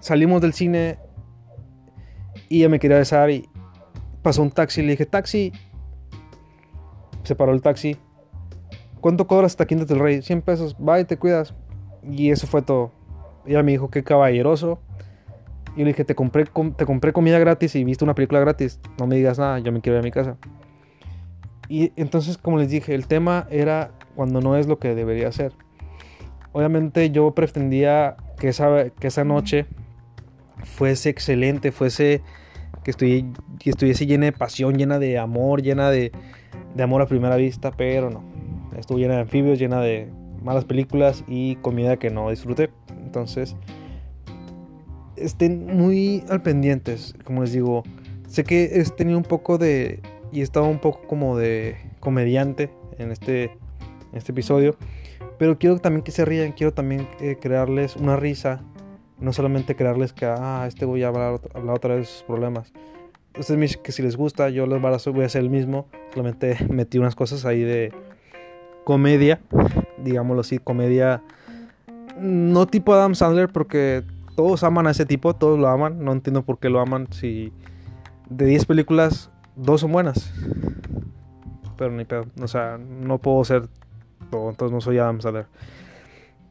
salimos 0.00 0.40
del 0.40 0.52
cine 0.52 0.98
y 2.48 2.58
ella 2.58 2.68
me 2.68 2.80
quería 2.80 2.98
besar 2.98 3.30
y 3.30 3.48
pasó 4.22 4.42
un 4.42 4.50
taxi. 4.50 4.82
Le 4.82 4.92
dije, 4.92 5.06
taxi. 5.06 5.52
Se 7.22 7.34
paró 7.34 7.52
el 7.52 7.62
taxi. 7.62 7.96
¿Cuánto 9.00 9.26
cobras 9.26 9.52
hasta 9.52 9.66
Quinta 9.66 9.84
del 9.84 9.98
Rey? 9.98 10.22
100 10.22 10.42
pesos. 10.42 10.76
Bye, 10.78 11.04
te 11.04 11.16
cuidas. 11.16 11.54
Y 12.02 12.30
eso 12.30 12.46
fue 12.46 12.62
todo. 12.62 12.92
Ella 13.46 13.62
me 13.62 13.72
dijo, 13.72 13.90
qué 13.90 14.02
caballeroso. 14.04 14.80
Y 15.76 15.80
le 15.80 15.86
dije, 15.86 16.04
te 16.04 16.14
compré, 16.14 16.44
te 16.44 16.86
compré 16.86 17.12
comida 17.12 17.38
gratis 17.38 17.74
y 17.76 17.84
viste 17.84 18.04
una 18.04 18.14
película 18.14 18.40
gratis. 18.40 18.80
No 18.98 19.06
me 19.06 19.16
digas 19.16 19.38
nada, 19.38 19.58
yo 19.58 19.72
me 19.72 19.80
quiero 19.80 19.96
ir 19.98 20.00
a 20.00 20.04
mi 20.04 20.10
casa. 20.10 20.36
Y 21.68 21.92
entonces, 21.96 22.36
como 22.36 22.58
les 22.58 22.68
dije, 22.68 22.94
el 22.94 23.06
tema 23.06 23.46
era 23.50 23.92
cuando 24.14 24.40
no 24.40 24.56
es 24.56 24.66
lo 24.66 24.78
que 24.78 24.94
debería 24.94 25.32
ser. 25.32 25.52
Obviamente 26.52 27.10
yo 27.10 27.30
pretendía 27.34 28.16
que 28.38 28.48
esa, 28.48 28.90
que 28.90 29.06
esa 29.06 29.24
noche 29.24 29.66
fuese 30.64 31.08
excelente, 31.08 31.72
fuese 31.72 32.20
que, 32.84 32.90
estuviese 33.64 34.06
llena 34.06 34.26
de 34.26 34.32
pasión, 34.32 34.76
llena 34.76 34.98
de 34.98 35.18
amor, 35.18 35.62
llena 35.62 35.90
de, 35.90 36.12
de 36.74 36.82
amor 36.82 37.00
a 37.00 37.06
primera 37.06 37.36
vista, 37.36 37.70
pero 37.70 38.10
no. 38.10 38.22
Estuvo 38.76 38.98
llena 38.98 39.14
de 39.14 39.20
anfibios, 39.22 39.58
llena 39.58 39.80
de 39.80 40.10
malas 40.42 40.64
películas 40.64 41.24
y 41.26 41.56
comida 41.56 41.96
que 41.96 42.10
no 42.10 42.30
disfruté. 42.30 42.70
Entonces, 43.02 43.56
estén 45.22 45.66
muy 45.66 46.24
al 46.28 46.42
pendientes, 46.42 47.14
como 47.24 47.42
les 47.42 47.52
digo. 47.52 47.82
Sé 48.28 48.44
que 48.44 48.64
he 48.64 48.84
tenido 48.84 49.18
un 49.18 49.24
poco 49.24 49.58
de. 49.58 50.00
Y 50.32 50.40
he 50.40 50.42
estado 50.42 50.66
un 50.66 50.78
poco 50.78 51.06
como 51.06 51.36
de 51.36 51.76
comediante 52.00 52.70
en 52.98 53.10
este, 53.12 53.44
en 53.44 54.14
este 54.14 54.32
episodio. 54.32 54.76
Pero 55.38 55.58
quiero 55.58 55.78
también 55.78 56.02
que 56.02 56.12
se 56.12 56.24
rían. 56.24 56.52
Quiero 56.52 56.72
también 56.72 57.06
eh, 57.20 57.36
crearles 57.40 57.96
una 57.96 58.16
risa. 58.16 58.62
No 59.18 59.32
solamente 59.32 59.76
crearles 59.76 60.12
que, 60.12 60.24
ah, 60.24 60.64
este 60.66 60.84
voy 60.84 61.02
a 61.02 61.08
hablar, 61.08 61.40
hablar 61.54 61.76
otra 61.76 61.94
vez 61.94 62.06
de 62.08 62.12
sus 62.12 62.22
problemas. 62.22 62.72
Ustedes 63.38 63.76
que 63.76 63.92
si 63.92 64.02
les 64.02 64.16
gusta, 64.16 64.50
yo 64.50 64.66
les 64.66 64.80
voy 64.80 65.22
a 65.22 65.26
hacer 65.26 65.42
el 65.42 65.50
mismo. 65.50 65.86
Solamente 66.12 66.56
metí 66.70 66.98
unas 66.98 67.14
cosas 67.14 67.44
ahí 67.44 67.62
de 67.62 67.92
comedia. 68.84 69.40
Digámoslo 69.98 70.40
así, 70.40 70.58
comedia. 70.58 71.22
No 72.18 72.66
tipo 72.66 72.94
Adam 72.94 73.14
Sandler, 73.14 73.48
porque 73.48 74.02
todos 74.34 74.64
aman 74.64 74.86
a 74.86 74.90
ese 74.90 75.06
tipo, 75.06 75.34
todos 75.34 75.58
lo 75.58 75.68
aman. 75.68 76.04
No 76.04 76.12
entiendo 76.12 76.42
por 76.42 76.58
qué 76.58 76.68
lo 76.68 76.80
aman. 76.80 77.08
Si 77.10 77.52
de 78.28 78.46
10 78.46 78.66
películas, 78.66 79.30
dos 79.56 79.80
son 79.80 79.92
buenas. 79.92 80.32
Pero 81.76 81.92
ni 81.92 82.04
pedo. 82.04 82.26
O 82.40 82.48
sea, 82.48 82.78
no 82.78 83.18
puedo 83.18 83.44
ser 83.44 83.68
todo, 84.30 84.50
entonces 84.50 84.72
no 84.72 84.80
soy 84.80 84.98
Adam 84.98 85.20
Sandler. 85.20 85.46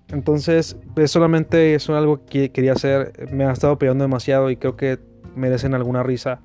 Entonces, 0.10 0.78
es 0.98 1.12
solamente 1.12 1.76
es 1.76 1.90
algo 1.90 2.26
que 2.26 2.52
quería 2.52 2.74
hacer. 2.74 3.30
Me 3.32 3.46
ha 3.46 3.52
estado 3.52 3.78
peleando 3.78 4.04
demasiado 4.04 4.50
y 4.50 4.58
creo 4.58 4.76
que 4.76 5.00
merecen 5.36 5.74
alguna 5.74 6.04
risa 6.04 6.42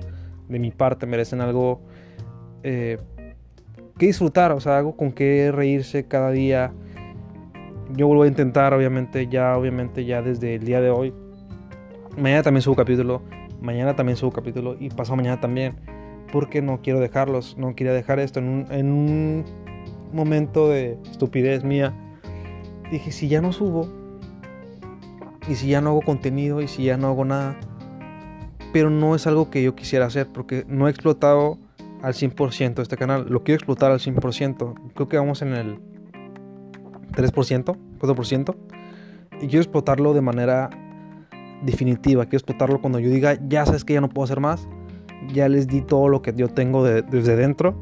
de 0.49 0.59
mi 0.59 0.71
parte, 0.71 1.07
merecen 1.07 1.41
algo 1.41 1.81
eh, 2.63 2.99
que 3.99 4.07
disfrutar, 4.07 4.53
o 4.53 4.61
sea, 4.61 4.79
algo 4.79 4.97
con 4.97 5.13
que 5.13 5.51
reírse 5.53 6.07
cada 6.07 6.31
día. 6.31 6.73
Yo 7.93 8.07
vuelvo 8.07 8.23
a 8.25 8.29
intentar, 8.29 8.73
obviamente, 8.75 9.27
ya, 9.29 9.57
obviamente, 9.57 10.05
ya 10.05 10.23
desde 10.23 10.57
el 10.57 10.65
día 10.65 10.81
de 10.81 10.91
hoy, 10.91 11.15
Mañana 12.17 12.43
también 12.43 12.63
subo 12.63 12.77
capítulo. 12.77 13.21
Mañana 13.61 13.95
también 13.95 14.17
subo 14.17 14.33
capítulo. 14.33 14.77
Y 14.81 14.89
pasado 14.89 15.17
mañana 15.17 15.39
también. 15.39 15.77
Porque 16.33 16.63
no 16.63 16.81
quiero 16.81 16.99
dejarlos. 16.99 17.57
No 17.59 17.75
quería 17.75 17.93
dejar 17.93 18.21
esto 18.21 18.41
en 18.41 18.49
un, 18.49 18.73
en 18.73 18.91
un 18.91 19.45
momento 20.13 20.69
de 20.69 20.99
estupidez 21.11 21.63
mía. 21.63 21.95
Dije, 22.91 23.13
si 23.13 23.29
ya 23.29 23.43
no 23.43 23.53
subo. 23.53 23.89
Y 25.47 25.57
si 25.57 25.69
ya 25.69 25.83
no 25.83 25.91
hago 25.91 26.01
contenido. 26.01 26.63
Y 26.63 26.69
si 26.69 26.85
ya 26.85 26.97
no 26.97 27.09
hago 27.09 27.27
nada. 27.27 27.59
Pero 28.73 28.89
no 28.89 29.15
es 29.15 29.27
algo 29.27 29.51
que 29.51 29.63
yo 29.63 29.77
quisiera 29.77 30.07
hacer. 30.07 30.27
Porque 30.27 30.65
no 30.69 30.87
he 30.87 30.91
explotado 30.91 31.59
al 32.03 32.15
100% 32.15 32.81
este 32.81 32.97
canal. 32.97 33.27
Lo 33.29 33.45
quiero 33.45 33.57
explotar 33.57 33.91
al 33.91 33.99
100%. 33.99 34.93
Creo 34.95 35.09
que 35.09 35.19
vamos 35.19 35.43
en 35.43 35.53
el 35.53 35.79
3%, 37.13 37.77
4%. 37.99 38.57
Y 39.43 39.49
quiero 39.49 39.61
explotarlo 39.61 40.15
de 40.15 40.23
manera 40.23 40.71
definitiva. 41.63 42.25
Quiero 42.25 42.39
explotarlo 42.39 42.81
cuando 42.81 42.99
yo 42.99 43.11
diga, 43.11 43.39
ya 43.49 43.67
sabes 43.67 43.85
que 43.85 43.95
ya 43.95 44.01
no 44.01 44.09
puedo 44.09 44.25
hacer 44.25 44.41
más. 44.41 44.69
Ya 45.33 45.49
les 45.49 45.67
di 45.67 45.81
todo 45.81 46.09
lo 46.09 46.23
que 46.23 46.33
yo 46.35 46.49
tengo 46.49 46.85
desde 46.85 47.37
dentro. 47.37 47.75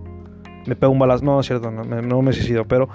Me 0.66 0.76
pego 0.76 0.92
un 0.92 0.98
balazo. 0.98 1.24
No, 1.24 1.40
es 1.40 1.46
cierto, 1.46 1.70
no, 1.70 1.84
no 1.84 2.22
me 2.22 2.32
suicido. 2.32 2.66
Pero 2.66 2.88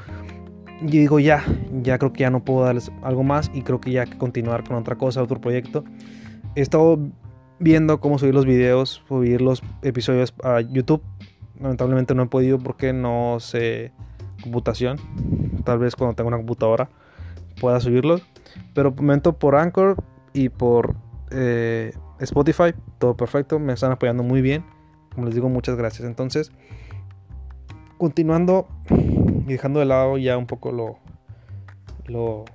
yo 0.81 0.99
digo, 0.99 1.19
ya, 1.19 1.43
ya 1.81 1.97
creo 1.97 2.13
que 2.13 2.21
ya 2.21 2.29
no 2.29 2.43
puedo 2.43 2.63
darles 2.63 2.91
algo 3.03 3.23
más. 3.23 3.51
Y 3.53 3.61
creo 3.61 3.79
que 3.79 3.91
ya 3.91 4.01
hay 4.01 4.09
que 4.09 4.17
continuar 4.17 4.63
con 4.63 4.77
otra 4.77 4.97
cosa, 4.97 5.21
otro 5.21 5.39
proyecto. 5.41 5.83
He 6.55 6.61
estado 6.61 6.99
viendo 7.59 7.99
cómo 7.99 8.17
subir 8.17 8.33
los 8.33 8.45
videos, 8.45 9.03
subir 9.07 9.41
los 9.41 9.61
episodios 9.81 10.33
a 10.43 10.61
YouTube. 10.61 11.01
Lamentablemente 11.59 12.15
no 12.15 12.23
he 12.23 12.27
podido 12.27 12.57
porque 12.57 12.93
no 12.93 13.37
sé 13.39 13.91
computación. 14.41 14.97
Tal 15.65 15.79
vez 15.79 15.95
cuando 15.95 16.15
tenga 16.15 16.29
una 16.29 16.37
computadora 16.37 16.89
pueda 17.59 17.79
subirlos. 17.79 18.23
Pero 18.73 18.91
momento 18.91 19.37
por 19.37 19.55
Anchor 19.55 20.03
y 20.33 20.49
por 20.49 20.95
eh, 21.31 21.93
Spotify, 22.19 22.73
todo 22.97 23.15
perfecto, 23.15 23.59
me 23.59 23.73
están 23.73 23.91
apoyando 23.91 24.23
muy 24.23 24.41
bien. 24.41 24.65
Como 25.13 25.25
les 25.25 25.35
digo, 25.35 25.49
muchas 25.49 25.75
gracias. 25.75 26.07
Entonces, 26.07 26.51
continuando 27.97 28.67
y 28.89 29.51
dejando 29.51 29.79
de 29.79 29.85
lado 29.85 30.17
ya 30.17 30.37
un 30.37 30.45
poco 30.47 30.71
lo, 30.71 30.99
lo 32.05 32.45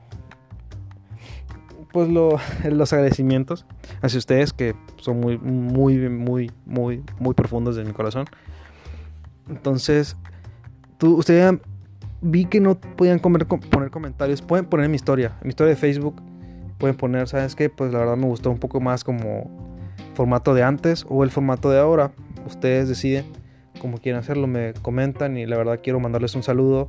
pues 1.92 2.08
lo, 2.08 2.38
los 2.70 2.92
agradecimientos 2.92 3.66
hacia 4.02 4.18
ustedes 4.18 4.52
que 4.52 4.74
son 4.96 5.20
muy, 5.20 5.38
muy, 5.38 6.08
muy, 6.08 6.50
muy, 6.66 7.02
muy 7.18 7.34
profundos 7.34 7.76
de 7.76 7.84
mi 7.84 7.92
corazón. 7.92 8.26
Entonces, 9.48 10.16
tú, 10.98 11.16
ustedes 11.16 11.54
vi 12.20 12.46
que 12.46 12.60
no 12.60 12.80
podían 12.80 13.20
poner 13.20 13.46
comentarios. 13.90 14.42
Pueden 14.42 14.66
poner 14.66 14.88
mi 14.88 14.96
historia, 14.96 15.36
mi 15.42 15.50
historia 15.50 15.70
de 15.70 15.76
Facebook 15.76 16.20
pueden 16.78 16.96
poner, 16.96 17.28
¿sabes 17.28 17.54
qué? 17.54 17.70
Pues 17.70 17.92
la 17.92 18.00
verdad 18.00 18.16
me 18.16 18.26
gustó 18.26 18.50
un 18.50 18.58
poco 18.58 18.80
más 18.80 19.04
como 19.04 19.50
formato 20.14 20.54
de 20.54 20.62
antes 20.62 21.04
o 21.08 21.24
el 21.24 21.30
formato 21.30 21.70
de 21.70 21.78
ahora. 21.78 22.12
Ustedes 22.46 22.88
deciden 22.88 23.24
cómo 23.80 23.98
quieren 23.98 24.18
hacerlo, 24.18 24.46
me 24.46 24.74
comentan 24.82 25.36
y 25.36 25.46
la 25.46 25.56
verdad 25.56 25.80
quiero 25.82 26.00
mandarles 26.00 26.34
un 26.34 26.42
saludo 26.42 26.88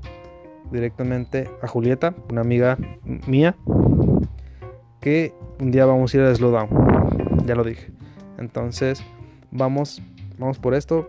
directamente 0.71 1.49
a 1.61 1.67
Julieta, 1.67 2.15
una 2.29 2.41
amiga 2.41 2.77
mía, 3.27 3.55
que 5.01 5.33
un 5.59 5.71
día 5.71 5.85
vamos 5.85 6.13
a 6.13 6.17
ir 6.17 6.23
a 6.23 6.33
Slowdown. 6.33 7.45
Ya 7.45 7.55
lo 7.55 7.63
dije. 7.63 7.91
Entonces, 8.37 9.03
vamos, 9.51 10.01
vamos 10.37 10.59
por 10.59 10.73
esto. 10.73 11.07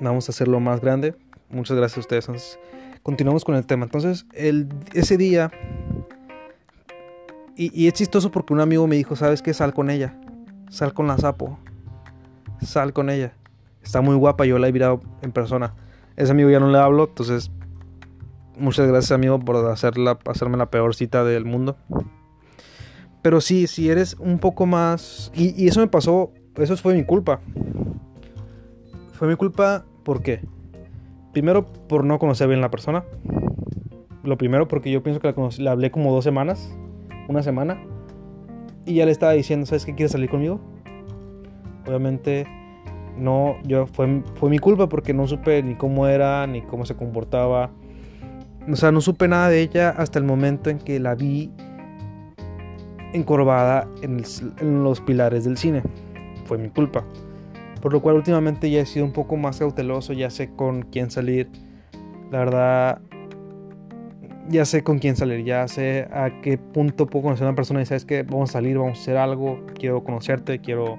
Vamos 0.00 0.28
a 0.28 0.32
hacerlo 0.32 0.58
más 0.60 0.80
grande. 0.80 1.14
Muchas 1.50 1.76
gracias 1.76 1.98
a 1.98 2.00
ustedes. 2.00 2.58
continuamos 3.02 3.44
con 3.44 3.54
el 3.54 3.66
tema. 3.66 3.84
Entonces, 3.84 4.26
el, 4.32 4.68
ese 4.94 5.16
día 5.16 5.50
y, 7.72 7.86
es 7.86 7.94
chistoso 7.94 8.30
porque 8.30 8.52
un 8.52 8.60
amigo 8.60 8.86
me 8.86 8.96
dijo, 8.96 9.14
¿sabes 9.14 9.42
qué? 9.42 9.52
Sal 9.52 9.74
con 9.74 9.90
ella. 9.90 10.18
Sal 10.70 10.94
con 10.94 11.06
la 11.06 11.18
sapo. 11.18 11.58
Sal 12.62 12.92
con 12.92 13.10
ella. 13.10 13.34
Está 13.82 14.00
muy 14.00 14.16
guapa, 14.16 14.46
yo 14.46 14.58
la 14.58 14.68
he 14.68 14.72
mirado 14.72 15.00
en 15.22 15.32
persona. 15.32 15.74
Ese 16.16 16.32
amigo 16.32 16.50
ya 16.50 16.60
no 16.60 16.70
le 16.70 16.78
hablo, 16.78 17.08
entonces 17.08 17.50
muchas 18.56 18.86
gracias 18.86 19.12
amigo 19.12 19.40
por 19.40 19.56
hacerla, 19.66 20.18
hacerme 20.26 20.56
la 20.56 20.70
peor 20.70 20.94
cita 20.94 21.24
del 21.24 21.44
mundo. 21.44 21.76
Pero 23.22 23.40
sí, 23.40 23.66
si 23.66 23.90
eres 23.90 24.16
un 24.18 24.38
poco 24.38 24.66
más... 24.66 25.30
Y, 25.34 25.62
y 25.62 25.68
eso 25.68 25.80
me 25.80 25.88
pasó, 25.88 26.32
eso 26.56 26.76
fue 26.76 26.94
mi 26.94 27.04
culpa. 27.04 27.40
Fue 29.12 29.28
mi 29.28 29.36
culpa, 29.36 29.84
¿por 30.02 30.22
qué? 30.22 30.40
Primero, 31.32 31.66
por 31.66 32.04
no 32.04 32.18
conocer 32.18 32.48
bien 32.48 32.60
la 32.60 32.70
persona. 32.70 33.04
Lo 34.24 34.38
primero, 34.38 34.68
porque 34.68 34.90
yo 34.90 35.02
pienso 35.02 35.20
que 35.20 35.32
la, 35.32 35.50
la 35.58 35.72
hablé 35.72 35.90
como 35.90 36.12
dos 36.12 36.24
semanas 36.24 36.72
una 37.28 37.42
semana 37.42 37.80
y 38.84 38.94
ya 38.94 39.06
le 39.06 39.12
estaba 39.12 39.32
diciendo, 39.32 39.66
¿sabes 39.66 39.84
qué 39.84 39.94
quieres 39.94 40.12
salir 40.12 40.28
conmigo? 40.28 40.60
Obviamente 41.86 42.46
no, 43.16 43.56
yo 43.64 43.86
fue, 43.86 44.22
fue 44.34 44.50
mi 44.50 44.58
culpa 44.58 44.88
porque 44.88 45.12
no 45.12 45.26
supe 45.26 45.62
ni 45.62 45.74
cómo 45.74 46.06
era, 46.06 46.46
ni 46.46 46.62
cómo 46.62 46.84
se 46.84 46.96
comportaba. 46.96 47.70
O 48.70 48.76
sea, 48.76 48.92
no 48.92 49.00
supe 49.00 49.28
nada 49.28 49.48
de 49.48 49.60
ella 49.60 49.90
hasta 49.90 50.18
el 50.18 50.24
momento 50.24 50.70
en 50.70 50.78
que 50.78 51.00
la 51.00 51.14
vi 51.14 51.50
encorvada 53.12 53.88
en, 54.02 54.22
en 54.60 54.84
los 54.84 55.00
pilares 55.00 55.44
del 55.44 55.56
cine. 55.56 55.82
Fue 56.46 56.58
mi 56.58 56.70
culpa. 56.70 57.04
Por 57.80 57.92
lo 57.92 58.00
cual 58.00 58.16
últimamente 58.16 58.70
ya 58.70 58.80
he 58.80 58.86
sido 58.86 59.04
un 59.04 59.12
poco 59.12 59.36
más 59.36 59.58
cauteloso, 59.58 60.12
ya 60.12 60.30
sé 60.30 60.54
con 60.54 60.82
quién 60.82 61.10
salir. 61.10 61.48
La 62.30 62.38
verdad, 62.38 63.02
ya 64.48 64.64
sé 64.64 64.82
con 64.82 64.98
quién 64.98 65.16
salir, 65.16 65.44
ya 65.44 65.66
sé 65.68 66.08
a 66.12 66.40
qué 66.42 66.58
punto 66.58 67.06
puedo 67.06 67.24
conocer 67.24 67.46
a 67.46 67.50
una 67.50 67.56
persona 67.56 67.82
y 67.82 67.86
sabes 67.86 68.04
que 68.04 68.22
vamos 68.22 68.50
a 68.50 68.52
salir, 68.54 68.78
vamos 68.78 68.98
a 68.98 69.02
hacer 69.02 69.16
algo, 69.16 69.60
quiero 69.78 70.02
conocerte, 70.04 70.58
quiero 70.60 70.98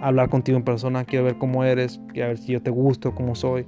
hablar 0.00 0.28
contigo 0.28 0.58
en 0.58 0.64
persona, 0.64 1.04
quiero 1.04 1.24
ver 1.24 1.38
cómo 1.38 1.64
eres, 1.64 2.00
quiero 2.12 2.28
ver 2.28 2.38
si 2.38 2.52
yo 2.52 2.62
te 2.62 2.70
gusto, 2.70 3.14
cómo 3.14 3.34
soy. 3.34 3.64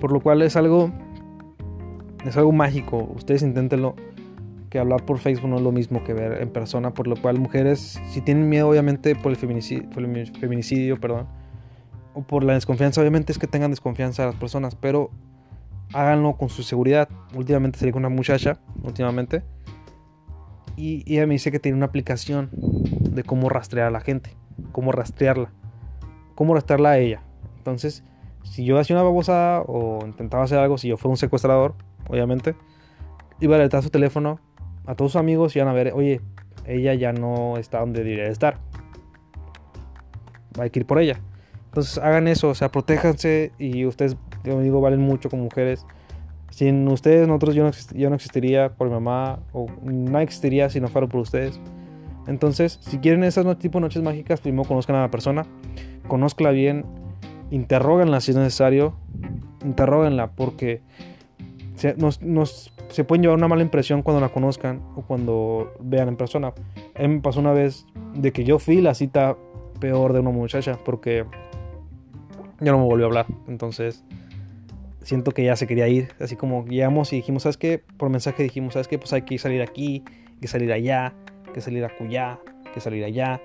Por 0.00 0.12
lo 0.12 0.20
cual 0.20 0.42
es 0.42 0.56
algo 0.56 0.90
es 2.24 2.36
algo 2.36 2.52
mágico, 2.52 3.10
ustedes 3.16 3.42
inténtenlo 3.42 3.94
que 4.68 4.78
hablar 4.78 5.04
por 5.04 5.18
Facebook 5.18 5.48
no 5.48 5.56
es 5.56 5.62
lo 5.62 5.72
mismo 5.72 6.04
que 6.04 6.12
ver 6.12 6.40
en 6.40 6.50
persona, 6.50 6.92
por 6.92 7.08
lo 7.08 7.16
cual 7.16 7.38
mujeres 7.38 8.00
si 8.08 8.20
tienen 8.20 8.48
miedo 8.48 8.68
obviamente 8.68 9.16
por 9.16 9.32
el 9.32 9.36
feminicidio, 9.36 9.88
por 9.90 10.04
el 10.04 10.26
feminicidio, 10.38 11.00
perdón, 11.00 11.26
o 12.14 12.22
por 12.22 12.44
la 12.44 12.54
desconfianza, 12.54 13.00
obviamente 13.00 13.32
es 13.32 13.38
que 13.38 13.46
tengan 13.46 13.70
desconfianza 13.70 14.24
a 14.24 14.26
las 14.26 14.36
personas, 14.36 14.76
pero 14.76 15.10
háganlo 15.92 16.36
con 16.36 16.48
su 16.48 16.62
seguridad. 16.62 17.08
Últimamente 17.34 17.78
salí 17.78 17.92
con 17.92 18.04
una 18.04 18.14
muchacha, 18.14 18.58
últimamente, 18.82 19.42
y, 20.76 21.04
ella 21.12 21.26
me 21.26 21.34
dice 21.34 21.52
que 21.52 21.58
tiene 21.58 21.76
una 21.76 21.86
aplicación 21.86 22.48
de 22.52 23.22
cómo 23.22 23.48
rastrear 23.48 23.88
a 23.88 23.90
la 23.90 24.00
gente, 24.00 24.34
cómo 24.72 24.92
rastrearla, 24.92 25.52
cómo 26.34 26.54
rastrearla 26.54 26.90
a 26.90 26.98
ella. 26.98 27.22
Entonces, 27.58 28.02
si 28.44 28.64
yo 28.64 28.78
hacía 28.78 28.96
una 28.96 29.02
babosada 29.02 29.60
o 29.60 30.04
intentaba 30.06 30.44
hacer 30.44 30.58
algo, 30.58 30.78
si 30.78 30.88
yo 30.88 30.96
fuera 30.96 31.10
un 31.10 31.16
secuestrador, 31.18 31.74
obviamente, 32.08 32.54
iba 33.40 33.54
a 33.54 33.58
alertar 33.58 33.82
su 33.82 33.90
teléfono 33.90 34.40
a 34.86 34.94
todos 34.94 35.12
sus 35.12 35.20
amigos 35.20 35.54
y 35.54 35.58
iban 35.58 35.68
a 35.68 35.74
ver, 35.74 35.92
oye, 35.94 36.22
ella 36.66 36.94
ya 36.94 37.12
no 37.12 37.58
está 37.58 37.80
donde 37.80 38.02
debería 38.02 38.30
estar. 38.30 38.58
Hay 40.58 40.70
que 40.70 40.80
ir 40.80 40.86
por 40.86 40.98
ella. 40.98 41.20
Entonces 41.66 41.98
hagan 41.98 42.26
eso, 42.26 42.48
o 42.48 42.54
sea, 42.54 42.70
protéjanse 42.70 43.52
y 43.58 43.84
ustedes 43.84 44.16
yo 44.44 44.60
digo, 44.60 44.80
valen 44.80 45.00
mucho 45.00 45.30
como 45.30 45.44
mujeres. 45.44 45.86
Sin 46.50 46.86
ustedes, 46.88 47.28
nosotros 47.28 47.54
yo 47.54 47.64
no, 47.64 47.70
yo 47.94 48.08
no 48.08 48.16
existiría 48.16 48.70
por 48.70 48.88
mi 48.88 48.94
mamá, 48.94 49.38
o 49.52 49.66
no 49.82 50.18
existiría 50.18 50.68
si 50.68 50.80
no 50.80 50.88
fuera 50.88 51.06
por 51.06 51.20
ustedes. 51.20 51.60
Entonces, 52.26 52.78
si 52.82 52.98
quieren 52.98 53.24
esas 53.24 53.58
tipo 53.58 53.78
de 53.78 53.82
noches 53.82 54.02
mágicas, 54.02 54.40
primero 54.40 54.64
conozcan 54.64 54.96
a 54.96 55.00
la 55.00 55.10
persona, 55.10 55.46
conózcala 56.06 56.50
bien, 56.50 56.84
interróganla 57.50 58.20
si 58.20 58.32
es 58.32 58.36
necesario, 58.36 58.94
interróganla 59.64 60.32
porque 60.32 60.82
se, 61.76 61.94
nos, 61.94 62.20
nos, 62.22 62.72
se 62.88 63.04
pueden 63.04 63.22
llevar 63.22 63.38
una 63.38 63.48
mala 63.48 63.62
impresión 63.62 64.02
cuando 64.02 64.20
la 64.20 64.28
conozcan 64.28 64.82
o 64.96 65.02
cuando 65.02 65.72
vean 65.80 66.08
en 66.08 66.16
persona. 66.16 66.52
A 66.94 67.02
mí 67.02 67.08
me 67.08 67.20
pasó 67.20 67.40
una 67.40 67.52
vez 67.52 67.86
de 68.14 68.32
que 68.32 68.44
yo 68.44 68.58
fui 68.58 68.80
la 68.80 68.94
cita 68.94 69.36
peor 69.80 70.12
de 70.12 70.20
una 70.20 70.30
muchacha 70.30 70.78
porque 70.84 71.24
ya 72.60 72.72
no 72.72 72.78
me 72.78 72.84
volvió 72.84 73.06
a 73.06 73.08
hablar. 73.08 73.26
Entonces, 73.48 74.04
siento 75.02 75.32
que 75.32 75.44
ya 75.44 75.56
se 75.56 75.66
quería 75.66 75.88
ir. 75.88 76.08
Así 76.20 76.36
como 76.36 76.64
llegamos 76.66 77.12
y 77.12 77.16
dijimos, 77.16 77.44
¿sabes 77.44 77.56
qué? 77.56 77.82
Por 77.96 78.10
mensaje 78.10 78.42
dijimos, 78.42 78.74
¿sabes 78.74 78.88
qué? 78.88 78.98
Pues 78.98 79.12
hay 79.12 79.22
que 79.22 79.38
salir 79.38 79.62
aquí, 79.62 80.04
que 80.40 80.48
salir 80.48 80.72
allá, 80.72 81.14
que 81.52 81.60
salir 81.60 81.84
a 81.84 81.96
Cuyá, 81.96 82.38
hay 82.66 82.72
que 82.72 82.80
salir 82.80 83.04
allá. 83.04 83.40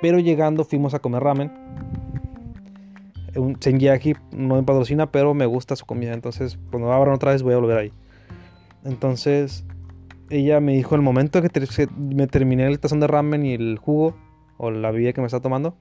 Pero 0.00 0.18
llegando 0.18 0.64
fuimos 0.64 0.94
a 0.94 0.98
comer 0.98 1.22
ramen. 1.22 1.52
Un 3.34 3.56
aquí 3.90 4.14
no 4.32 4.56
me 4.56 4.62
patrocina, 4.62 5.10
pero 5.10 5.32
me 5.32 5.46
gusta 5.46 5.76
su 5.76 5.86
comida. 5.86 6.12
Entonces, 6.12 6.58
cuando 6.70 6.92
abran 6.92 7.14
otra 7.14 7.32
vez 7.32 7.42
voy 7.42 7.54
a 7.54 7.58
volver 7.58 7.78
ahí. 7.78 7.92
Entonces, 8.84 9.64
ella 10.28 10.60
me 10.60 10.72
dijo, 10.72 10.94
el 10.94 11.02
momento 11.02 11.40
que 11.40 11.48
me 11.96 12.26
terminé 12.26 12.66
el 12.66 12.80
tazón 12.80 13.00
de 13.00 13.06
ramen 13.06 13.46
y 13.46 13.54
el 13.54 13.78
jugo, 13.78 14.16
o 14.58 14.70
la 14.70 14.90
bebida 14.90 15.12
que 15.12 15.20
me 15.20 15.26
está 15.26 15.40
tomando, 15.40 15.76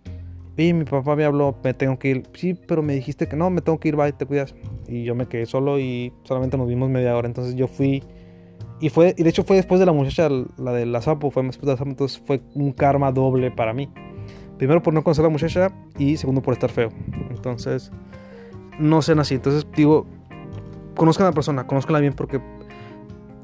y 0.57 0.73
mi 0.73 0.83
papá 0.83 1.15
me 1.15 1.23
habló, 1.23 1.55
me 1.63 1.73
tengo 1.73 1.97
que 1.97 2.09
ir. 2.09 2.23
Sí, 2.33 2.53
pero 2.53 2.81
me 2.81 2.93
dijiste 2.93 3.27
que 3.27 3.35
no, 3.35 3.49
me 3.49 3.61
tengo 3.61 3.79
que 3.79 3.89
ir, 3.89 3.95
bye, 3.95 4.11
te 4.11 4.25
cuidas. 4.25 4.53
Y 4.87 5.03
yo 5.03 5.15
me 5.15 5.27
quedé 5.27 5.45
solo 5.45 5.79
y 5.79 6.13
solamente 6.23 6.57
nos 6.57 6.67
vimos 6.67 6.89
media 6.89 7.15
hora. 7.15 7.27
Entonces 7.27 7.55
yo 7.55 7.67
fui. 7.67 8.03
Y 8.79 8.89
fue 8.89 9.13
y 9.17 9.23
de 9.23 9.29
hecho 9.29 9.43
fue 9.43 9.55
después 9.55 9.79
de 9.79 9.85
la 9.85 9.91
muchacha, 9.91 10.27
la 10.57 10.73
de 10.73 10.85
la 10.85 11.01
sapo, 11.01 11.29
fue 11.31 11.43
después 11.43 11.67
de 11.67 11.73
la 11.73 11.77
sapo, 11.77 11.91
entonces 11.91 12.21
fue 12.25 12.41
un 12.55 12.71
karma 12.71 13.11
doble 13.11 13.51
para 13.51 13.73
mí. 13.73 13.89
Primero 14.57 14.81
por 14.81 14.93
no 14.93 15.03
conocer 15.03 15.23
a 15.23 15.27
la 15.27 15.31
muchacha 15.31 15.71
y 15.97 16.17
segundo 16.17 16.41
por 16.41 16.53
estar 16.53 16.71
feo. 16.71 16.89
Entonces, 17.29 17.91
no 18.79 19.01
sean 19.01 19.19
así. 19.19 19.35
Entonces 19.35 19.67
digo, 19.75 20.07
conozcan 20.95 21.27
a 21.27 21.29
la 21.29 21.33
persona, 21.33 21.67
conozcanla 21.67 21.99
bien 21.99 22.13
porque 22.13 22.41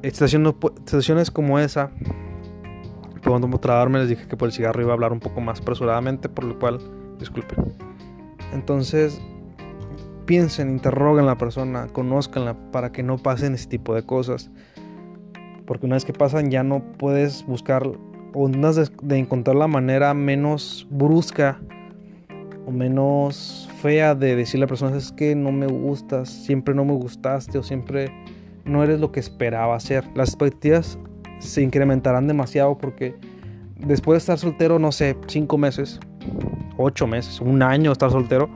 situaciones 0.02 1.32
como 1.32 1.60
esa, 1.60 1.92
cuando 3.24 3.48
trabarme 3.60 4.00
les 4.00 4.10
dije 4.10 4.28
que 4.28 4.38
por 4.38 4.48
el 4.48 4.54
cigarro 4.54 4.82
iba 4.82 4.92
a 4.92 4.94
hablar 4.94 5.12
un 5.12 5.20
poco 5.20 5.42
más 5.42 5.62
apresuradamente, 5.62 6.30
por 6.30 6.46
lo 6.46 6.58
cual 6.60 6.80
disculpen. 7.20 7.74
Entonces, 8.54 9.22
piensen, 10.26 10.70
interroguen 10.70 11.26
a 11.26 11.30
la 11.30 11.38
persona, 11.38 11.88
conózcanla 11.88 12.56
para 12.72 12.92
que 12.92 13.04
no 13.04 13.18
pasen 13.18 13.56
ese 13.56 13.68
tipo 13.68 13.96
de 13.96 14.04
cosas. 14.04 14.52
Porque 15.66 15.86
una 15.86 15.96
vez 15.96 16.06
que 16.06 16.14
pasan 16.14 16.50
ya 16.50 16.64
no 16.64 16.82
puedes 16.98 17.46
buscar 17.46 17.84
o 18.34 18.48
de, 18.50 18.90
de 19.02 19.18
encontrar 19.18 19.56
la 19.56 19.68
manera 19.68 20.14
menos 20.14 20.88
brusca 20.92 21.60
o 22.66 22.72
menos 22.72 23.70
fea 23.82 24.14
de 24.14 24.36
decirle 24.36 24.64
a 24.64 24.66
la 24.66 24.68
persona 24.68 24.98
es 24.98 25.12
que 25.12 25.36
no 25.36 25.52
me 25.52 25.68
gustas, 25.68 26.30
siempre 26.30 26.76
no 26.76 26.86
me 26.86 26.94
gustaste 26.94 27.58
o 27.58 27.64
siempre 27.64 28.12
no 28.66 28.84
eres 28.84 29.00
lo 29.00 29.12
que 29.12 29.20
esperaba 29.20 29.80
ser. 29.80 30.06
Las 30.14 30.30
expectativas 30.30 31.00
se 31.40 31.62
incrementarán 31.62 32.28
demasiado 32.28 32.78
porque 32.78 33.16
después 33.80 34.16
de 34.16 34.18
estar 34.20 34.38
soltero, 34.38 34.80
no 34.80 34.92
sé, 34.92 35.18
cinco 35.28 35.58
meses, 35.58 36.00
ocho 36.78 37.08
meses, 37.08 37.42
un 37.42 37.62
año 37.62 37.92
estar 37.92 38.12
soltero, 38.12 38.50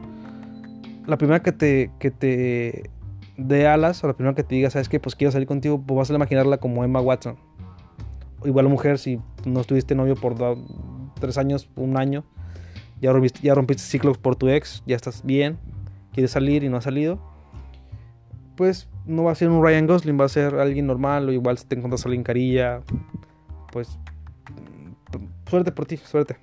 la 1.05 1.17
primera 1.17 1.41
que 1.41 1.51
te, 1.51 1.91
que 1.99 2.11
te 2.11 2.89
dé 3.37 3.67
alas, 3.67 4.03
o 4.03 4.07
la 4.07 4.13
primera 4.13 4.35
que 4.35 4.43
te 4.43 4.55
diga, 4.55 4.69
sabes 4.69 4.89
que 4.89 4.99
pues 4.99 5.15
quiero 5.15 5.31
salir 5.31 5.47
contigo, 5.47 5.81
pues 5.81 5.97
vas 5.97 6.11
a 6.11 6.13
imaginarla 6.13 6.57
como 6.57 6.83
Emma 6.83 7.01
Watson. 7.01 7.35
Igual 8.43 8.69
mujer, 8.69 8.97
si 8.97 9.19
no 9.45 9.61
estuviste 9.61 9.95
novio 9.95 10.15
por 10.15 10.35
tres 11.19 11.37
años, 11.37 11.69
un 11.75 11.97
año, 11.97 12.23
ya 13.01 13.11
rompiste, 13.11 13.39
ya 13.41 13.55
rompiste 13.55 13.83
ciclos 13.83 14.17
por 14.17 14.35
tu 14.35 14.49
ex, 14.49 14.83
ya 14.85 14.95
estás 14.95 15.23
bien, 15.23 15.57
quieres 16.13 16.31
salir 16.31 16.63
y 16.63 16.69
no 16.69 16.77
has 16.77 16.83
salido, 16.83 17.19
pues 18.55 18.89
no 19.05 19.23
va 19.23 19.31
a 19.31 19.35
ser 19.35 19.49
un 19.49 19.63
Ryan 19.63 19.87
Gosling, 19.87 20.19
va 20.19 20.25
a 20.25 20.29
ser 20.29 20.55
alguien 20.55 20.87
normal, 20.87 21.27
o 21.29 21.31
igual 21.31 21.57
si 21.57 21.65
te 21.65 21.75
encuentras 21.75 22.05
a 22.05 22.09
alguien 22.09 22.23
carilla, 22.23 22.81
pues 23.71 23.99
suerte 25.47 25.71
por 25.71 25.85
ti, 25.85 25.97
suerte. 25.97 26.37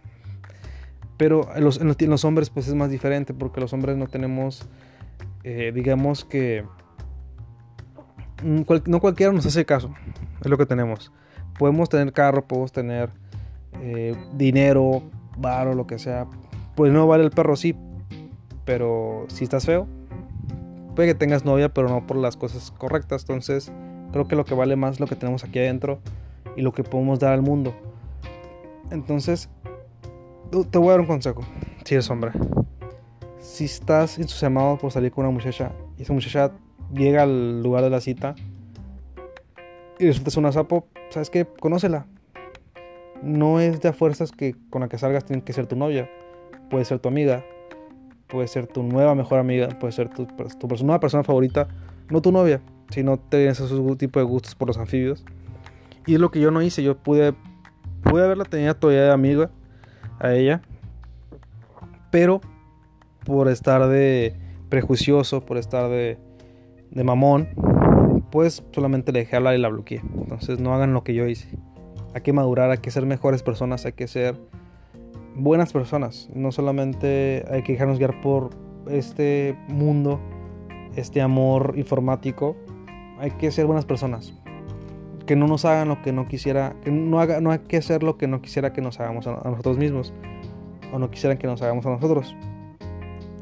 Pero 1.19 1.55
en 1.55 1.65
los, 1.65 1.81
en 1.81 2.11
los, 2.11 2.25
hombres 2.25 2.49
pues 2.49 2.69
es 2.69 2.75
más 2.75 2.91
diferente 2.91 3.35
porque 3.35 3.61
los 3.61 3.73
hombres 3.75 3.97
no 3.97 4.07
tenemos, 4.07 4.67
eh, 5.45 5.73
digamos 5.75 6.25
que, 6.25 6.65
mm, 8.43 8.63
no 8.87 9.01
cualquiera 9.01 9.33
nos 9.33 9.45
hace 9.45 9.67
caso, 9.67 9.93
es 10.41 10.49
lo 10.49 10.57
que 10.57 10.65
tenemos. 10.65 11.13
Podemos 11.59 11.89
tener 11.89 12.13
carro, 12.13 12.47
podemos 12.47 12.73
tener 12.73 13.11
eh, 13.83 14.17
dinero, 14.35 15.03
bar 15.37 15.69
o 15.69 15.75
lo 15.75 15.87
que 15.87 15.99
sea. 15.99 16.27
Pues 16.77 16.93
no 16.93 17.07
vale 17.09 17.25
el 17.25 17.31
perro, 17.31 17.57
sí, 17.57 17.75
pero 18.65 19.27
si 19.29 19.45
estás 19.45 19.67
feo, 19.67 19.89
puede 20.95 21.09
que 21.09 21.15
tengas 21.15 21.45
novia, 21.45 21.69
pero 21.75 21.89
no 21.89 22.07
por 22.07 22.17
las 22.17 22.37
cosas 22.37 22.71
correctas. 22.71 23.23
Entonces, 23.23 23.73
creo 24.13 24.29
que 24.29 24.37
lo 24.37 24.45
que 24.45 24.55
vale 24.55 24.77
más 24.77 24.95
es 24.95 25.01
lo 25.01 25.09
que 25.09 25.17
tenemos 25.17 25.43
aquí 25.43 25.59
adentro 25.59 26.01
y 26.57 26.63
lo 26.63 26.73
que 26.73 26.85
podemos 26.85 27.19
dar 27.19 27.33
al 27.33 27.43
mundo. 27.43 27.75
Entonces, 28.91 29.51
te 30.51 30.79
voy 30.79 30.89
a 30.89 30.91
dar 30.93 31.01
un 31.01 31.07
consejo, 31.07 31.43
si 31.85 31.95
eres 31.95 32.09
hombre. 32.11 32.33
Si 33.41 33.65
estás 33.65 34.19
entusiasmado 34.19 34.79
por 34.79 34.91
salir 34.91 35.13
con 35.13 35.25
una 35.25 35.33
muchacha 35.33 35.73
y 35.97 36.03
esa 36.03 36.13
muchacha 36.13 36.53
llega 36.93 37.23
al 37.23 37.63
lugar 37.63 37.85
de 37.85 37.91
la 37.91 38.01
cita 38.01 38.35
y 39.99 40.07
resulta 40.07 40.31
ser 40.31 40.41
una 40.41 40.53
sapo, 40.53 40.87
¿sabes 41.11 41.31
qué? 41.31 41.45
Conócela. 41.45 42.07
No 43.23 43.61
es 43.61 43.81
de 43.81 43.89
a 43.89 43.93
fuerzas 43.93 44.33
que 44.33 44.55
con 44.71 44.81
la 44.81 44.89
que 44.89 44.97
salgas 44.97 45.25
tiene 45.25 45.43
que 45.43 45.53
ser 45.53 45.67
tu 45.67 45.77
novia. 45.77 46.09
Puede 46.71 46.85
ser 46.85 46.99
tu 46.99 47.09
amiga, 47.09 47.45
puede 48.29 48.47
ser 48.49 48.67
tu 48.67 48.83
nueva 48.83 49.15
mejor 49.15 49.39
amiga, 49.39 49.69
puede 49.81 49.93
ser 49.93 50.09
tu, 50.09 50.27
tu 50.27 50.85
nueva 50.85 51.01
persona 51.01 51.25
favorita, 51.25 51.69
no 52.11 52.23
tu 52.23 52.31
novia, 52.31 52.61
si 52.91 53.03
no 53.03 53.19
tienes 53.19 53.59
ese 53.59 53.75
tipo 53.97 54.19
de 54.19 54.25
gustos 54.25 54.55
por 54.55 54.69
los 54.69 54.79
anfibios. 54.79 55.25
Y 56.07 56.15
es 56.15 56.21
lo 56.21 56.31
que 56.31 56.41
yo 56.41 56.51
no 56.51 56.63
hice, 56.63 56.83
yo 56.83 56.97
pude, 56.97 57.35
pude 58.03 58.25
haberla 58.25 58.45
tenido 58.45 58.75
todavía 58.75 59.05
de 59.05 59.13
amiga 59.13 59.51
a 60.19 60.35
ella, 60.35 60.63
pero 62.11 62.41
por 63.25 63.49
estar 63.49 63.87
de 63.89 64.35
prejuicioso, 64.69 65.45
por 65.45 65.59
estar 65.59 65.89
de, 65.89 66.19
de 66.91 67.05
mamón, 67.05 67.49
pues 68.31 68.65
solamente 68.73 69.13
le 69.13 69.21
dejé 69.21 69.37
hablar 69.37 69.55
y 69.55 69.59
la 69.59 69.69
bloqueé. 69.69 70.03
Entonces 70.17 70.61
no 70.61 70.75
hagan 70.75 70.93
lo 70.93 71.05
que 71.05 71.15
yo 71.15 71.27
hice. 71.27 71.49
Hay 72.15 72.23
que 72.23 72.33
madurar, 72.33 72.71
hay 72.71 72.79
que 72.79 72.91
ser 72.91 73.07
mejores 73.07 73.43
personas, 73.43 73.85
hay 73.87 73.93
que 73.93 74.07
ser 74.07 74.37
buenas 75.35 75.73
personas. 75.73 76.29
No 76.35 76.53
solamente 76.53 77.45
hay 77.51 77.63
que 77.63 77.73
dejarnos 77.73 77.99
guiar 77.99 78.21
por 78.21 78.51
este 78.91 79.57
mundo, 79.69 80.21
este 80.97 81.21
amor 81.21 81.75
informático. 81.77 82.57
Hay 83.19 83.33
que 83.33 83.51
ser 83.51 83.67
buenas 83.67 83.85
personas 83.85 84.38
que 85.29 85.37
no 85.37 85.47
nos 85.47 85.67
hagan 85.67 85.89
lo 85.89 86.01
que 86.01 86.11
no 86.11 86.27
quisiera, 86.27 86.75
que 86.83 86.91
no, 86.91 87.21
haga, 87.21 87.43
no 87.43 87.51
hay 87.51 87.59
que 87.59 87.77
hacer 87.77 88.03
lo 88.03 88.17
que 88.17 88.27
no 88.27 88.41
quisiera 88.41 88.73
que 88.73 88.81
nos 88.81 88.99
hagamos 88.99 89.27
a, 89.27 89.43
nosotros 89.45 89.77
mismos, 89.77 90.15
o 90.91 90.99
no 90.99 91.11
quisieran 91.11 91.37
que 91.37 91.47
nos 91.47 91.61
hagamos 91.61 91.85
a 91.85 91.91
nosotros, 91.91 92.35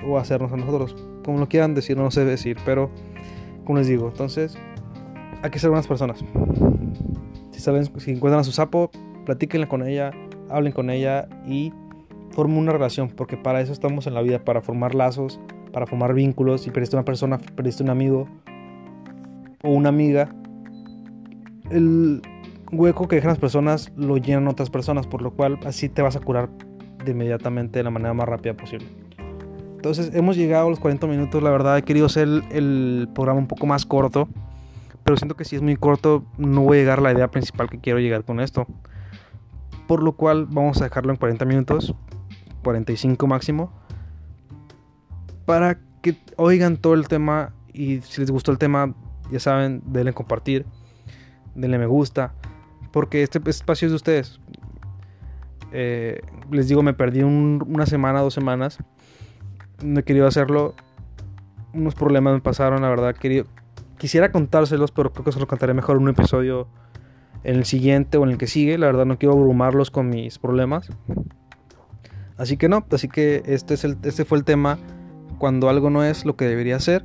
o 0.04 0.18
hacernos 0.18 0.52
a 0.52 0.56
nosotros, 0.56 0.96
como 1.24 1.38
lo 1.38 1.48
quieran 1.48 1.74
decir, 1.74 1.96
no 1.96 2.10
sé 2.10 2.24
decir, 2.24 2.56
pero 2.64 2.90
como 3.64 3.78
les 3.78 3.86
digo, 3.86 4.08
entonces 4.08 4.58
hay 5.44 5.50
que 5.50 5.60
ser 5.60 5.70
buenas 5.70 5.86
personas. 5.86 6.24
Si 7.52 7.60
saben, 7.60 7.84
si 8.00 8.10
encuentran 8.10 8.40
a 8.40 8.44
su 8.44 8.50
sapo, 8.50 8.90
platíquenle 9.24 9.68
con 9.68 9.86
ella, 9.86 10.10
hablen 10.50 10.72
con 10.72 10.90
ella 10.90 11.28
y 11.46 11.72
formen 12.32 12.58
una 12.58 12.72
relación, 12.72 13.10
porque 13.10 13.36
para 13.36 13.60
eso 13.60 13.72
estamos 13.72 14.08
en 14.08 14.14
la 14.14 14.22
vida, 14.22 14.44
para 14.44 14.60
formar 14.60 14.96
lazos, 14.96 15.38
para 15.72 15.86
formar 15.86 16.14
vínculos. 16.14 16.62
Si 16.62 16.72
perdiste 16.72 16.96
una 16.96 17.04
persona, 17.04 17.38
perdiste 17.38 17.84
un 17.84 17.90
amigo 17.90 18.26
o 19.62 19.70
una 19.70 19.90
amiga, 19.90 20.30
el 21.70 22.22
hueco 22.72 23.08
que 23.08 23.16
dejan 23.16 23.30
las 23.30 23.38
personas 23.38 23.92
lo 23.96 24.16
llenan 24.16 24.48
otras 24.48 24.70
personas, 24.70 25.06
por 25.06 25.22
lo 25.22 25.32
cual 25.32 25.58
así 25.64 25.88
te 25.88 26.02
vas 26.02 26.16
a 26.16 26.20
curar 26.20 26.48
de 27.04 27.12
inmediatamente 27.12 27.78
de 27.78 27.84
la 27.84 27.90
manera 27.90 28.14
más 28.14 28.28
rápida 28.28 28.54
posible. 28.54 28.86
Entonces 29.76 30.10
hemos 30.14 30.36
llegado 30.36 30.66
a 30.66 30.70
los 30.70 30.80
40 30.80 31.06
minutos, 31.06 31.42
la 31.42 31.50
verdad 31.50 31.78
he 31.78 31.82
querido 31.82 32.06
hacer 32.06 32.26
el, 32.50 33.08
programa 33.14 33.38
un 33.38 33.46
poco 33.46 33.66
más 33.66 33.86
corto, 33.86 34.28
pero 35.04 35.16
siento 35.16 35.36
que 35.36 35.44
si 35.44 35.54
es 35.54 35.62
muy 35.62 35.76
corto 35.76 36.24
no 36.38 36.62
voy 36.62 36.78
a 36.78 36.80
llegar 36.80 36.98
a 36.98 37.02
la 37.02 37.12
idea 37.12 37.30
principal 37.30 37.70
que 37.70 37.78
quiero 37.78 38.00
llegar 38.00 38.24
con 38.24 38.40
esto. 38.40 38.66
Por 39.86 40.02
lo 40.02 40.16
cual 40.16 40.46
vamos 40.46 40.80
a 40.80 40.84
dejarlo 40.84 41.12
en 41.12 41.18
40 41.18 41.44
minutos, 41.44 41.94
45 42.64 43.26
máximo, 43.28 43.72
para 45.44 45.78
que 46.02 46.16
oigan 46.36 46.76
todo 46.76 46.94
el 46.94 47.06
tema 47.06 47.52
y 47.72 48.00
si 48.00 48.20
les 48.20 48.32
gustó 48.32 48.50
el 48.50 48.58
tema, 48.58 48.94
ya 49.30 49.38
saben, 49.38 49.82
denle 49.86 50.12
compartir, 50.12 50.66
denle 51.56 51.78
me 51.78 51.86
gusta, 51.86 52.34
porque 52.92 53.22
este 53.22 53.40
espacio 53.50 53.86
es 53.86 53.92
de 53.92 53.96
ustedes. 53.96 54.40
Eh, 55.72 56.20
les 56.50 56.68
digo, 56.68 56.82
me 56.82 56.94
perdí 56.94 57.22
una 57.22 57.86
semana, 57.86 58.20
dos 58.20 58.34
semanas. 58.34 58.78
No 59.82 60.00
he 60.00 60.02
querido 60.04 60.26
hacerlo. 60.26 60.74
Unos 61.74 61.94
problemas 61.94 62.34
me 62.34 62.40
pasaron, 62.40 62.82
la 62.82 62.88
verdad. 62.88 63.14
Quería, 63.14 63.44
quisiera 63.98 64.32
contárselos, 64.32 64.92
pero 64.92 65.12
creo 65.12 65.24
que 65.24 65.32
se 65.32 65.38
los 65.38 65.48
contaré 65.48 65.74
mejor 65.74 65.96
en 65.96 66.04
un 66.04 66.08
episodio 66.10 66.68
en 67.44 67.56
el 67.56 67.64
siguiente 67.64 68.16
o 68.18 68.24
en 68.24 68.30
el 68.30 68.38
que 68.38 68.46
sigue. 68.46 68.78
La 68.78 68.86
verdad, 68.86 69.04
no 69.04 69.18
quiero 69.18 69.34
abrumarlos 69.34 69.90
con 69.90 70.08
mis 70.08 70.38
problemas. 70.38 70.88
Así 72.38 72.56
que 72.56 72.68
no, 72.68 72.86
así 72.90 73.08
que 73.08 73.42
este, 73.46 73.74
es 73.74 73.84
el, 73.84 73.96
este 74.02 74.24
fue 74.24 74.38
el 74.38 74.44
tema. 74.44 74.78
Cuando 75.38 75.68
algo 75.68 75.90
no 75.90 76.02
es 76.02 76.24
lo 76.24 76.36
que 76.36 76.46
debería 76.46 76.80
ser. 76.80 77.04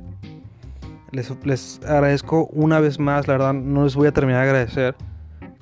Les, 1.12 1.30
les 1.44 1.80
agradezco 1.84 2.46
una 2.46 2.80
vez 2.80 2.98
más, 2.98 3.28
la 3.28 3.34
verdad, 3.34 3.54
no 3.54 3.84
les 3.84 3.94
voy 3.94 4.08
a 4.08 4.12
terminar 4.12 4.42
de 4.42 4.48
agradecer 4.50 4.94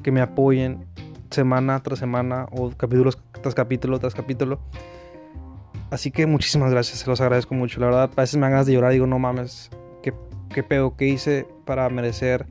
que 0.02 0.12
me 0.12 0.20
apoyen 0.20 0.86
semana 1.30 1.80
tras 1.82 1.98
semana 1.98 2.46
o 2.50 2.70
capítulos 2.70 3.18
tras 3.42 3.54
capítulo 3.54 3.98
tras 3.98 4.14
capítulo. 4.14 4.60
Así 5.90 6.12
que 6.12 6.26
muchísimas 6.26 6.70
gracias, 6.70 7.00
se 7.00 7.10
los 7.10 7.20
agradezco 7.20 7.54
mucho. 7.54 7.80
La 7.80 7.86
verdad, 7.86 8.10
a 8.14 8.20
veces 8.20 8.36
me 8.36 8.42
dan 8.42 8.52
ganas 8.52 8.66
de 8.66 8.74
llorar. 8.74 8.92
Digo, 8.92 9.06
no 9.06 9.18
mames, 9.18 9.70
¿qué, 10.02 10.14
qué 10.54 10.62
pedo 10.62 10.96
que 10.96 11.06
hice 11.08 11.46
para 11.64 11.88
merecer 11.88 12.46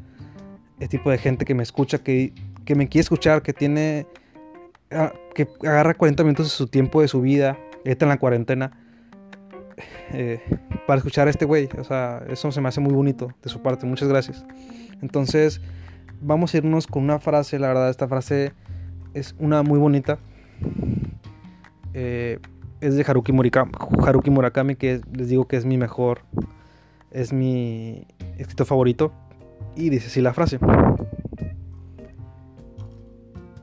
este 0.79 0.97
tipo 0.97 1.09
de 1.09 1.17
gente 1.17 1.45
que 1.45 1.53
me 1.53 1.63
escucha, 1.63 1.99
que, 1.99 2.33
que 2.65 2.75
me 2.75 2.87
quiere 2.87 3.03
escuchar, 3.03 3.41
que 3.41 3.53
tiene. 3.53 4.07
Ah, 4.91 5.13
que 5.35 5.47
agarra 5.61 5.93
40 5.93 6.23
minutos 6.23 6.47
de 6.47 6.49
su 6.49 6.67
tiempo, 6.67 7.01
de 7.01 7.07
su 7.07 7.21
vida, 7.21 7.57
está 7.85 8.05
en 8.05 8.09
la 8.09 8.17
cuarentena, 8.17 8.71
eh, 10.13 10.41
para 10.87 10.97
escuchar 10.97 11.27
a 11.27 11.31
este 11.31 11.45
güey. 11.45 11.69
O 11.77 11.83
sea, 11.83 12.23
eso 12.29 12.51
se 12.51 12.61
me 12.61 12.69
hace 12.69 12.81
muy 12.81 12.93
bonito 12.93 13.33
de 13.41 13.49
su 13.49 13.61
parte. 13.61 13.85
Muchas 13.85 14.07
gracias. 14.07 14.45
Entonces, 15.01 15.61
vamos 16.21 16.53
a 16.53 16.57
irnos 16.57 16.87
con 16.87 17.03
una 17.03 17.19
frase. 17.19 17.59
La 17.59 17.67
verdad, 17.67 17.89
esta 17.89 18.07
frase 18.07 18.53
es 19.13 19.35
una 19.39 19.63
muy 19.63 19.79
bonita. 19.79 20.19
Eh, 21.93 22.39
es 22.81 22.95
de 22.95 23.03
Haruki 23.05 23.31
Murakami, 23.31 23.71
Haruki 24.05 24.29
Murakami, 24.29 24.75
que 24.75 25.01
les 25.11 25.27
digo 25.27 25.47
que 25.47 25.57
es 25.57 25.65
mi 25.65 25.77
mejor, 25.77 26.21
es 27.11 27.33
mi 27.33 28.05
escritor 28.37 28.67
favorito. 28.67 29.11
Y 29.75 29.89
dice 29.89 30.07
así 30.07 30.21
la 30.21 30.33
frase. 30.33 30.59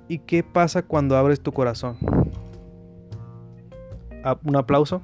¿Y 0.08 0.18
qué 0.18 0.42
pasa 0.42 0.82
cuando 0.82 1.16
abres 1.16 1.40
tu 1.40 1.52
corazón? 1.52 1.96
Un 4.44 4.56
aplauso, 4.56 5.02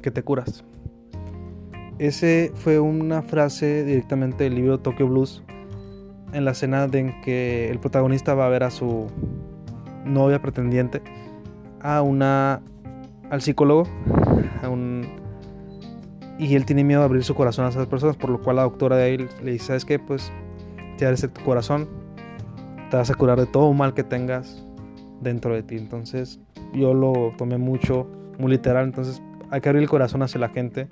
que 0.00 0.10
te 0.10 0.22
curas. 0.22 0.64
Ese 1.98 2.52
fue 2.54 2.80
una 2.80 3.22
frase 3.22 3.84
directamente 3.84 4.44
del 4.44 4.54
libro 4.54 4.78
Tokyo 4.78 5.06
Blues 5.06 5.42
en 6.32 6.44
la 6.44 6.52
escena 6.52 6.84
en 6.92 7.20
que 7.20 7.70
el 7.70 7.78
protagonista 7.78 8.34
va 8.34 8.46
a 8.46 8.48
ver 8.48 8.62
a 8.62 8.70
su 8.70 9.08
novia 10.04 10.40
pretendiente 10.40 11.02
a 11.80 12.02
una 12.02 12.62
al 13.30 13.42
psicólogo 13.42 13.84
y 16.38 16.54
él 16.54 16.64
tiene 16.64 16.84
miedo 16.84 17.00
de 17.00 17.04
abrir 17.04 17.22
su 17.22 17.34
corazón 17.34 17.66
a 17.66 17.68
esas 17.68 17.86
personas 17.86 18.16
por 18.16 18.30
lo 18.30 18.40
cual 18.40 18.56
la 18.56 18.62
doctora 18.62 18.96
de 18.96 19.04
ahí 19.04 19.28
le 19.42 19.52
dice 19.52 19.66
sabes 19.66 19.84
qué 19.84 19.98
pues 19.98 20.32
te 20.96 21.04
abres 21.04 21.20
tu 21.20 21.44
corazón 21.44 21.88
te 22.90 22.96
vas 22.96 23.10
a 23.10 23.14
curar 23.14 23.38
de 23.38 23.46
todo 23.46 23.72
mal 23.72 23.94
que 23.94 24.04
tengas 24.04 24.64
dentro 25.20 25.54
de 25.54 25.62
ti 25.62 25.76
entonces 25.76 26.40
yo 26.72 26.94
lo 26.94 27.32
tomé 27.36 27.58
mucho 27.58 28.06
muy 28.38 28.50
literal 28.50 28.86
entonces 28.86 29.22
hay 29.50 29.60
que 29.60 29.68
abrir 29.68 29.82
el 29.82 29.88
corazón 29.88 30.22
hacia 30.22 30.40
la 30.40 30.48
gente 30.48 30.88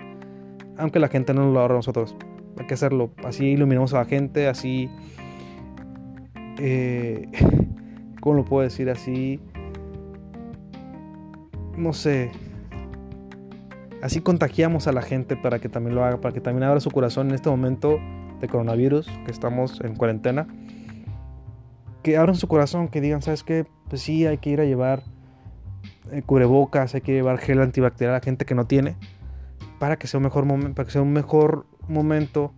aunque 0.77 0.99
la 0.99 1.07
gente 1.07 1.33
no 1.33 1.51
lo 1.51 1.59
abra 1.59 1.75
nosotros 1.75 2.15
hay 2.57 2.67
que 2.67 2.73
hacerlo 2.73 3.11
así 3.23 3.45
iluminamos 3.45 3.93
a 3.93 3.97
la 3.97 4.05
gente 4.05 4.47
así 4.47 4.89
eh, 6.59 7.27
¿cómo 8.19 8.35
lo 8.35 8.45
puedo 8.45 8.63
decir 8.63 8.89
así? 8.89 9.39
No 11.77 11.93
sé. 11.93 12.31
Así 14.01 14.21
contagiamos 14.21 14.87
a 14.87 14.91
la 14.91 15.01
gente 15.01 15.35
para 15.35 15.59
que 15.59 15.69
también 15.69 15.95
lo 15.95 16.03
haga, 16.03 16.21
para 16.21 16.33
que 16.33 16.41
también 16.41 16.63
abra 16.63 16.79
su 16.79 16.91
corazón 16.91 17.29
en 17.29 17.35
este 17.35 17.49
momento 17.49 17.99
de 18.39 18.47
coronavirus, 18.47 19.07
que 19.25 19.31
estamos 19.31 19.81
en 19.81 19.95
cuarentena. 19.95 20.47
Que 22.03 22.17
abran 22.17 22.35
su 22.35 22.47
corazón, 22.47 22.87
que 22.87 23.01
digan, 23.01 23.21
¿sabes 23.21 23.43
qué? 23.43 23.65
Pues 23.89 24.01
sí, 24.01 24.25
hay 24.25 24.37
que 24.37 24.51
ir 24.51 24.61
a 24.61 24.65
llevar 24.65 25.03
cubrebocas, 26.25 26.95
hay 26.95 27.01
que 27.01 27.13
llevar 27.13 27.37
gel 27.37 27.61
antibacterial 27.61 28.13
a 28.13 28.17
la 28.17 28.23
gente 28.23 28.45
que 28.45 28.55
no 28.55 28.65
tiene, 28.65 28.95
para 29.79 29.97
que 29.97 30.07
sea 30.07 30.17
un 30.17 30.23
mejor 30.23 30.45
momento, 30.45 30.75
para 30.75 30.85
que 30.85 30.91
sea 30.91 31.01
un 31.01 31.13
mejor 31.13 31.65
momento 31.87 32.53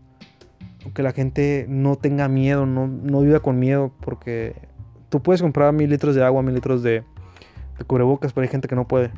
que 0.94 1.04
la 1.04 1.12
gente 1.12 1.66
no 1.70 1.96
tenga 1.96 2.28
miedo, 2.28 2.66
no, 2.66 2.88
no 2.88 3.22
viva 3.22 3.40
con 3.40 3.60
miedo, 3.60 3.92
porque 4.02 4.56
tú 5.10 5.22
puedes 5.22 5.42
comprar 5.42 5.72
mil 5.74 5.90
litros 5.90 6.16
de 6.16 6.24
agua, 6.24 6.42
mil 6.42 6.56
litros 6.56 6.82
de, 6.82 7.04
cubrebocas, 7.86 8.34
pero 8.34 8.44
hay 8.44 8.50
gente 8.50 8.68
que 8.68 8.76
no 8.76 8.88
puede. 8.88 9.12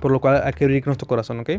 Por 0.00 0.10
lo 0.10 0.20
cual 0.20 0.42
hay 0.44 0.52
que 0.52 0.64
abrir 0.64 0.86
nuestro 0.86 1.06
corazón, 1.06 1.40
¿ok? 1.40 1.50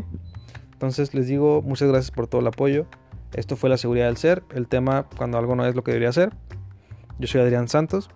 Entonces 0.72 1.14
les 1.14 1.28
digo 1.28 1.62
muchas 1.62 1.88
gracias 1.88 2.10
por 2.10 2.26
todo 2.26 2.40
el 2.40 2.46
apoyo. 2.46 2.86
Esto 3.34 3.56
fue 3.56 3.70
la 3.70 3.76
seguridad 3.76 4.06
del 4.06 4.16
ser, 4.16 4.42
el 4.52 4.66
tema 4.66 5.06
cuando 5.16 5.38
algo 5.38 5.54
no 5.54 5.64
es 5.64 5.74
lo 5.74 5.84
que 5.84 5.92
debería 5.92 6.12
ser. 6.12 6.32
Yo 7.18 7.28
soy 7.28 7.40
Adrián 7.40 7.68
Santos. 7.68 8.10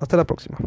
Hasta 0.00 0.16
la 0.16 0.24
próxima. 0.24 0.58